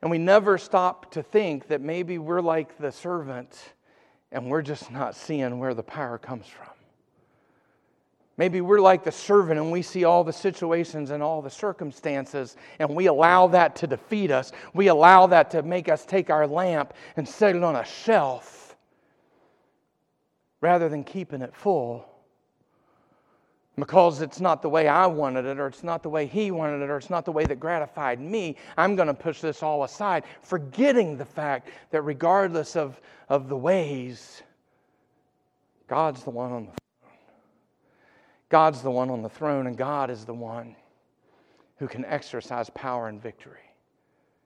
And 0.00 0.10
we 0.10 0.16
never 0.16 0.56
stop 0.56 1.12
to 1.12 1.22
think 1.22 1.68
that 1.68 1.82
maybe 1.82 2.16
we're 2.16 2.40
like 2.40 2.78
the 2.78 2.90
servant 2.90 3.74
and 4.32 4.50
we're 4.50 4.62
just 4.62 4.90
not 4.90 5.14
seeing 5.14 5.58
where 5.58 5.74
the 5.74 5.82
power 5.82 6.16
comes 6.16 6.46
from. 6.46 6.79
Maybe 8.40 8.62
we're 8.62 8.80
like 8.80 9.04
the 9.04 9.12
servant 9.12 9.60
and 9.60 9.70
we 9.70 9.82
see 9.82 10.04
all 10.04 10.24
the 10.24 10.32
situations 10.32 11.10
and 11.10 11.22
all 11.22 11.42
the 11.42 11.50
circumstances 11.50 12.56
and 12.78 12.96
we 12.96 13.04
allow 13.04 13.48
that 13.48 13.76
to 13.76 13.86
defeat 13.86 14.30
us. 14.30 14.52
We 14.72 14.86
allow 14.86 15.26
that 15.26 15.50
to 15.50 15.62
make 15.62 15.90
us 15.90 16.06
take 16.06 16.30
our 16.30 16.46
lamp 16.46 16.94
and 17.18 17.28
set 17.28 17.54
it 17.54 17.62
on 17.62 17.76
a 17.76 17.84
shelf 17.84 18.76
rather 20.62 20.88
than 20.88 21.04
keeping 21.04 21.42
it 21.42 21.54
full 21.54 22.06
because 23.76 24.22
it's 24.22 24.40
not 24.40 24.62
the 24.62 24.70
way 24.70 24.88
I 24.88 25.04
wanted 25.04 25.44
it, 25.44 25.58
or 25.58 25.66
it's 25.66 25.84
not 25.84 26.02
the 26.02 26.08
way 26.08 26.24
he 26.24 26.50
wanted 26.50 26.82
it, 26.82 26.88
or 26.88 26.96
it's 26.96 27.10
not 27.10 27.26
the 27.26 27.32
way 27.32 27.44
that 27.44 27.60
gratified 27.60 28.22
me, 28.22 28.56
I'm 28.78 28.96
going 28.96 29.08
to 29.08 29.14
push 29.14 29.42
this 29.42 29.62
all 29.62 29.84
aside, 29.84 30.24
forgetting 30.40 31.18
the 31.18 31.26
fact 31.26 31.68
that 31.90 32.00
regardless 32.00 32.74
of, 32.74 32.98
of 33.28 33.50
the 33.50 33.56
ways, 33.56 34.42
God's 35.88 36.24
the 36.24 36.30
one 36.30 36.52
on 36.52 36.64
the 36.64 36.80
God's 38.50 38.82
the 38.82 38.90
one 38.90 39.10
on 39.10 39.22
the 39.22 39.28
throne, 39.28 39.66
and 39.66 39.76
God 39.76 40.10
is 40.10 40.24
the 40.24 40.34
one 40.34 40.76
who 41.78 41.88
can 41.88 42.04
exercise 42.04 42.68
power 42.70 43.08
and 43.08 43.22
victory. 43.22 43.60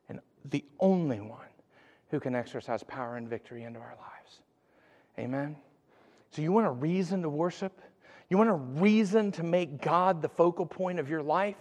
And 0.09 0.21
the 0.45 0.65
only 0.79 1.21
one 1.21 1.41
who 2.11 2.21
can 2.21 2.35
exercise 2.37 2.83
power 2.85 3.17
and 3.17 3.29
victory 3.29 3.65
into 3.65 3.81
our 3.81 3.97
lives. 3.97 4.41
Amen? 5.19 5.57
So, 6.31 6.43
you 6.43 6.53
want 6.53 6.67
a 6.67 6.71
reason 6.71 7.23
to 7.23 7.29
worship? 7.29 7.81
You 8.29 8.39
want 8.39 8.51
a 8.51 8.55
reason 8.55 9.33
to 9.33 9.43
make 9.43 9.81
God 9.81 10.21
the 10.21 10.29
focal 10.29 10.67
point 10.67 10.99
of 10.99 11.09
your 11.09 11.23
life? 11.23 11.57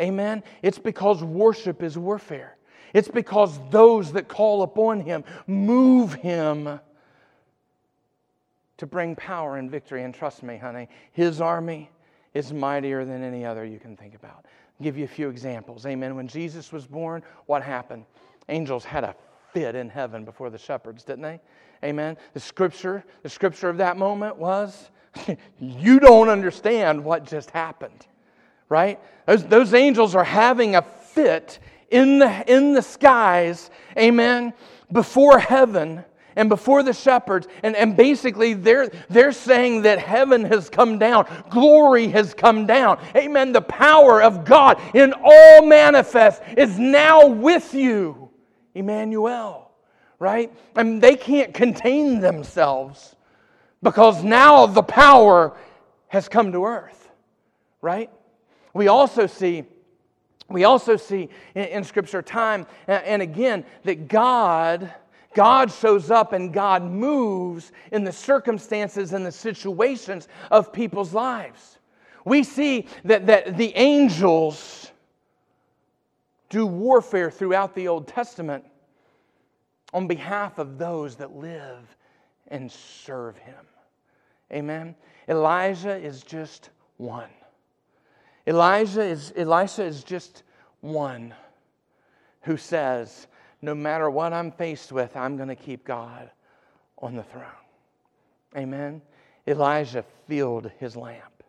Amen? 0.00 0.42
It's 0.62 0.78
because 0.78 1.24
worship 1.24 1.82
is 1.82 1.96
warfare. 1.96 2.56
It's 2.92 3.08
because 3.08 3.58
those 3.70 4.12
that 4.12 4.28
call 4.28 4.62
upon 4.62 5.00
Him 5.00 5.24
move 5.46 6.14
Him 6.14 6.80
to 8.78 8.86
bring 8.86 9.14
power 9.14 9.56
and 9.56 9.70
victory. 9.70 10.04
And 10.04 10.14
trust 10.14 10.42
me, 10.42 10.56
honey, 10.56 10.88
his 11.12 11.40
army 11.40 11.90
is 12.34 12.52
mightier 12.52 13.04
than 13.04 13.22
any 13.22 13.44
other 13.44 13.64
you 13.64 13.78
can 13.78 13.96
think 13.96 14.14
about. 14.14 14.46
I'll 14.46 14.84
give 14.84 14.96
you 14.96 15.04
a 15.04 15.08
few 15.08 15.28
examples. 15.28 15.84
Amen. 15.86 16.16
When 16.16 16.28
Jesus 16.28 16.72
was 16.72 16.86
born, 16.86 17.22
what 17.46 17.62
happened? 17.62 18.04
Angels 18.48 18.84
had 18.84 19.04
a 19.04 19.14
fit 19.52 19.74
in 19.74 19.88
heaven 19.88 20.24
before 20.24 20.50
the 20.50 20.58
shepherds, 20.58 21.04
didn't 21.04 21.22
they? 21.22 21.40
Amen. 21.84 22.16
The 22.34 22.40
scripture, 22.40 23.04
the 23.22 23.28
scripture 23.28 23.68
of 23.68 23.78
that 23.78 23.96
moment 23.96 24.36
was 24.36 24.90
you 25.58 26.00
don't 26.00 26.28
understand 26.28 27.02
what 27.02 27.24
just 27.24 27.50
happened. 27.50 28.06
Right? 28.68 29.00
Those, 29.26 29.44
those 29.44 29.74
angels 29.74 30.14
are 30.14 30.24
having 30.24 30.76
a 30.76 30.82
fit 30.82 31.58
in 31.90 32.18
the, 32.18 32.52
in 32.52 32.74
the 32.74 32.82
skies, 32.82 33.70
amen, 33.96 34.52
before 34.92 35.38
heaven 35.38 36.04
and 36.38 36.48
before 36.48 36.84
the 36.84 36.92
shepherds. 36.94 37.48
And, 37.62 37.76
and 37.76 37.96
basically, 37.96 38.54
they're, 38.54 38.88
they're 39.10 39.32
saying 39.32 39.82
that 39.82 39.98
heaven 39.98 40.44
has 40.44 40.70
come 40.70 40.98
down, 40.98 41.26
glory 41.50 42.08
has 42.08 42.32
come 42.32 42.64
down. 42.64 42.98
Amen. 43.14 43.52
The 43.52 43.60
power 43.60 44.22
of 44.22 44.44
God 44.44 44.80
in 44.94 45.12
all 45.12 45.66
manifest 45.66 46.40
is 46.56 46.78
now 46.78 47.26
with 47.26 47.74
you, 47.74 48.30
Emmanuel, 48.74 49.72
right? 50.20 50.54
And 50.76 51.02
they 51.02 51.16
can't 51.16 51.52
contain 51.52 52.20
themselves 52.20 53.16
because 53.82 54.22
now 54.22 54.66
the 54.66 54.82
power 54.82 55.56
has 56.06 56.28
come 56.28 56.52
to 56.52 56.64
earth, 56.64 57.10
right? 57.82 58.10
We 58.72 58.88
also 58.88 59.26
see. 59.26 59.64
We 60.50 60.64
also 60.64 60.96
see 60.96 61.28
in, 61.54 61.64
in 61.64 61.84
Scripture 61.84 62.22
time 62.22 62.66
and 62.86 63.20
again 63.20 63.66
that 63.84 64.08
God 64.08 64.90
God 65.38 65.70
shows 65.70 66.10
up 66.10 66.32
and 66.32 66.52
God 66.52 66.82
moves 66.82 67.70
in 67.92 68.02
the 68.02 68.10
circumstances 68.10 69.12
and 69.12 69.24
the 69.24 69.30
situations 69.30 70.26
of 70.50 70.72
people's 70.72 71.14
lives. 71.14 71.78
We 72.24 72.42
see 72.42 72.88
that, 73.04 73.26
that 73.26 73.56
the 73.56 73.72
angels 73.76 74.90
do 76.48 76.66
warfare 76.66 77.30
throughout 77.30 77.76
the 77.76 77.86
Old 77.86 78.08
Testament 78.08 78.64
on 79.92 80.08
behalf 80.08 80.58
of 80.58 80.76
those 80.76 81.14
that 81.18 81.36
live 81.36 81.86
and 82.48 82.72
serve 82.72 83.38
Him. 83.38 83.64
Amen. 84.52 84.96
Elijah 85.28 85.96
is 85.96 86.24
just 86.24 86.70
one. 86.96 87.30
Elijah 88.44 89.02
is, 89.02 89.32
Elisha 89.36 89.84
is 89.84 90.02
just 90.02 90.42
one 90.80 91.32
who 92.40 92.56
says, 92.56 93.28
No 93.60 93.74
matter 93.74 94.08
what 94.10 94.32
I'm 94.32 94.52
faced 94.52 94.92
with, 94.92 95.16
I'm 95.16 95.36
going 95.36 95.48
to 95.48 95.56
keep 95.56 95.84
God 95.84 96.30
on 96.98 97.16
the 97.16 97.22
throne. 97.22 97.44
Amen. 98.56 99.02
Elijah 99.46 100.04
filled 100.26 100.70
his 100.78 100.96
lamp. 100.96 101.42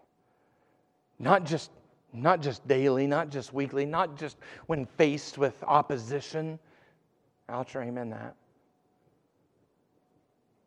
Not 1.19 1.43
just, 1.43 1.71
not 2.13 2.41
just 2.41 2.67
daily, 2.67 3.07
not 3.07 3.29
just 3.29 3.53
weekly, 3.53 3.85
not 3.85 4.17
just 4.17 4.37
when 4.67 4.85
faced 4.85 5.37
with 5.37 5.61
opposition. 5.63 6.59
I'll 7.47 7.65
try 7.65 7.83
amen 7.83 8.09
that. 8.11 8.35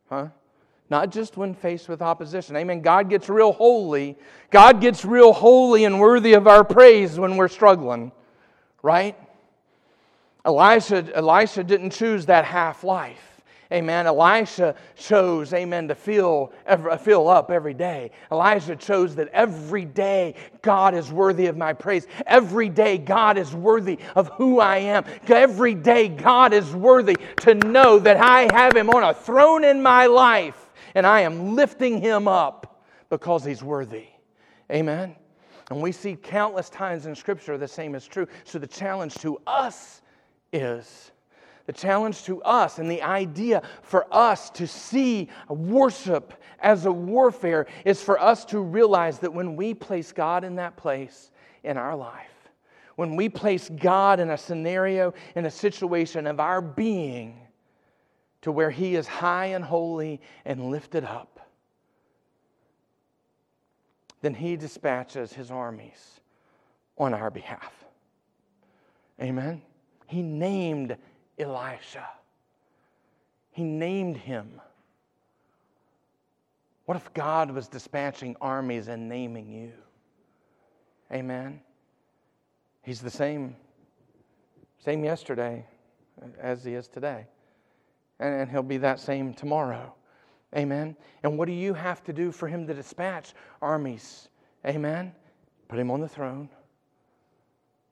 Huh? 0.09 0.27
not 0.93 1.09
just 1.09 1.37
when 1.37 1.55
faced 1.55 1.89
with 1.89 2.03
opposition. 2.03 2.55
Amen. 2.55 2.81
God 2.81 3.09
gets 3.09 3.27
real 3.27 3.51
holy. 3.51 4.15
God 4.51 4.79
gets 4.79 5.03
real 5.03 5.33
holy 5.33 5.85
and 5.85 5.99
worthy 5.99 6.33
of 6.33 6.45
our 6.45 6.63
praise 6.63 7.17
when 7.17 7.35
we're 7.35 7.47
struggling, 7.47 8.11
right? 8.83 9.17
Elisha, 10.45 11.05
Elisha 11.15 11.63
didn't 11.63 11.91
choose 11.91 12.25
that 12.25 12.45
half 12.45 12.83
life. 12.83 13.41
Amen. 13.71 14.05
Elisha 14.05 14.75
chose, 14.95 15.51
amen, 15.51 15.87
to 15.87 15.95
fill, 15.95 16.53
fill 17.01 17.27
up 17.27 17.49
every 17.49 17.73
day. 17.73 18.11
Elijah 18.31 18.75
chose 18.75 19.15
that 19.15 19.29
every 19.29 19.85
day 19.85 20.35
God 20.61 20.93
is 20.93 21.11
worthy 21.11 21.47
of 21.47 21.57
my 21.57 21.73
praise. 21.73 22.05
Every 22.27 22.69
day 22.69 22.99
God 22.99 23.37
is 23.37 23.55
worthy 23.55 23.97
of 24.15 24.27
who 24.33 24.59
I 24.59 24.77
am. 24.77 25.05
Every 25.27 25.73
day 25.73 26.07
God 26.07 26.53
is 26.53 26.75
worthy 26.75 27.17
to 27.37 27.55
know 27.55 27.97
that 27.99 28.17
I 28.17 28.47
have 28.53 28.75
Him 28.75 28.91
on 28.91 29.03
a 29.03 29.13
throne 29.13 29.63
in 29.63 29.81
my 29.81 30.05
life 30.05 30.63
and 30.95 31.05
I 31.05 31.21
am 31.21 31.55
lifting 31.55 32.01
him 32.01 32.27
up 32.27 32.83
because 33.09 33.43
he's 33.43 33.63
worthy. 33.63 34.07
Amen. 34.71 35.15
And 35.69 35.81
we 35.81 35.91
see 35.91 36.15
countless 36.15 36.69
times 36.69 37.05
in 37.05 37.15
Scripture 37.15 37.57
the 37.57 37.67
same 37.67 37.95
is 37.95 38.05
true. 38.05 38.27
So 38.43 38.59
the 38.59 38.67
challenge 38.67 39.15
to 39.15 39.39
us 39.47 40.01
is 40.53 41.11
the 41.65 41.73
challenge 41.73 42.23
to 42.23 42.41
us 42.43 42.77
and 42.77 42.89
the 42.89 43.01
idea 43.01 43.61
for 43.81 44.05
us 44.13 44.49
to 44.51 44.67
see 44.67 45.29
worship 45.49 46.33
as 46.59 46.85
a 46.85 46.91
warfare 46.91 47.67
is 47.85 48.01
for 48.01 48.19
us 48.19 48.45
to 48.45 48.59
realize 48.59 49.19
that 49.19 49.33
when 49.33 49.55
we 49.55 49.73
place 49.73 50.11
God 50.11 50.43
in 50.43 50.55
that 50.55 50.75
place 50.75 51.31
in 51.63 51.77
our 51.77 51.95
life, 51.95 52.29
when 52.95 53.15
we 53.15 53.29
place 53.29 53.69
God 53.69 54.19
in 54.19 54.29
a 54.29 54.37
scenario, 54.37 55.13
in 55.35 55.45
a 55.45 55.51
situation 55.51 56.27
of 56.27 56.39
our 56.39 56.61
being, 56.61 57.39
to 58.41 58.51
where 58.51 58.69
he 58.69 58.95
is 58.95 59.07
high 59.07 59.47
and 59.47 59.63
holy 59.63 60.19
and 60.43 60.69
lifted 60.69 61.05
up, 61.05 61.39
then 64.21 64.33
he 64.33 64.57
dispatches 64.57 65.31
his 65.33 65.49
armies 65.49 66.19
on 66.97 67.13
our 67.13 67.31
behalf. 67.31 67.73
Amen. 69.21 69.61
He 70.13 70.21
named 70.21 70.95
Elisha. 71.39 72.07
He 73.49 73.63
named 73.63 74.15
him. 74.15 74.61
What 76.85 76.97
if 76.97 77.11
God 77.15 77.49
was 77.49 77.67
dispatching 77.67 78.35
armies 78.39 78.89
and 78.89 79.09
naming 79.09 79.51
you? 79.51 79.71
Amen. 81.11 81.61
He's 82.83 83.01
the 83.01 83.09
same 83.09 83.55
same 84.77 85.03
yesterday 85.03 85.65
as 86.39 86.63
he 86.63 86.75
is 86.75 86.87
today 86.87 87.25
and 88.19 88.51
he'll 88.51 88.61
be 88.61 88.77
that 88.77 88.99
same 88.99 89.33
tomorrow. 89.33 89.95
Amen. 90.55 90.95
And 91.23 91.39
what 91.39 91.47
do 91.47 91.53
you 91.53 91.73
have 91.73 92.03
to 92.03 92.13
do 92.13 92.31
for 92.31 92.47
him 92.47 92.67
to 92.67 92.73
dispatch 92.75 93.33
armies? 93.63 94.29
Amen. 94.63 95.11
Put 95.69 95.79
him 95.79 95.89
on 95.89 96.01
the 96.01 96.07
throne 96.07 96.49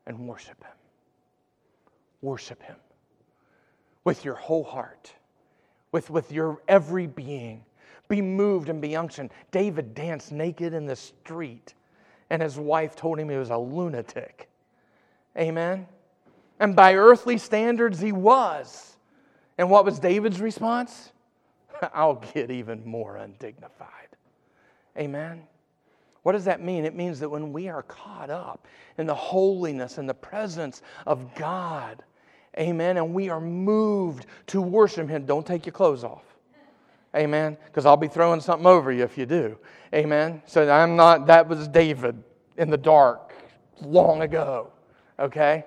and 0.06 0.28
worship 0.28 0.64
him. 0.64 0.81
Worship 2.22 2.62
him 2.64 2.76
with 4.04 4.26
your 4.26 4.36
whole 4.36 4.64
heart, 4.64 5.14
with, 5.92 6.10
with 6.10 6.32
your 6.32 6.62
every 6.68 7.08
being. 7.08 7.64
Be 8.08 8.22
moved 8.22 8.70
and 8.70 8.82
be 8.82 8.96
unctioned. 8.96 9.32
David 9.52 9.94
danced 9.94 10.32
naked 10.32 10.74
in 10.74 10.86
the 10.86 10.96
street, 10.96 11.74
and 12.30 12.42
his 12.42 12.58
wife 12.58 12.96
told 12.96 13.20
him 13.20 13.30
he 13.30 13.38
was 13.38 13.50
a 13.50 13.58
lunatic. 13.58 14.50
Amen. 15.38 15.88
And 16.60 16.76
by 16.76 16.96
earthly 16.96 17.38
standards, 17.38 18.00
he 18.00 18.12
was. 18.12 18.98
And 19.58 19.70
what 19.70 19.86
was 19.86 20.00
David's 20.00 20.42
response? 20.42 21.12
I'll 21.94 22.24
get 22.34 22.52
even 22.52 22.86
more 22.86 23.18
undignified. 23.18 23.88
Amen. 24.98 25.44
What 26.24 26.34
does 26.34 26.46
that 26.46 26.62
mean? 26.62 26.86
It 26.86 26.96
means 26.96 27.20
that 27.20 27.30
when 27.30 27.52
we 27.52 27.68
are 27.68 27.84
caught 27.84 28.30
up 28.30 28.68
in 28.98 29.08
the 29.08 29.16
holiness 29.16 29.98
and 29.98 30.08
the 30.08 30.14
presence 30.14 30.82
of 31.08 31.34
God, 31.34 32.04
amen, 32.58 32.98
and 32.98 33.14
we 33.14 33.30
are 33.30 33.42
moved 33.42 34.26
to 34.48 34.62
worship 34.62 35.10
Him, 35.10 35.26
don't 35.26 35.46
take 35.46 35.66
your 35.66 35.74
clothes 35.74 36.04
off. 36.04 36.24
Amen. 37.16 37.58
Because 37.66 37.86
I'll 37.86 37.98
be 37.98 38.08
throwing 38.08 38.40
something 38.40 38.66
over 38.66 38.92
you 38.92 39.04
if 39.04 39.18
you 39.18 39.26
do. 39.26 39.58
Amen. 39.94 40.42
So 40.46 40.70
I'm 40.70 40.96
not, 40.96 41.28
that 41.28 41.48
was 41.50 41.68
David 41.68 42.24
in 42.56 42.70
the 42.70 42.78
dark 42.78 43.34
long 43.82 44.22
ago. 44.22 44.72
Okay? 45.20 45.66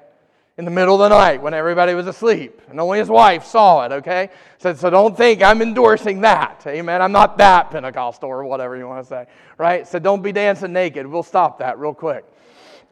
in 0.57 0.65
the 0.65 0.71
middle 0.71 0.95
of 0.95 1.01
the 1.01 1.09
night 1.09 1.43
when 1.43 1.53
everybody 1.53 1.95
was 1.95 2.07
asleep 2.07 2.61
and 2.69 2.79
only 2.79 2.99
his 3.01 3.09
wife 3.09 3.45
saw 3.45 3.85
it, 3.85 3.91
okay? 3.91 4.31
So, 4.59 4.73
so 4.75 4.89
don't 4.89 5.17
think 5.17 5.43
I'm 5.43 5.61
endorsing 5.61 6.21
that. 6.21 6.63
Amen. 6.67 7.03
I'm 7.03 7.11
not 7.11 7.39
that 7.39 7.73
Pentecostal 7.73 8.29
or 8.29 8.45
whatever 8.45 8.77
you 8.77 8.87
want 8.87 9.05
to 9.05 9.09
say, 9.09 9.27
right? 9.59 9.87
So 9.87 9.99
don't 9.99 10.23
be 10.23 10.31
dancing 10.31 10.73
naked. 10.73 11.07
We'll 11.07 11.25
stop 11.25 11.59
that 11.59 11.79
real 11.79 11.95
quick, 11.95 12.25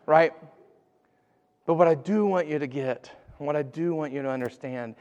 right? 0.06 0.32
But 1.64 1.74
what 1.74 1.86
I 1.86 1.94
do 1.94 2.26
want 2.26 2.48
you 2.48 2.58
to 2.58 2.66
get, 2.66 3.12
what 3.46 3.56
I 3.56 3.62
do 3.62 3.94
want 3.94 4.12
you 4.12 4.22
to 4.22 4.30
understand 4.30 4.94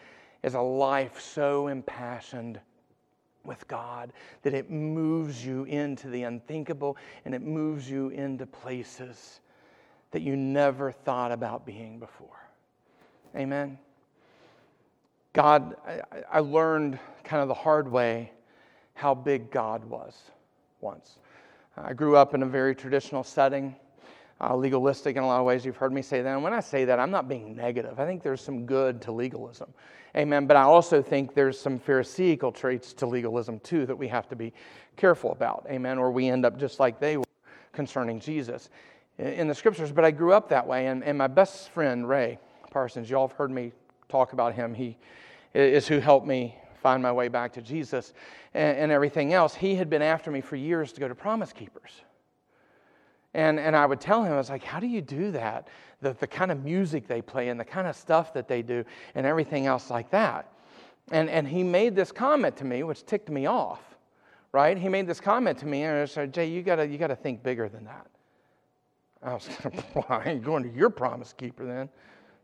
is 0.43 0.53
a 0.53 0.61
life 0.61 1.19
so 1.19 1.67
impassioned 1.67 2.59
with 3.43 3.67
God 3.67 4.13
that 4.43 4.53
it 4.53 4.69
moves 4.69 5.45
you 5.45 5.63
into 5.63 6.09
the 6.09 6.23
unthinkable 6.23 6.97
and 7.25 7.33
it 7.33 7.41
moves 7.41 7.89
you 7.89 8.09
into 8.09 8.45
places 8.45 9.39
that 10.11 10.21
you 10.21 10.35
never 10.35 10.91
thought 10.91 11.31
about 11.31 11.65
being 11.65 11.99
before. 11.99 12.27
Amen. 13.35 13.77
God, 15.33 15.75
I, 15.87 16.01
I 16.31 16.39
learned 16.39 16.99
kind 17.23 17.41
of 17.41 17.47
the 17.47 17.53
hard 17.53 17.89
way 17.89 18.31
how 18.93 19.15
big 19.15 19.49
God 19.49 19.83
was 19.85 20.15
once. 20.81 21.17
I 21.77 21.93
grew 21.93 22.17
up 22.17 22.33
in 22.33 22.43
a 22.43 22.45
very 22.45 22.75
traditional 22.75 23.23
setting, 23.23 23.75
uh, 24.41 24.55
legalistic 24.55 25.15
in 25.15 25.23
a 25.23 25.27
lot 25.27 25.39
of 25.39 25.45
ways. 25.45 25.65
You've 25.65 25.77
heard 25.77 25.93
me 25.93 26.01
say 26.01 26.21
that. 26.21 26.33
And 26.33 26.43
when 26.43 26.53
I 26.53 26.59
say 26.59 26.85
that, 26.85 26.99
I'm 26.99 27.11
not 27.11 27.29
being 27.29 27.55
negative. 27.55 27.99
I 27.99 28.05
think 28.05 28.23
there's 28.23 28.41
some 28.41 28.65
good 28.65 29.01
to 29.03 29.11
legalism. 29.11 29.71
Amen. 30.17 30.47
But 30.47 30.57
I 30.57 30.63
also 30.63 31.01
think 31.01 31.33
there's 31.33 31.59
some 31.59 31.79
Pharisaical 31.79 32.51
traits 32.51 32.93
to 32.93 33.05
legalism, 33.05 33.59
too, 33.59 33.85
that 33.85 33.95
we 33.95 34.07
have 34.07 34.27
to 34.29 34.35
be 34.35 34.51
careful 34.97 35.31
about. 35.31 35.65
Amen. 35.69 35.97
Or 35.97 36.11
we 36.11 36.27
end 36.27 36.45
up 36.45 36.57
just 36.57 36.79
like 36.79 36.99
they 36.99 37.17
were 37.17 37.23
concerning 37.71 38.19
Jesus 38.19 38.69
in 39.17 39.47
the 39.47 39.55
scriptures. 39.55 39.91
But 39.91 40.03
I 40.03 40.11
grew 40.11 40.33
up 40.33 40.49
that 40.49 40.65
way. 40.65 40.87
And, 40.87 41.03
and 41.03 41.17
my 41.17 41.27
best 41.27 41.69
friend, 41.69 42.09
Ray, 42.09 42.39
Parsons. 42.71 43.09
Y'all 43.09 43.27
have 43.27 43.37
heard 43.37 43.51
me 43.51 43.71
talk 44.09 44.33
about 44.33 44.53
him. 44.53 44.73
He 44.73 44.97
is 45.53 45.87
who 45.87 45.99
helped 45.99 46.25
me 46.25 46.55
find 46.81 47.03
my 47.03 47.11
way 47.11 47.27
back 47.27 47.53
to 47.53 47.61
Jesus 47.61 48.13
and, 48.53 48.77
and 48.77 48.91
everything 48.91 49.33
else. 49.33 49.53
He 49.53 49.75
had 49.75 49.89
been 49.89 50.01
after 50.01 50.31
me 50.31 50.41
for 50.41 50.55
years 50.55 50.91
to 50.93 50.99
go 50.99 51.07
to 51.07 51.15
Promise 51.15 51.53
Keepers. 51.53 51.91
And, 53.33 53.59
and 53.59 53.75
I 53.75 53.85
would 53.85 54.01
tell 54.01 54.23
him, 54.23 54.33
I 54.33 54.37
was 54.37 54.49
like, 54.49 54.63
how 54.63 54.79
do 54.79 54.87
you 54.87 55.01
do 55.01 55.31
that? 55.31 55.67
The, 56.01 56.13
the 56.13 56.27
kind 56.27 56.51
of 56.51 56.63
music 56.63 57.07
they 57.07 57.21
play 57.21 57.49
and 57.49 57.59
the 57.59 57.65
kind 57.65 57.87
of 57.87 57.95
stuff 57.95 58.33
that 58.33 58.47
they 58.47 58.61
do 58.61 58.83
and 59.15 59.25
everything 59.25 59.67
else 59.67 59.89
like 59.89 60.09
that. 60.11 60.51
And, 61.11 61.29
and 61.29 61.47
he 61.47 61.63
made 61.63 61.95
this 61.95 62.11
comment 62.11 62.57
to 62.57 62.65
me, 62.65 62.83
which 62.83 63.05
ticked 63.05 63.29
me 63.29 63.45
off, 63.45 63.81
right? 64.51 64.77
He 64.77 64.89
made 64.89 65.07
this 65.07 65.19
comment 65.19 65.57
to 65.59 65.65
me, 65.65 65.83
and 65.83 65.97
I 65.97 66.05
said, 66.05 66.33
Jay, 66.33 66.47
you 66.47 66.61
gotta, 66.61 66.87
you 66.87 66.97
got 66.97 67.07
to 67.07 67.15
think 67.15 67.43
bigger 67.43 67.69
than 67.69 67.85
that. 67.85 68.07
I 69.23 69.33
was 69.33 69.49
well, 69.95 70.05
I 70.09 70.29
ain't 70.29 70.43
going 70.43 70.63
to 70.63 70.69
your 70.69 70.89
promise 70.89 71.33
keeper 71.33 71.65
then 71.65 71.89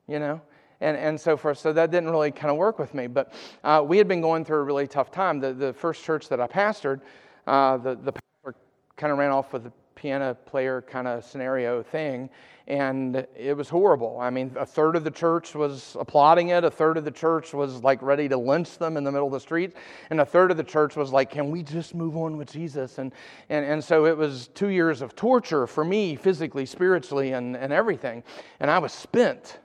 you 0.07 0.19
know? 0.19 0.41
And, 0.79 0.95
and 0.95 1.19
so 1.19 1.35
forth. 1.38 1.57
So 1.57 1.73
that 1.73 1.91
didn't 1.91 2.09
really 2.09 2.31
kind 2.31 2.51
of 2.51 2.57
work 2.57 2.77
with 2.77 2.93
me. 2.93 3.07
But 3.07 3.33
uh, 3.63 3.83
we 3.85 3.97
had 3.97 4.07
been 4.07 4.21
going 4.21 4.45
through 4.45 4.59
a 4.59 4.63
really 4.63 4.88
tough 4.88 5.11
time. 5.11 5.39
The, 5.39 5.53
the 5.53 5.73
first 5.73 6.03
church 6.03 6.29
that 6.29 6.39
I 6.39 6.45
pastored, 6.45 7.01
uh, 7.47 7.77
the, 7.77 7.95
the 7.95 8.11
pastor 8.11 8.59
kind 8.95 9.11
of 9.11 9.17
ran 9.17 9.31
off 9.31 9.53
with 9.53 9.71
piano 9.98 10.36
player 10.45 10.82
kind 10.82 11.08
of 11.08 11.26
scenario 11.26 11.82
thing, 11.82 12.30
and 12.68 13.26
it 13.36 13.58
was 13.58 13.68
horrible. 13.68 14.20
I 14.20 14.30
mean, 14.30 14.56
a 14.56 14.66
third 14.66 14.95
of 14.95 15.04
the 15.04 15.12
church 15.12 15.56
was 15.56 15.98
applauding 16.00 16.50
it, 16.50 16.64
a 16.64 16.70
third 16.70 16.98
of 16.98 17.04
the 17.04 17.12
church 17.12 17.54
was 17.54 17.84
like 17.84 18.02
ready 18.02 18.30
to 18.30 18.38
lynch 18.38 18.78
them 18.78 18.95
in 18.95 19.04
the 19.04 19.12
middle 19.12 19.28
of 19.28 19.34
the 19.34 19.39
street, 19.39 19.76
and 20.12 20.22
a 20.22 20.26
third 20.26 20.52
of 20.52 20.58
the 20.58 20.64
church 20.64 20.95
was 20.95 21.12
like, 21.12 21.32
Can 21.32 21.50
we 21.50 21.64
just 21.64 21.95
move 21.95 22.16
on 22.16 22.38
with 22.38 22.52
Jesus? 22.52 23.00
And, 23.00 23.12
and, 23.50 23.66
and 23.66 23.84
so 23.84 24.06
it 24.06 24.16
was 24.16 24.50
two 24.50 24.70
years 24.70 25.02
of 25.02 25.16
torture 25.16 25.66
for 25.66 25.84
me, 25.84 26.16
physically, 26.16 26.66
spiritually, 26.68 27.32
and, 27.32 27.58
and 27.58 27.74
everything. 27.74 28.24
And 28.60 28.70
I 28.70 28.78
was 28.78 28.93
spent, 28.93 29.60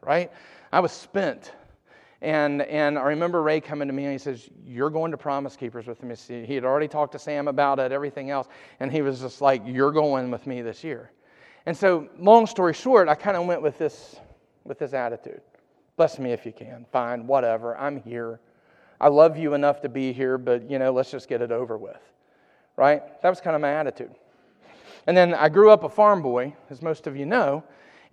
right? 0.00 0.32
I 0.72 0.80
was 0.80 0.92
spent. 0.92 1.52
And, 2.20 2.62
and 2.62 2.98
I 2.98 3.02
remember 3.02 3.42
Ray 3.42 3.60
coming 3.60 3.88
to 3.88 3.94
me 3.94 4.04
and 4.04 4.12
he 4.12 4.18
says, 4.18 4.48
You're 4.64 4.90
going 4.90 5.10
to 5.10 5.16
Promise 5.16 5.56
Keepers 5.56 5.86
with 5.86 6.02
me. 6.02 6.14
He 6.44 6.54
had 6.54 6.64
already 6.64 6.88
talked 6.88 7.12
to 7.12 7.18
Sam 7.18 7.48
about 7.48 7.78
it, 7.78 7.92
everything 7.92 8.30
else. 8.30 8.48
And 8.80 8.90
he 8.90 9.02
was 9.02 9.20
just 9.20 9.40
like, 9.40 9.62
You're 9.66 9.92
going 9.92 10.30
with 10.30 10.46
me 10.46 10.62
this 10.62 10.82
year. 10.82 11.10
And 11.66 11.76
so, 11.76 12.08
long 12.18 12.46
story 12.46 12.74
short, 12.74 13.08
I 13.08 13.14
kind 13.14 13.36
of 13.36 13.46
went 13.46 13.62
with 13.62 13.78
this, 13.78 14.16
with 14.64 14.78
this 14.78 14.92
attitude. 14.92 15.40
Bless 15.96 16.18
me 16.18 16.32
if 16.32 16.44
you 16.44 16.52
can. 16.52 16.84
Fine, 16.92 17.26
whatever. 17.26 17.76
I'm 17.76 18.02
here. 18.02 18.40
I 19.00 19.08
love 19.08 19.38
you 19.38 19.54
enough 19.54 19.80
to 19.82 19.88
be 19.88 20.12
here, 20.12 20.38
but, 20.38 20.68
you 20.70 20.78
know, 20.78 20.92
let's 20.92 21.10
just 21.10 21.28
get 21.28 21.40
it 21.42 21.52
over 21.52 21.78
with. 21.78 22.00
Right? 22.76 23.02
That 23.22 23.30
was 23.30 23.40
kind 23.40 23.56
of 23.56 23.62
my 23.62 23.72
attitude. 23.72 24.14
And 25.06 25.16
then 25.16 25.34
I 25.34 25.48
grew 25.48 25.70
up 25.70 25.84
a 25.84 25.88
farm 25.88 26.22
boy, 26.22 26.54
as 26.70 26.82
most 26.82 27.06
of 27.06 27.16
you 27.16 27.26
know. 27.26 27.62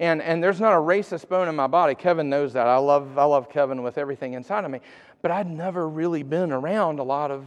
And, 0.02 0.20
and 0.20 0.44
there's 0.44 0.60
not 0.60 0.74
a 0.74 0.82
racist 0.82 1.30
bone 1.30 1.48
in 1.48 1.56
my 1.56 1.68
body. 1.68 1.94
Kevin 1.94 2.28
knows 2.28 2.54
that. 2.54 2.66
I 2.66 2.78
love, 2.78 3.20
I 3.20 3.24
love 3.24 3.52
Kevin 3.52 3.84
with 3.84 4.00
everything 4.00 4.34
inside 4.34 4.66
of 4.66 4.72
me. 4.72 4.80
But 5.22 5.30
I'd 5.30 5.48
never 5.48 5.88
really 5.88 6.24
been 6.24 6.52
around 6.52 6.98
a 6.98 7.04
lot 7.04 7.30
of 7.30 7.46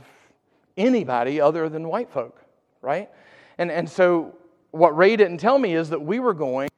anybody 0.76 1.40
other 1.40 1.68
than 1.68 1.88
white 1.88 2.09
folk, 2.09 2.40
right? 2.80 3.11
And, 3.59 3.72
and 3.72 3.90
so 3.90 4.36
what 4.70 4.96
Ray 4.96 5.16
didn't 5.16 5.38
tell 5.38 5.59
me 5.59 5.74
is 5.74 5.90
that 5.90 6.00
we 6.00 6.20
were 6.20 6.32
going 6.32 6.70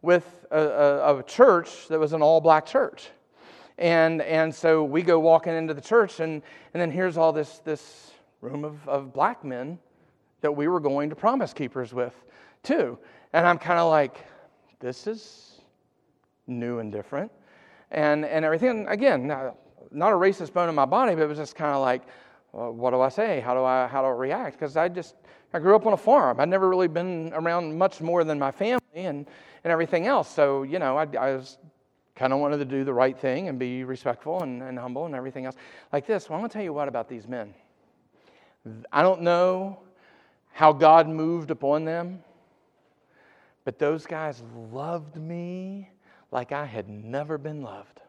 with 0.00 0.24
a, 0.50 0.58
a, 0.58 1.18
a 1.18 1.22
church 1.24 1.88
that 1.88 2.00
was 2.00 2.14
an 2.14 2.22
all 2.22 2.40
black 2.40 2.64
church. 2.64 3.10
And, 3.76 4.22
and 4.22 4.54
so 4.54 4.82
we 4.82 5.02
go 5.02 5.20
walking 5.20 5.52
into 5.52 5.74
the 5.74 5.82
church, 5.82 6.20
and, 6.20 6.40
and 6.72 6.80
then 6.80 6.90
here's 6.90 7.18
all 7.18 7.34
this, 7.34 7.58
this 7.58 8.12
room 8.40 8.64
of, 8.64 8.88
of 8.88 9.12
black 9.12 9.44
men 9.44 9.78
that 10.40 10.56
we 10.56 10.66
were 10.66 10.80
going 10.80 11.10
to 11.10 11.16
Promise 11.16 11.52
Keepers 11.52 11.92
with, 11.92 12.14
too. 12.62 12.98
And 13.34 13.46
I'm 13.46 13.58
kind 13.58 13.78
of 13.78 13.90
like, 13.90 14.24
this 14.80 15.06
is 15.06 15.60
new 16.46 16.78
and 16.80 16.90
different. 16.90 17.30
And, 17.90 18.24
and 18.24 18.44
everything, 18.44 18.86
again, 18.88 19.26
not, 19.26 19.56
not 19.90 20.12
a 20.12 20.16
racist 20.16 20.52
bone 20.52 20.68
in 20.68 20.74
my 20.74 20.84
body, 20.84 21.14
but 21.14 21.22
it 21.22 21.28
was 21.28 21.38
just 21.38 21.54
kind 21.54 21.74
of 21.74 21.80
like, 21.80 22.02
well, 22.52 22.72
what 22.72 22.90
do 22.90 23.00
I 23.00 23.08
say? 23.08 23.40
How 23.40 23.54
do 23.54 23.62
I, 23.62 23.86
how 23.86 24.02
do 24.02 24.08
I 24.08 24.12
react? 24.12 24.58
Because 24.58 24.76
I 24.76 24.88
just, 24.88 25.14
I 25.52 25.58
grew 25.58 25.76
up 25.76 25.86
on 25.86 25.92
a 25.92 25.96
farm. 25.96 26.40
I'd 26.40 26.48
never 26.48 26.68
really 26.68 26.88
been 26.88 27.32
around 27.34 27.76
much 27.76 28.00
more 28.00 28.24
than 28.24 28.38
my 28.38 28.50
family 28.50 28.80
and, 28.94 29.26
and 29.64 29.70
everything 29.70 30.06
else. 30.06 30.28
So, 30.28 30.62
you 30.62 30.78
know, 30.78 30.96
I, 30.96 31.06
I 31.18 31.36
was 31.36 31.58
kind 32.14 32.32
of 32.32 32.38
wanted 32.38 32.58
to 32.58 32.64
do 32.64 32.84
the 32.84 32.92
right 32.92 33.18
thing 33.18 33.48
and 33.48 33.58
be 33.58 33.84
respectful 33.84 34.42
and, 34.42 34.62
and 34.62 34.78
humble 34.78 35.06
and 35.06 35.14
everything 35.14 35.46
else 35.46 35.56
like 35.92 36.06
this. 36.06 36.28
Well, 36.28 36.36
I'm 36.36 36.42
going 36.42 36.50
to 36.50 36.54
tell 36.54 36.62
you 36.62 36.72
what 36.72 36.88
about 36.88 37.08
these 37.08 37.26
men. 37.26 37.54
I 38.92 39.02
don't 39.02 39.22
know 39.22 39.80
how 40.52 40.72
God 40.72 41.08
moved 41.08 41.50
upon 41.50 41.84
them. 41.84 42.22
But 43.70 43.78
those 43.78 44.04
guys 44.04 44.42
loved 44.72 45.14
me 45.14 45.90
like 46.32 46.50
I 46.50 46.66
had 46.66 46.88
never 46.88 47.38
been 47.38 47.62
loved. 47.62 48.00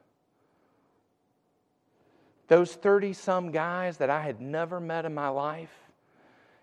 Those 2.48 2.74
30 2.74 3.14
some 3.14 3.52
guys 3.52 3.98
that 3.98 4.10
I 4.10 4.24
had 4.24 4.42
never 4.42 4.80
met 4.80 5.06
in 5.06 5.14
my 5.14 5.28
life. 5.28 5.70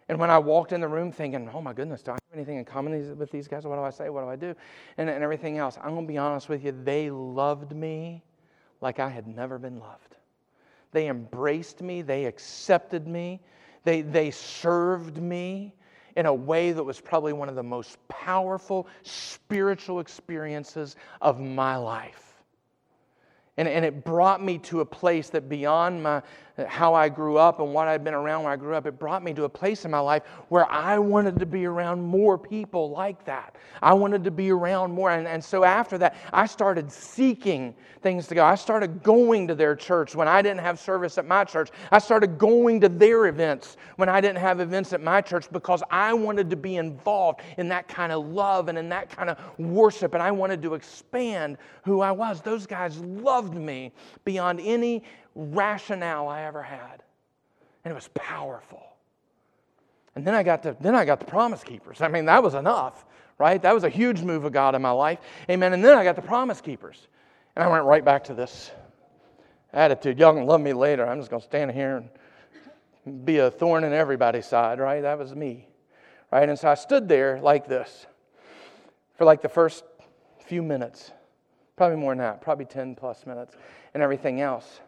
And 0.08 0.18
when 0.18 0.30
I 0.30 0.38
walked 0.38 0.72
in 0.72 0.80
the 0.80 0.88
room 0.88 1.12
thinking, 1.12 1.48
oh 1.54 1.62
my 1.62 1.72
goodness, 1.72 2.02
do 2.02 2.10
I 2.10 2.14
have 2.14 2.34
anything 2.34 2.58
in 2.58 2.64
common 2.64 3.16
with 3.16 3.30
these 3.30 3.46
guys? 3.46 3.64
What 3.64 3.76
do 3.76 3.82
I 3.82 3.90
say? 3.90 4.10
What 4.10 4.22
do 4.22 4.30
I 4.30 4.34
do? 4.34 4.52
And, 4.96 5.08
and 5.08 5.22
everything 5.22 5.58
else. 5.58 5.78
I'm 5.80 5.90
going 5.90 6.04
to 6.04 6.12
be 6.12 6.18
honest 6.18 6.48
with 6.48 6.64
you, 6.64 6.74
they 6.82 7.08
loved 7.08 7.76
me 7.76 8.24
like 8.80 8.98
I 8.98 9.08
had 9.08 9.28
never 9.28 9.60
been 9.60 9.78
loved. 9.78 10.16
They 10.90 11.06
embraced 11.06 11.82
me, 11.82 12.02
they 12.02 12.24
accepted 12.24 13.06
me, 13.06 13.38
they, 13.84 14.00
they 14.02 14.32
served 14.32 15.18
me 15.18 15.76
in 16.18 16.26
a 16.26 16.34
way 16.34 16.72
that 16.72 16.82
was 16.82 17.00
probably 17.00 17.32
one 17.32 17.48
of 17.48 17.54
the 17.54 17.62
most 17.62 17.96
powerful 18.08 18.88
spiritual 19.04 20.00
experiences 20.00 20.96
of 21.20 21.38
my 21.38 21.76
life. 21.76 22.42
And, 23.56 23.68
and 23.68 23.84
it 23.84 24.04
brought 24.04 24.42
me 24.42 24.58
to 24.58 24.80
a 24.80 24.84
place 24.84 25.30
that 25.30 25.48
beyond 25.48 26.02
my, 26.02 26.22
how 26.66 26.94
I 26.94 27.08
grew 27.08 27.38
up 27.38 27.60
and 27.60 27.72
what 27.72 27.88
I'd 27.88 28.04
been 28.04 28.14
around 28.14 28.44
when 28.44 28.52
I 28.52 28.56
grew 28.56 28.74
up, 28.74 28.86
it 28.86 28.98
brought 28.98 29.22
me 29.22 29.32
to 29.34 29.44
a 29.44 29.48
place 29.48 29.84
in 29.84 29.90
my 29.90 29.98
life 29.98 30.24
where 30.48 30.70
I 30.70 30.98
wanted 30.98 31.38
to 31.38 31.46
be 31.46 31.64
around 31.66 32.02
more 32.02 32.36
people 32.36 32.90
like 32.90 33.24
that. 33.24 33.56
I 33.82 33.94
wanted 33.94 34.24
to 34.24 34.30
be 34.30 34.50
around 34.50 34.92
more. 34.92 35.10
And, 35.10 35.26
and 35.26 35.42
so 35.42 35.64
after 35.64 35.98
that, 35.98 36.16
I 36.32 36.46
started 36.46 36.90
seeking 36.90 37.74
things 38.02 38.26
to 38.28 38.34
go. 38.34 38.44
I 38.44 38.54
started 38.54 39.02
going 39.02 39.48
to 39.48 39.54
their 39.54 39.74
church 39.74 40.14
when 40.14 40.28
I 40.28 40.42
didn't 40.42 40.60
have 40.60 40.78
service 40.78 41.18
at 41.18 41.26
my 41.26 41.44
church. 41.44 41.70
I 41.90 41.98
started 41.98 42.38
going 42.38 42.80
to 42.82 42.88
their 42.88 43.26
events 43.26 43.76
when 43.96 44.08
I 44.08 44.20
didn't 44.20 44.38
have 44.38 44.60
events 44.60 44.92
at 44.92 45.00
my 45.00 45.20
church 45.20 45.50
because 45.50 45.82
I 45.90 46.12
wanted 46.12 46.50
to 46.50 46.56
be 46.56 46.76
involved 46.76 47.40
in 47.56 47.68
that 47.68 47.88
kind 47.88 48.12
of 48.12 48.26
love 48.28 48.68
and 48.68 48.78
in 48.78 48.88
that 48.90 49.10
kind 49.10 49.30
of 49.30 49.38
worship. 49.58 50.14
And 50.14 50.22
I 50.22 50.30
wanted 50.30 50.62
to 50.62 50.74
expand 50.74 51.56
who 51.84 52.00
I 52.00 52.12
was. 52.12 52.40
Those 52.40 52.66
guys 52.66 52.98
loved 52.98 53.38
loved 53.38 53.54
me 53.54 53.92
beyond 54.24 54.60
any 54.60 55.02
rationale 55.38 56.28
I 56.28 56.42
ever 56.42 56.62
had. 56.62 57.02
And 57.84 57.92
it 57.92 57.94
was 57.94 58.08
powerful. 58.14 58.82
And 60.14 60.26
then 60.26 60.34
I 60.34 60.42
got 60.42 60.64
to 60.64 60.76
then 60.80 60.94
I 60.94 61.04
got 61.04 61.20
the 61.20 61.26
promise 61.26 61.62
keepers. 61.62 62.00
I 62.02 62.08
mean, 62.08 62.26
that 62.26 62.42
was 62.42 62.54
enough, 62.54 63.06
right? 63.38 63.62
That 63.62 63.72
was 63.72 63.84
a 63.84 63.88
huge 63.88 64.20
move 64.20 64.44
of 64.44 64.52
God 64.52 64.74
in 64.74 64.82
my 64.82 64.90
life. 64.90 65.20
Amen. 65.48 65.72
And 65.72 65.82
then 65.82 65.96
I 65.96 66.02
got 66.02 66.16
the 66.16 66.22
promise 66.22 66.60
keepers. 66.60 67.06
And 67.54 67.64
I 67.64 67.68
went 67.68 67.84
right 67.84 68.04
back 68.04 68.24
to 68.24 68.34
this 68.34 68.72
attitude. 69.72 70.18
Y'all 70.18 70.34
can 70.34 70.44
love 70.44 70.60
me 70.60 70.72
later. 70.72 71.06
I'm 71.06 71.18
just 71.18 71.30
gonna 71.30 71.42
stand 71.42 71.70
here 71.70 72.04
and 73.06 73.24
be 73.24 73.38
a 73.38 73.50
thorn 73.50 73.84
in 73.84 73.92
everybody's 73.92 74.46
side, 74.46 74.80
right? 74.80 75.00
That 75.02 75.18
was 75.18 75.34
me. 75.34 75.68
Right? 76.32 76.48
And 76.48 76.58
so 76.58 76.68
I 76.68 76.74
stood 76.74 77.08
there 77.08 77.40
like 77.40 77.68
this 77.68 78.06
for 79.16 79.24
like 79.24 79.40
the 79.40 79.48
first 79.48 79.84
few 80.46 80.62
minutes. 80.62 81.12
Probably 81.76 81.96
more 81.96 82.12
than 82.12 82.18
that, 82.18 82.40
probably 82.40 82.64
10 82.64 82.96
plus 82.96 83.24
minutes, 83.24 83.54
and 83.94 84.02
everything 84.02 84.40
else. 84.40 84.80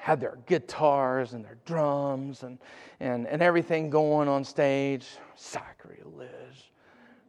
Had 0.00 0.18
their 0.18 0.38
guitars 0.46 1.34
and 1.34 1.44
their 1.44 1.58
drums 1.66 2.42
and, 2.42 2.58
and, 3.00 3.26
and 3.26 3.42
everything 3.42 3.90
going 3.90 4.28
on 4.28 4.44
stage. 4.44 5.06
Sacrilege, 5.36 6.72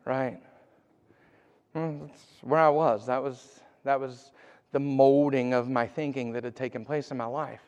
right? 0.05 0.39
Hmm, 1.73 1.99
that's 2.07 2.23
where 2.41 2.61
I 2.61 2.69
was. 2.69 3.05
That 3.07 3.21
was, 3.21 3.59
that 3.83 3.99
was 3.99 4.31
the 4.71 4.79
molding 4.79 5.53
of 5.53 5.69
my 5.69 5.85
thinking 5.85 6.31
that 6.31 6.45
had 6.45 6.55
taken 6.55 6.85
place 6.85 7.11
in 7.11 7.17
my 7.17 7.25
life 7.25 7.61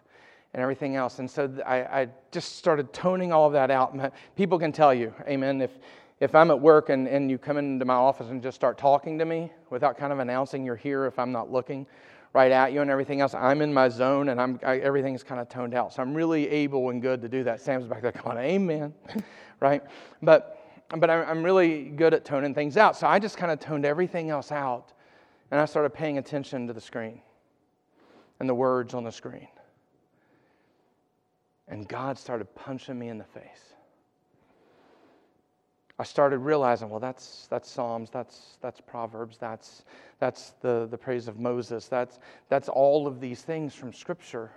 and 0.53 0.61
everything 0.61 0.95
else. 0.95 1.19
And 1.19 1.29
so 1.29 1.51
I, 1.65 2.01
I, 2.01 2.07
just 2.31 2.57
started 2.57 2.93
toning 2.93 3.33
all 3.33 3.47
of 3.47 3.53
that 3.53 3.71
out. 3.71 3.95
People 4.35 4.57
can 4.57 4.71
tell 4.71 4.93
you, 4.93 5.13
amen, 5.27 5.61
if, 5.61 5.71
if 6.19 6.33
I'm 6.33 6.49
at 6.49 6.59
work 6.59 6.89
and, 6.89 7.07
and 7.07 7.29
you 7.29 7.37
come 7.37 7.57
into 7.57 7.83
my 7.85 7.93
office 7.93 8.29
and 8.29 8.41
just 8.41 8.55
start 8.55 8.77
talking 8.77 9.19
to 9.19 9.25
me 9.25 9.51
without 9.69 9.97
kind 9.97 10.13
of 10.13 10.19
announcing 10.19 10.63
you're 10.63 10.75
here 10.75 11.05
if 11.05 11.19
I'm 11.19 11.31
not 11.31 11.51
looking 11.51 11.85
right 12.33 12.51
at 12.51 12.73
you 12.73 12.81
and 12.81 12.89
everything 12.89 13.21
else, 13.21 13.35
I'm 13.35 13.61
in 13.61 13.73
my 13.73 13.89
zone 13.89 14.29
and 14.29 14.41
I'm, 14.41 14.59
I, 14.65 14.79
everything's 14.79 15.23
kind 15.23 15.39
of 15.39 15.47
toned 15.49 15.75
out. 15.75 15.93
So 15.93 16.01
I'm 16.01 16.13
really 16.13 16.49
able 16.49 16.89
and 16.89 17.01
good 17.01 17.21
to 17.21 17.29
do 17.29 17.43
that. 17.43 17.61
Sam's 17.61 17.85
back 17.85 18.01
there, 18.01 18.11
come 18.11 18.31
on, 18.31 18.37
amen, 18.39 18.93
right? 19.59 19.83
But, 20.21 20.59
but 20.89 21.09
I'm 21.09 21.43
really 21.43 21.83
good 21.89 22.13
at 22.13 22.25
toning 22.25 22.55
things 22.55 22.75
out. 22.75 22.97
So 22.97 23.07
I 23.07 23.19
just 23.19 23.37
kind 23.37 23.51
of 23.51 23.59
toned 23.59 23.85
everything 23.85 24.31
else 24.31 24.51
out 24.51 24.93
and 25.51 25.61
I 25.61 25.65
started 25.65 25.91
paying 25.91 26.17
attention 26.17 26.65
to 26.67 26.73
the 26.73 26.81
screen 26.81 27.21
and 28.39 28.49
the 28.49 28.55
words 28.55 28.95
on 28.95 29.03
the 29.03 29.11
screen. 29.11 29.47
And 31.67 31.87
God 31.87 32.17
started 32.17 32.53
punching 32.55 32.97
me 32.97 33.09
in 33.09 33.17
the 33.19 33.23
face. 33.23 33.72
I 35.99 36.03
started 36.03 36.39
realizing, 36.39 36.89
well, 36.89 36.99
that's, 36.99 37.47
that's 37.49 37.69
Psalms, 37.69 38.09
that's, 38.09 38.57
that's 38.61 38.81
Proverbs, 38.81 39.37
that's, 39.37 39.83
that's 40.19 40.53
the, 40.61 40.87
the 40.89 40.97
praise 40.97 41.27
of 41.27 41.39
Moses, 41.39 41.87
that's, 41.87 42.19
that's 42.49 42.67
all 42.67 43.05
of 43.05 43.19
these 43.19 43.41
things 43.41 43.75
from 43.75 43.93
Scripture. 43.93 44.51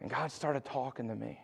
And 0.00 0.10
God 0.10 0.32
started 0.32 0.64
talking 0.64 1.08
to 1.08 1.14
me. 1.14 1.38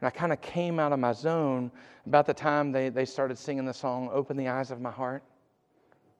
And 0.00 0.06
I 0.06 0.10
kind 0.10 0.32
of 0.32 0.40
came 0.40 0.78
out 0.78 0.92
of 0.92 0.98
my 0.98 1.12
zone 1.12 1.70
about 2.06 2.26
the 2.26 2.34
time 2.34 2.70
they, 2.70 2.88
they 2.88 3.04
started 3.04 3.38
singing 3.38 3.64
the 3.64 3.72
song, 3.72 4.10
Open 4.12 4.36
the 4.36 4.48
Eyes 4.48 4.70
of 4.70 4.80
My 4.80 4.90
Heart. 4.90 5.22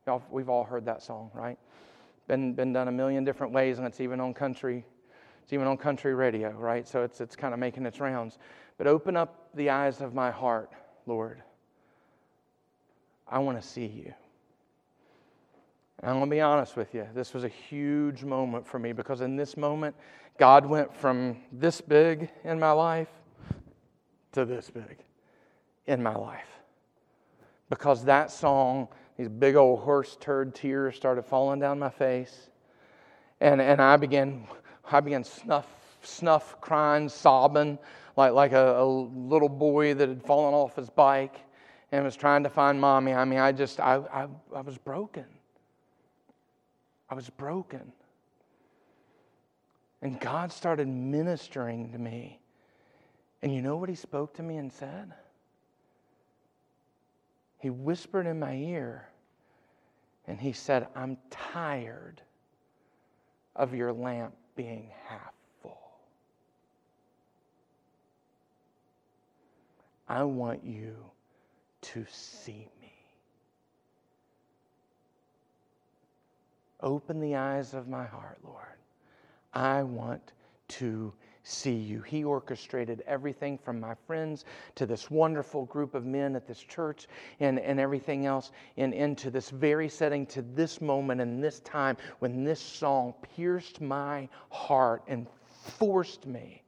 Y'all, 0.06 0.22
we've 0.30 0.48
all 0.48 0.64
heard 0.64 0.84
that 0.86 1.02
song, 1.02 1.30
right? 1.34 1.58
Been, 2.28 2.54
been 2.54 2.72
done 2.72 2.88
a 2.88 2.92
million 2.92 3.24
different 3.24 3.52
ways, 3.52 3.78
and 3.78 3.86
it's 3.86 4.00
even 4.00 4.20
on 4.20 4.34
country. 4.34 4.84
It's 5.42 5.52
even 5.52 5.66
on 5.66 5.76
country 5.76 6.14
radio, 6.14 6.50
right? 6.52 6.86
So 6.88 7.02
it's, 7.02 7.20
it's 7.20 7.36
kind 7.36 7.52
of 7.52 7.60
making 7.60 7.86
its 7.86 8.00
rounds. 8.00 8.38
But 8.78 8.86
open 8.86 9.16
up 9.16 9.50
the 9.54 9.70
eyes 9.70 10.00
of 10.00 10.14
my 10.14 10.30
heart, 10.30 10.70
Lord. 11.06 11.42
I 13.28 13.38
want 13.38 13.60
to 13.60 13.66
see 13.66 13.86
you. 13.86 14.12
And 16.00 16.10
I'm 16.10 16.16
going 16.18 16.30
to 16.30 16.36
be 16.36 16.40
honest 16.40 16.76
with 16.76 16.94
you. 16.94 17.06
This 17.14 17.34
was 17.34 17.44
a 17.44 17.48
huge 17.48 18.22
moment 18.22 18.66
for 18.66 18.78
me 18.78 18.92
because 18.92 19.20
in 19.20 19.36
this 19.36 19.56
moment, 19.56 19.96
God 20.38 20.66
went 20.66 20.94
from 20.94 21.38
this 21.50 21.80
big 21.80 22.28
in 22.44 22.60
my 22.60 22.72
life 22.72 23.08
to 24.32 24.44
this 24.44 24.70
big. 24.70 24.98
in 25.86 26.02
my 26.02 26.14
life. 26.14 26.48
Because 27.70 28.04
that 28.04 28.30
song, 28.30 28.88
these 29.16 29.28
big 29.28 29.56
old 29.56 29.80
horse 29.80 30.16
turd 30.20 30.54
tears 30.54 30.96
started 30.96 31.24
falling 31.24 31.60
down 31.60 31.78
my 31.78 31.90
face. 31.90 32.50
And, 33.40 33.60
and 33.60 33.80
I 33.80 33.96
began, 33.96 34.46
I 34.90 35.00
began 35.00 35.24
snuff, 35.24 35.66
snuff 36.02 36.60
crying, 36.60 37.08
sobbing 37.08 37.78
like, 38.16 38.32
like 38.32 38.52
a, 38.52 38.80
a 38.80 38.84
little 38.84 39.48
boy 39.48 39.94
that 39.94 40.08
had 40.08 40.22
fallen 40.22 40.54
off 40.54 40.76
his 40.76 40.90
bike 40.90 41.36
and 41.92 42.04
was 42.04 42.16
trying 42.16 42.42
to 42.42 42.50
find 42.50 42.80
mommy. 42.80 43.12
I 43.14 43.24
mean, 43.24 43.38
I 43.38 43.52
just, 43.52 43.80
I, 43.80 43.96
I, 44.12 44.26
I 44.54 44.60
was 44.60 44.76
broken. 44.78 45.26
I 47.08 47.14
was 47.14 47.30
broken. 47.30 47.92
And 50.02 50.20
God 50.20 50.52
started 50.52 50.88
ministering 50.88 51.92
to 51.92 51.98
me. 51.98 52.40
And 53.42 53.54
you 53.54 53.62
know 53.62 53.76
what 53.76 53.88
He 53.88 53.94
spoke 53.94 54.34
to 54.34 54.42
me 54.42 54.56
and 54.56 54.72
said? 54.72 55.12
He 57.58 57.70
whispered 57.70 58.26
in 58.26 58.38
my 58.38 58.54
ear 58.54 59.08
and 60.26 60.40
He 60.40 60.52
said, 60.52 60.88
I'm 60.94 61.16
tired 61.30 62.20
of 63.54 63.74
your 63.74 63.92
lamp 63.92 64.34
being 64.56 64.90
half 65.06 65.32
full. 65.62 65.92
I 70.08 70.24
want 70.24 70.64
you 70.64 70.96
to 71.92 72.04
see 72.10 72.68
me. 72.80 72.92
Open 76.80 77.20
the 77.20 77.36
eyes 77.36 77.74
of 77.74 77.88
my 77.88 78.04
heart, 78.04 78.38
Lord. 78.44 78.66
I 79.54 79.84
want 79.84 80.32
to 80.68 81.12
see 81.44 81.74
you. 81.74 82.02
He 82.02 82.24
orchestrated 82.24 83.04
everything 83.06 83.56
from 83.56 83.78
my 83.78 83.94
friends 84.06 84.44
to 84.74 84.84
this 84.84 85.10
wonderful 85.12 85.64
group 85.66 85.94
of 85.94 86.04
men 86.04 86.34
at 86.34 86.48
this 86.48 86.58
church 86.58 87.06
and, 87.38 87.60
and 87.60 87.78
everything 87.78 88.26
else, 88.26 88.50
and 88.76 88.92
into 88.92 89.30
this 89.30 89.50
very 89.50 89.88
setting, 89.88 90.26
to 90.26 90.42
this 90.42 90.80
moment 90.80 91.20
and 91.20 91.42
this 91.42 91.60
time 91.60 91.96
when 92.18 92.42
this 92.42 92.60
song 92.60 93.14
pierced 93.36 93.80
my 93.80 94.28
heart 94.50 95.04
and 95.06 95.28
forced 95.78 96.26
me 96.26 96.62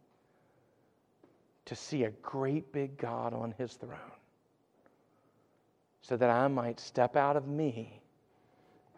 to 1.65 1.75
see 1.75 2.05
a 2.05 2.11
great 2.23 2.73
big 2.73 2.97
God 2.97 3.35
on 3.35 3.53
his 3.59 3.75
throne 3.75 4.18
so 6.09 6.17
that 6.17 6.31
I 6.31 6.49
might 6.49 6.81
step 6.81 7.17
out 7.17 7.37
of 7.37 7.47
me 7.47 8.01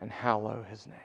and 0.00 0.12
hallow 0.12 0.64
his 0.70 0.86
name. 0.86 0.96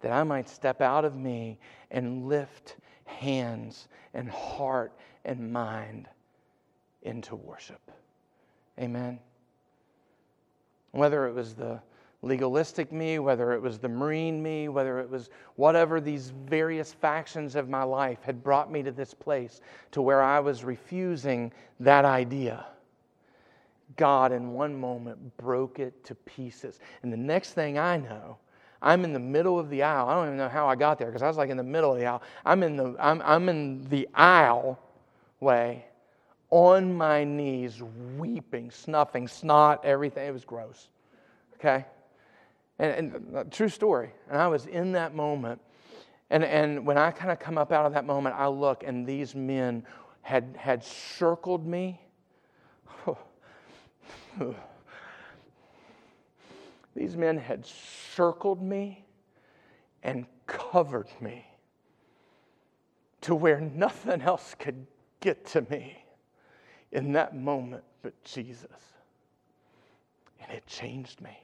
That 0.00 0.12
I 0.12 0.22
might 0.22 0.50
step 0.50 0.82
out 0.82 1.06
of 1.06 1.16
me 1.16 1.58
and 1.90 2.28
lift 2.28 2.76
hands 3.06 3.88
and 4.12 4.28
heart 4.28 4.92
and 5.24 5.50
mind 5.50 6.08
into 7.02 7.36
worship. 7.36 7.90
Amen. 8.78 9.18
Whether 10.90 11.26
it 11.26 11.32
was 11.32 11.54
the 11.54 11.80
legalistic 12.20 12.92
me, 12.92 13.18
whether 13.18 13.52
it 13.54 13.62
was 13.62 13.78
the 13.78 13.88
Marine 13.88 14.42
me, 14.42 14.68
whether 14.68 14.98
it 14.98 15.08
was 15.08 15.30
whatever 15.56 16.02
these 16.02 16.34
various 16.46 16.92
factions 16.92 17.56
of 17.56 17.70
my 17.70 17.82
life 17.82 18.18
had 18.22 18.44
brought 18.44 18.70
me 18.70 18.82
to 18.82 18.92
this 18.92 19.14
place 19.14 19.62
to 19.92 20.02
where 20.02 20.22
I 20.22 20.38
was 20.40 20.64
refusing 20.64 21.50
that 21.80 22.04
idea. 22.04 22.66
God, 23.96 24.32
in 24.32 24.52
one 24.52 24.78
moment, 24.78 25.36
broke 25.36 25.78
it 25.78 26.04
to 26.04 26.14
pieces. 26.14 26.80
And 27.02 27.12
the 27.12 27.16
next 27.16 27.52
thing 27.52 27.78
I 27.78 27.96
know, 27.96 28.38
I'm 28.82 29.04
in 29.04 29.12
the 29.12 29.18
middle 29.18 29.58
of 29.58 29.70
the 29.70 29.82
aisle. 29.82 30.08
I 30.08 30.14
don't 30.14 30.26
even 30.26 30.38
know 30.38 30.48
how 30.48 30.68
I 30.68 30.74
got 30.74 30.98
there 30.98 31.08
because 31.08 31.22
I 31.22 31.28
was 31.28 31.36
like 31.36 31.50
in 31.50 31.56
the 31.56 31.62
middle 31.62 31.92
of 31.92 31.98
the 31.98 32.06
aisle. 32.06 32.22
I'm 32.44 32.62
in 32.62 32.76
the, 32.76 32.94
I'm, 32.98 33.22
I'm 33.24 33.48
in 33.48 33.84
the 33.88 34.08
aisle 34.14 34.78
way 35.40 35.86
on 36.50 36.94
my 36.94 37.24
knees, 37.24 37.82
weeping, 38.16 38.70
snuffing, 38.70 39.26
snot, 39.26 39.84
everything. 39.84 40.28
It 40.28 40.32
was 40.32 40.44
gross. 40.44 40.88
Okay? 41.54 41.84
And, 42.78 43.12
and 43.14 43.36
uh, 43.36 43.44
true 43.50 43.68
story. 43.68 44.12
And 44.28 44.40
I 44.40 44.46
was 44.48 44.66
in 44.66 44.92
that 44.92 45.14
moment. 45.14 45.60
And, 46.30 46.44
and 46.44 46.86
when 46.86 46.98
I 46.98 47.10
kind 47.10 47.32
of 47.32 47.38
come 47.38 47.58
up 47.58 47.72
out 47.72 47.86
of 47.86 47.94
that 47.94 48.04
moment, 48.04 48.36
I 48.38 48.46
look 48.48 48.84
and 48.84 49.06
these 49.06 49.34
men 49.34 49.84
had, 50.22 50.56
had 50.58 50.84
circled 50.84 51.66
me. 51.66 52.00
These 56.96 57.16
men 57.16 57.38
had 57.38 57.66
circled 57.66 58.62
me 58.62 59.04
and 60.02 60.26
covered 60.46 61.08
me 61.20 61.46
to 63.22 63.34
where 63.34 63.60
nothing 63.60 64.20
else 64.20 64.54
could 64.58 64.86
get 65.20 65.46
to 65.46 65.62
me 65.70 66.04
in 66.92 67.12
that 67.12 67.34
moment 67.34 67.82
but 68.02 68.12
Jesus. 68.22 68.70
And 70.40 70.52
it 70.52 70.66
changed 70.66 71.20
me. 71.20 71.38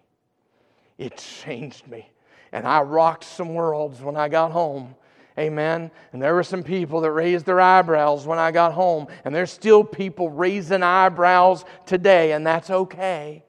It 0.98 1.16
changed 1.16 1.88
me. 1.88 2.10
And 2.52 2.66
I 2.66 2.82
rocked 2.82 3.24
some 3.24 3.54
worlds 3.54 4.00
when 4.02 4.16
I 4.16 4.28
got 4.28 4.52
home. 4.52 4.94
Amen. 5.40 5.90
And 6.12 6.20
there 6.20 6.34
were 6.34 6.42
some 6.42 6.62
people 6.62 7.00
that 7.00 7.12
raised 7.12 7.46
their 7.46 7.60
eyebrows 7.60 8.26
when 8.26 8.38
I 8.38 8.50
got 8.50 8.72
home. 8.72 9.06
And 9.24 9.34
there's 9.34 9.50
still 9.50 9.82
people 9.82 10.28
raising 10.28 10.82
eyebrows 10.82 11.64
today, 11.86 12.32
and 12.32 12.46
that's 12.46 12.68
okay. 12.68 13.42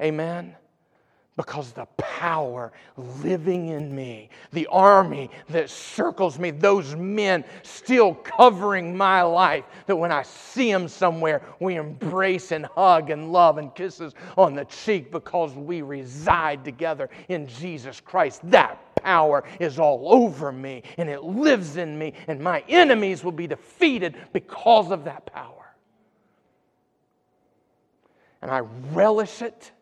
Amen 0.00 0.54
because 1.36 1.72
the 1.72 1.86
power 1.96 2.72
living 2.96 3.68
in 3.68 3.94
me, 3.94 4.28
the 4.52 4.66
army 4.68 5.30
that 5.48 5.68
circles 5.68 6.38
me, 6.38 6.50
those 6.50 6.94
men 6.94 7.44
still 7.62 8.14
covering 8.14 8.96
my 8.96 9.22
life, 9.22 9.64
that 9.86 9.96
when 9.96 10.12
I 10.12 10.22
see 10.22 10.70
them 10.70 10.86
somewhere, 10.86 11.42
we 11.58 11.74
embrace 11.74 12.52
and 12.52 12.66
hug 12.66 13.10
and 13.10 13.32
love 13.32 13.58
and 13.58 13.74
kisses 13.74 14.14
on 14.38 14.54
the 14.54 14.64
cheek 14.66 15.10
because 15.10 15.54
we 15.54 15.82
reside 15.82 16.64
together 16.64 17.10
in 17.28 17.48
Jesus 17.48 18.00
Christ. 18.00 18.40
That 18.44 18.73
power 19.04 19.44
is 19.60 19.78
all 19.78 20.12
over 20.12 20.50
me 20.50 20.82
and 20.98 21.08
it 21.08 21.22
lives 21.22 21.76
in 21.76 21.98
me, 21.98 22.14
and 22.26 22.40
my 22.40 22.64
enemies 22.68 23.22
will 23.22 23.32
be 23.32 23.46
defeated 23.46 24.16
because 24.32 24.90
of 24.90 25.04
that 25.04 25.26
power. 25.26 25.74
And 28.42 28.50
I 28.50 28.60
relish 28.92 29.40
it 29.40 29.72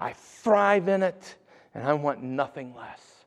I 0.00 0.14
thrive 0.14 0.88
in 0.88 1.02
it, 1.02 1.36
and 1.74 1.86
I 1.86 1.92
want 1.92 2.22
nothing 2.22 2.74
less. 2.74 3.26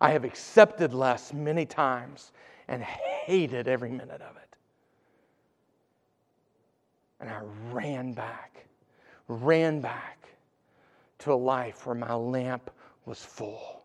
I 0.00 0.10
have 0.12 0.24
accepted 0.24 0.94
less 0.94 1.32
many 1.34 1.66
times 1.66 2.32
and 2.66 2.82
hated 2.82 3.68
every 3.68 3.90
minute 3.90 4.22
of 4.22 4.36
it. 4.36 4.56
And 7.20 7.28
I 7.28 7.40
ran 7.70 8.14
back, 8.14 8.64
ran 9.28 9.80
back 9.80 10.26
to 11.20 11.32
a 11.32 11.34
life 11.34 11.86
where 11.86 11.94
my 11.94 12.14
lamp 12.14 12.70
was 13.04 13.22
full. 13.22 13.81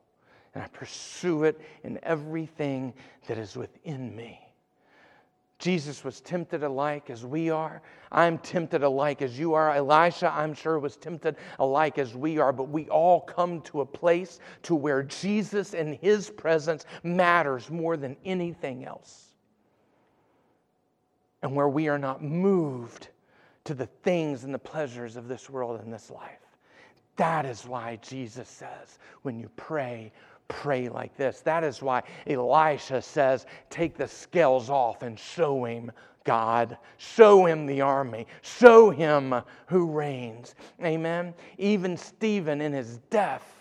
And 0.58 0.64
I 0.64 0.70
pursue 0.70 1.44
it 1.44 1.62
in 1.84 2.00
everything 2.02 2.92
that 3.28 3.38
is 3.38 3.56
within 3.56 4.16
me. 4.16 4.42
Jesus 5.60 6.04
was 6.04 6.20
tempted 6.20 6.64
alike 6.64 7.12
as 7.12 7.24
we 7.24 7.52
are. 7.52 7.84
I'm 8.12 8.40
tempted 8.40 8.82
alike 8.82 9.22
as 9.22 9.38
you 9.38 9.54
are. 9.54 9.76
Elisha, 9.76 10.34
I'm 10.34 10.56
sure, 10.56 10.80
was 10.80 10.98
tempted 10.98 11.36
alike 11.60 12.00
as 12.00 12.16
we 12.16 12.40
are. 12.40 12.52
But 12.52 12.70
we 12.70 12.90
all 12.90 13.22
come 13.22 13.62
to 13.66 13.82
a 13.82 13.86
place 13.86 14.40
to 14.64 14.74
where 14.74 15.04
Jesus 15.04 15.76
and 15.76 15.94
his 15.94 16.32
presence 16.32 16.88
matters 17.04 17.70
more 17.70 17.96
than 17.96 18.18
anything 18.26 18.84
else. 18.84 19.36
And 21.44 21.56
where 21.56 21.70
we 21.70 21.88
are 21.88 22.00
not 22.00 22.24
moved 22.24 23.10
to 23.66 23.76
the 23.76 23.86
things 23.86 24.44
and 24.44 24.52
the 24.52 24.58
pleasures 24.58 25.18
of 25.18 25.28
this 25.28 25.52
world 25.52 25.82
and 25.82 25.94
this 25.94 26.10
life. 26.10 26.40
That 27.18 27.46
is 27.46 27.68
why 27.68 28.00
Jesus 28.02 28.48
says, 28.48 28.98
when 29.22 29.40
you 29.40 29.50
pray, 29.56 30.12
pray 30.48 30.90
like 30.90 31.16
this. 31.18 31.42
That 31.42 31.64
is 31.64 31.82
why 31.82 32.04
Elisha 32.26 33.02
says, 33.02 33.46
Take 33.70 33.98
the 33.98 34.08
scales 34.08 34.70
off 34.70 35.04
and 35.04 35.18
show 35.20 35.66
him 35.66 35.92
God. 36.24 36.78
Show 36.98 37.46
him 37.46 37.66
the 37.66 37.82
army. 37.82 38.28
Show 38.42 38.90
him 38.90 39.34
who 39.68 39.86
reigns. 39.86 40.56
Amen. 40.84 41.34
Even 41.58 41.96
Stephen 41.96 42.60
in 42.62 42.74
his 42.74 42.98
death 43.10 43.58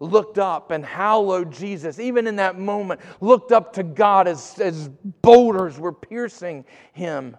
looked 0.00 0.38
up 0.38 0.70
and 0.70 0.84
hallowed 0.84 1.52
Jesus, 1.52 2.00
even 2.00 2.26
in 2.26 2.36
that 2.36 2.58
moment, 2.58 3.00
looked 3.20 3.52
up 3.52 3.72
to 3.74 3.82
God 3.82 4.26
as, 4.26 4.58
as 4.58 4.88
boulders 5.22 5.78
were 5.78 5.92
piercing 5.92 6.64
him. 6.92 7.36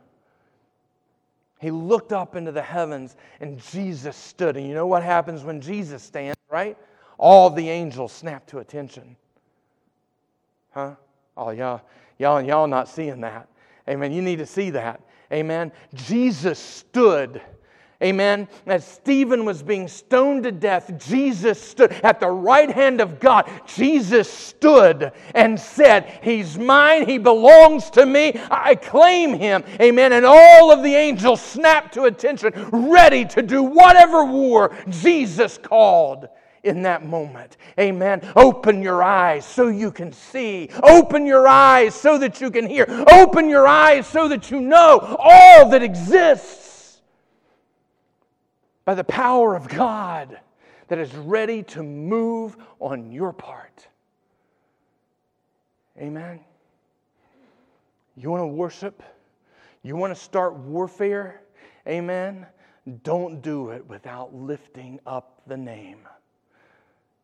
He 1.60 1.70
looked 1.70 2.14
up 2.14 2.36
into 2.36 2.52
the 2.52 2.62
heavens 2.62 3.18
and 3.40 3.60
Jesus 3.72 4.16
stood. 4.16 4.58
And 4.58 4.68
you 4.68 4.74
know 4.74 4.88
what 4.88 5.04
happens 5.04 5.44
when 5.44 5.60
Jesus 5.60 6.02
stands, 6.02 6.40
right? 6.50 6.78
All 7.22 7.50
the 7.50 7.70
angels 7.70 8.12
snapped 8.12 8.50
to 8.50 8.60
attention. 8.60 9.16
Huh? 10.72 10.96
Oh, 11.38 11.52
y'all, 11.52 11.82
y'all, 12.18 12.42
y'all 12.42 12.68
not 12.68 12.90
seeing 12.90 13.22
that. 13.22 13.48
Amen. 13.88 14.12
You 14.12 14.22
need 14.22 14.40
to 14.40 14.46
see 14.46 14.72
that. 14.72 15.00
Amen. 15.32 15.72
Jesus 15.94 16.60
stood 16.60 17.42
Amen. 18.04 18.48
As 18.66 18.84
Stephen 18.84 19.46
was 19.46 19.62
being 19.62 19.88
stoned 19.88 20.44
to 20.44 20.52
death, 20.52 20.92
Jesus 20.98 21.62
stood 21.62 21.92
at 22.04 22.20
the 22.20 22.30
right 22.30 22.70
hand 22.70 23.00
of 23.00 23.20
God. 23.20 23.48
Jesus 23.68 24.28
stood 24.28 25.12
and 25.36 25.60
said, 25.60 26.20
He's 26.24 26.58
mine. 26.58 27.08
He 27.08 27.20
belongs 27.20 27.92
to 27.92 28.08
me. 28.08 28.34
I 28.50 28.74
claim 28.74 29.36
him. 29.36 29.64
Amen. 29.80 30.14
And 30.14 30.26
all 30.26 30.72
of 30.72 30.82
the 30.82 30.96
angels 30.96 31.42
snapped 31.42 31.94
to 31.94 32.06
attention, 32.06 32.54
ready 32.72 33.24
to 33.26 33.44
do 33.44 33.62
whatever 33.62 34.26
war 34.26 34.76
Jesus 34.90 35.60
called 35.60 36.28
in 36.64 36.84
that 36.84 37.06
moment. 37.06 37.58
Amen. 37.80 38.22
Open 38.36 38.82
your 38.82 39.04
eyes 39.04 39.46
so 39.46 39.68
you 39.68 39.92
can 39.92 40.12
see. 40.12 40.70
Open 40.84 41.26
your 41.26 41.48
eyes 41.48 41.96
so 41.96 42.18
that 42.18 42.42
you 42.42 42.52
can 42.52 42.68
hear. 42.68 42.86
Open 43.12 43.50
your 43.50 43.68
eyes 43.68 44.08
so 44.08 44.28
that 44.28 44.52
you 44.52 44.62
know 44.62 45.18
all 45.20 45.70
that 45.70 45.84
exists 45.84 47.02
by 48.86 48.94
the 48.94 49.04
power 49.04 49.56
of 49.56 49.68
God 49.68 50.40
that 50.88 51.00
is 51.00 51.14
ready 51.16 51.64
to 51.64 51.84
move 51.84 52.58
on 52.80 53.12
your 53.12 53.34
part. 53.34 53.88
Amen. 55.98 56.40
You 58.16 58.30
want 58.30 58.42
to 58.42 58.48
worship? 58.48 59.02
You 59.84 59.96
want 59.96 60.14
to 60.16 60.22
start 60.22 60.56
warfare? 60.56 61.42
Amen. 61.88 62.46
Don't 63.04 63.42
do 63.42 63.70
it 63.70 63.88
without 63.88 64.36
lifting 64.36 65.00
up 65.06 65.42
the 65.48 65.58
name 65.58 66.00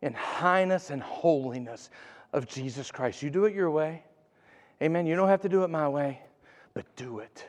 in 0.01 0.13
highness 0.13 0.89
and 0.89 1.01
holiness 1.01 1.89
of 2.33 2.47
Jesus 2.47 2.91
Christ. 2.91 3.21
You 3.21 3.29
do 3.29 3.45
it 3.45 3.53
your 3.53 3.71
way. 3.71 4.03
Amen. 4.81 5.05
You 5.07 5.15
don't 5.15 5.29
have 5.29 5.41
to 5.41 5.49
do 5.49 5.63
it 5.63 5.69
my 5.69 5.87
way, 5.89 6.21
but 6.73 6.85
do 6.95 7.19
it. 7.19 7.45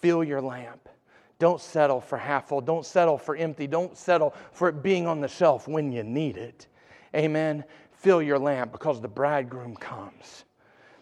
Fill 0.00 0.24
your 0.24 0.40
lamp. 0.40 0.88
Don't 1.38 1.60
settle 1.60 2.00
for 2.00 2.16
half 2.16 2.48
full. 2.48 2.62
Don't 2.62 2.86
settle 2.86 3.18
for 3.18 3.36
empty. 3.36 3.66
Don't 3.66 3.96
settle 3.96 4.34
for 4.52 4.68
it 4.68 4.82
being 4.82 5.06
on 5.06 5.20
the 5.20 5.28
shelf 5.28 5.68
when 5.68 5.92
you 5.92 6.02
need 6.02 6.38
it. 6.38 6.66
Amen. 7.14 7.64
Fill 7.92 8.22
your 8.22 8.38
lamp 8.38 8.72
because 8.72 9.00
the 9.00 9.08
bridegroom 9.08 9.76
comes. 9.76 10.44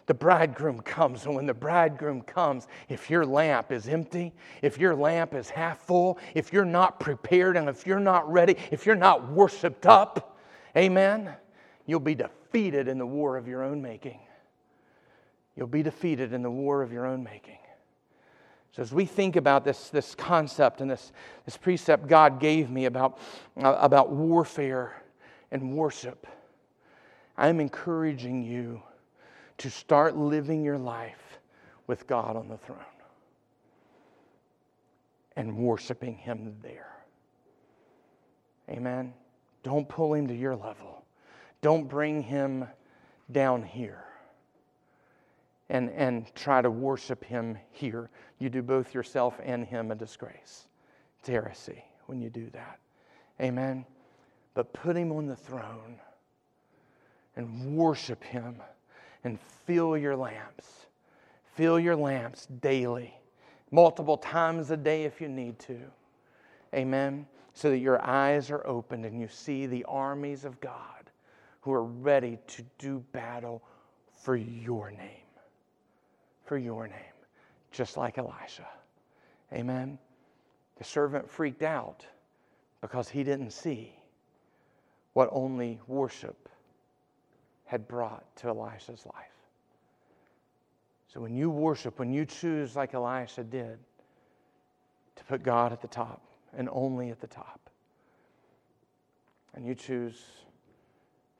The 0.07 0.13
bridegroom 0.13 0.81
comes, 0.81 1.25
and 1.25 1.35
when 1.35 1.47
the 1.47 1.53
bridegroom 1.53 2.21
comes, 2.21 2.67
if 2.89 3.09
your 3.09 3.25
lamp 3.25 3.71
is 3.71 3.87
empty, 3.87 4.33
if 4.61 4.77
your 4.77 4.95
lamp 4.95 5.33
is 5.33 5.49
half 5.49 5.79
full, 5.79 6.19
if 6.35 6.53
you're 6.53 6.63
not 6.63 6.99
prepared, 6.99 7.57
and 7.57 7.67
if 7.67 7.87
you're 7.87 7.99
not 7.99 8.31
ready, 8.31 8.55
if 8.69 8.85
you're 8.85 8.95
not 8.95 9.31
worshiped 9.31 9.87
up, 9.87 10.34
amen, 10.75 11.35
you'll 11.85 11.99
be 11.99 12.15
defeated 12.15 12.87
in 12.87 12.97
the 12.97 13.05
war 13.05 13.37
of 13.37 13.47
your 13.47 13.63
own 13.63 13.81
making. 13.81 14.19
You'll 15.55 15.67
be 15.67 15.83
defeated 15.83 16.33
in 16.33 16.41
the 16.41 16.51
war 16.51 16.81
of 16.81 16.91
your 16.91 17.05
own 17.05 17.23
making. 17.23 17.57
So, 18.73 18.81
as 18.81 18.91
we 18.91 19.05
think 19.05 19.37
about 19.37 19.63
this, 19.63 19.89
this 19.89 20.15
concept 20.15 20.81
and 20.81 20.91
this, 20.91 21.13
this 21.45 21.55
precept 21.55 22.07
God 22.07 22.41
gave 22.41 22.69
me 22.69 22.85
about, 22.85 23.19
uh, 23.63 23.77
about 23.79 24.11
warfare 24.11 25.01
and 25.49 25.77
worship, 25.77 26.27
I'm 27.37 27.61
encouraging 27.61 28.43
you 28.43 28.81
to 29.59 29.69
start 29.69 30.17
living 30.17 30.61
your 30.61 30.77
life 30.77 31.39
with 31.87 32.05
God 32.05 32.35
on 32.35 32.49
the 32.49 32.57
throne 32.57 32.79
and 35.37 35.55
worshiping 35.55 36.15
Him 36.15 36.55
there. 36.61 36.91
Amen. 38.69 39.13
Don't 39.65 39.89
pull 39.89 40.13
Him 40.13 40.27
to 40.27 40.33
your 40.33 40.55
level, 40.55 41.03
don't 41.61 41.89
bring 41.89 42.21
Him 42.21 42.65
down 43.31 43.63
here 43.63 44.05
and, 45.69 45.89
and 45.91 46.33
try 46.35 46.61
to 46.61 46.69
worship 46.69 47.23
him 47.23 47.57
here. 47.71 48.09
You 48.39 48.49
do 48.49 48.61
both 48.61 48.93
yourself 48.93 49.39
and 49.43 49.65
him 49.65 49.91
a 49.91 49.95
disgrace. 49.95 50.67
It's 51.19 51.27
heresy 51.27 51.83
when 52.05 52.21
you 52.21 52.29
do 52.29 52.49
that. 52.51 52.79
Amen. 53.41 53.85
But 54.53 54.73
put 54.73 54.95
him 54.95 55.11
on 55.11 55.25
the 55.25 55.35
throne 55.35 55.99
and 57.35 57.75
worship 57.75 58.23
him 58.23 58.61
and 59.23 59.39
fill 59.65 59.97
your 59.97 60.15
lamps. 60.15 60.85
Fill 61.55 61.79
your 61.79 61.95
lamps 61.95 62.47
daily, 62.61 63.13
multiple 63.71 64.17
times 64.17 64.71
a 64.71 64.77
day 64.77 65.03
if 65.05 65.19
you 65.19 65.27
need 65.27 65.57
to. 65.59 65.79
Amen. 66.73 67.25
So 67.55 67.71
that 67.71 67.79
your 67.79 68.05
eyes 68.05 68.51
are 68.51 68.65
opened 68.67 69.05
and 69.05 69.19
you 69.19 69.27
see 69.27 69.65
the 69.65 69.85
armies 69.85 70.45
of 70.45 70.61
God 70.61 71.09
who 71.61 71.73
are 71.73 71.83
ready 71.83 72.37
to 72.47 72.63
do 72.77 73.03
battle 73.11 73.63
for 74.13 74.35
your 74.35 74.91
name 74.91 75.25
for 76.45 76.57
your 76.57 76.87
name, 76.87 76.97
just 77.71 77.97
like 77.97 78.17
Elisha. 78.17 78.67
Amen. 79.51 79.97
The 80.77 80.83
servant 80.83 81.29
freaked 81.29 81.63
out 81.63 82.05
because 82.81 83.09
he 83.09 83.23
didn't 83.23 83.51
see 83.51 83.93
what 85.13 85.29
only 85.31 85.79
worship 85.87 86.49
had 87.65 87.87
brought 87.87 88.23
to 88.37 88.47
Elisha's 88.47 89.05
life. 89.05 89.25
So 91.07 91.19
when 91.19 91.35
you 91.35 91.49
worship, 91.49 91.97
when 91.97 92.13
you 92.13 92.25
choose, 92.25 92.75
like 92.75 92.93
Elisha 92.93 93.43
did, 93.43 93.79
to 95.15 95.23
put 95.23 95.43
God 95.43 95.71
at 95.71 95.81
the 95.81 95.87
top 95.87 96.21
and 96.55 96.69
only 96.71 97.09
at 97.09 97.19
the 97.19 97.27
top, 97.27 97.69
and 99.53 99.65
you 99.65 99.75
choose 99.75 100.21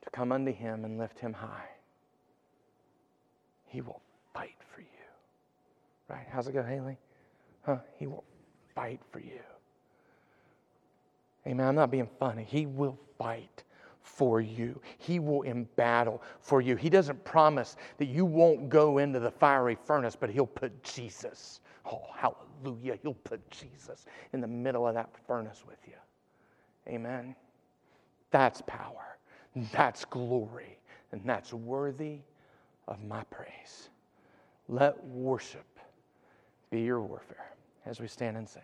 to 0.02 0.10
come 0.10 0.32
unto 0.32 0.52
him 0.52 0.84
and 0.84 0.98
lift 0.98 1.18
him 1.18 1.32
high, 1.32 1.68
he 3.66 3.80
will 3.80 4.00
fight 4.32 4.56
for 4.72 4.80
you. 4.80 4.86
Right? 6.08 6.26
How's 6.30 6.46
it 6.48 6.52
go, 6.52 6.62
Haley? 6.62 6.96
Huh? 7.62 7.78
He 7.98 8.06
will 8.06 8.24
fight 8.74 9.00
for 9.10 9.18
you. 9.18 9.40
Amen. 11.46 11.66
I'm 11.66 11.74
not 11.74 11.90
being 11.90 12.08
funny. 12.18 12.44
He 12.44 12.66
will 12.66 12.98
fight 13.18 13.64
for 14.02 14.40
you. 14.40 14.80
He 14.98 15.18
will 15.18 15.42
in 15.42 15.64
battle 15.76 16.22
for 16.40 16.60
you. 16.60 16.76
He 16.76 16.88
doesn't 16.88 17.24
promise 17.24 17.76
that 17.98 18.06
you 18.06 18.24
won't 18.24 18.68
go 18.68 18.98
into 18.98 19.18
the 19.18 19.30
fiery 19.30 19.76
furnace, 19.84 20.16
but 20.16 20.30
He'll 20.30 20.46
put 20.46 20.82
Jesus. 20.82 21.60
Oh, 21.84 22.02
hallelujah. 22.14 22.45
He'll 22.62 23.14
put 23.14 23.50
Jesus 23.50 24.06
in 24.32 24.40
the 24.40 24.46
middle 24.46 24.86
of 24.86 24.94
that 24.94 25.10
furnace 25.26 25.62
with 25.66 25.78
you. 25.86 25.94
Amen. 26.88 27.34
That's 28.30 28.62
power. 28.66 29.18
That's 29.72 30.04
glory. 30.04 30.78
And 31.12 31.22
that's 31.24 31.52
worthy 31.52 32.18
of 32.88 33.02
my 33.04 33.22
praise. 33.24 33.90
Let 34.68 35.02
worship 35.04 35.66
be 36.70 36.80
your 36.80 37.00
warfare 37.00 37.52
as 37.86 38.00
we 38.00 38.08
stand 38.08 38.36
and 38.36 38.48
sing. 38.48 38.62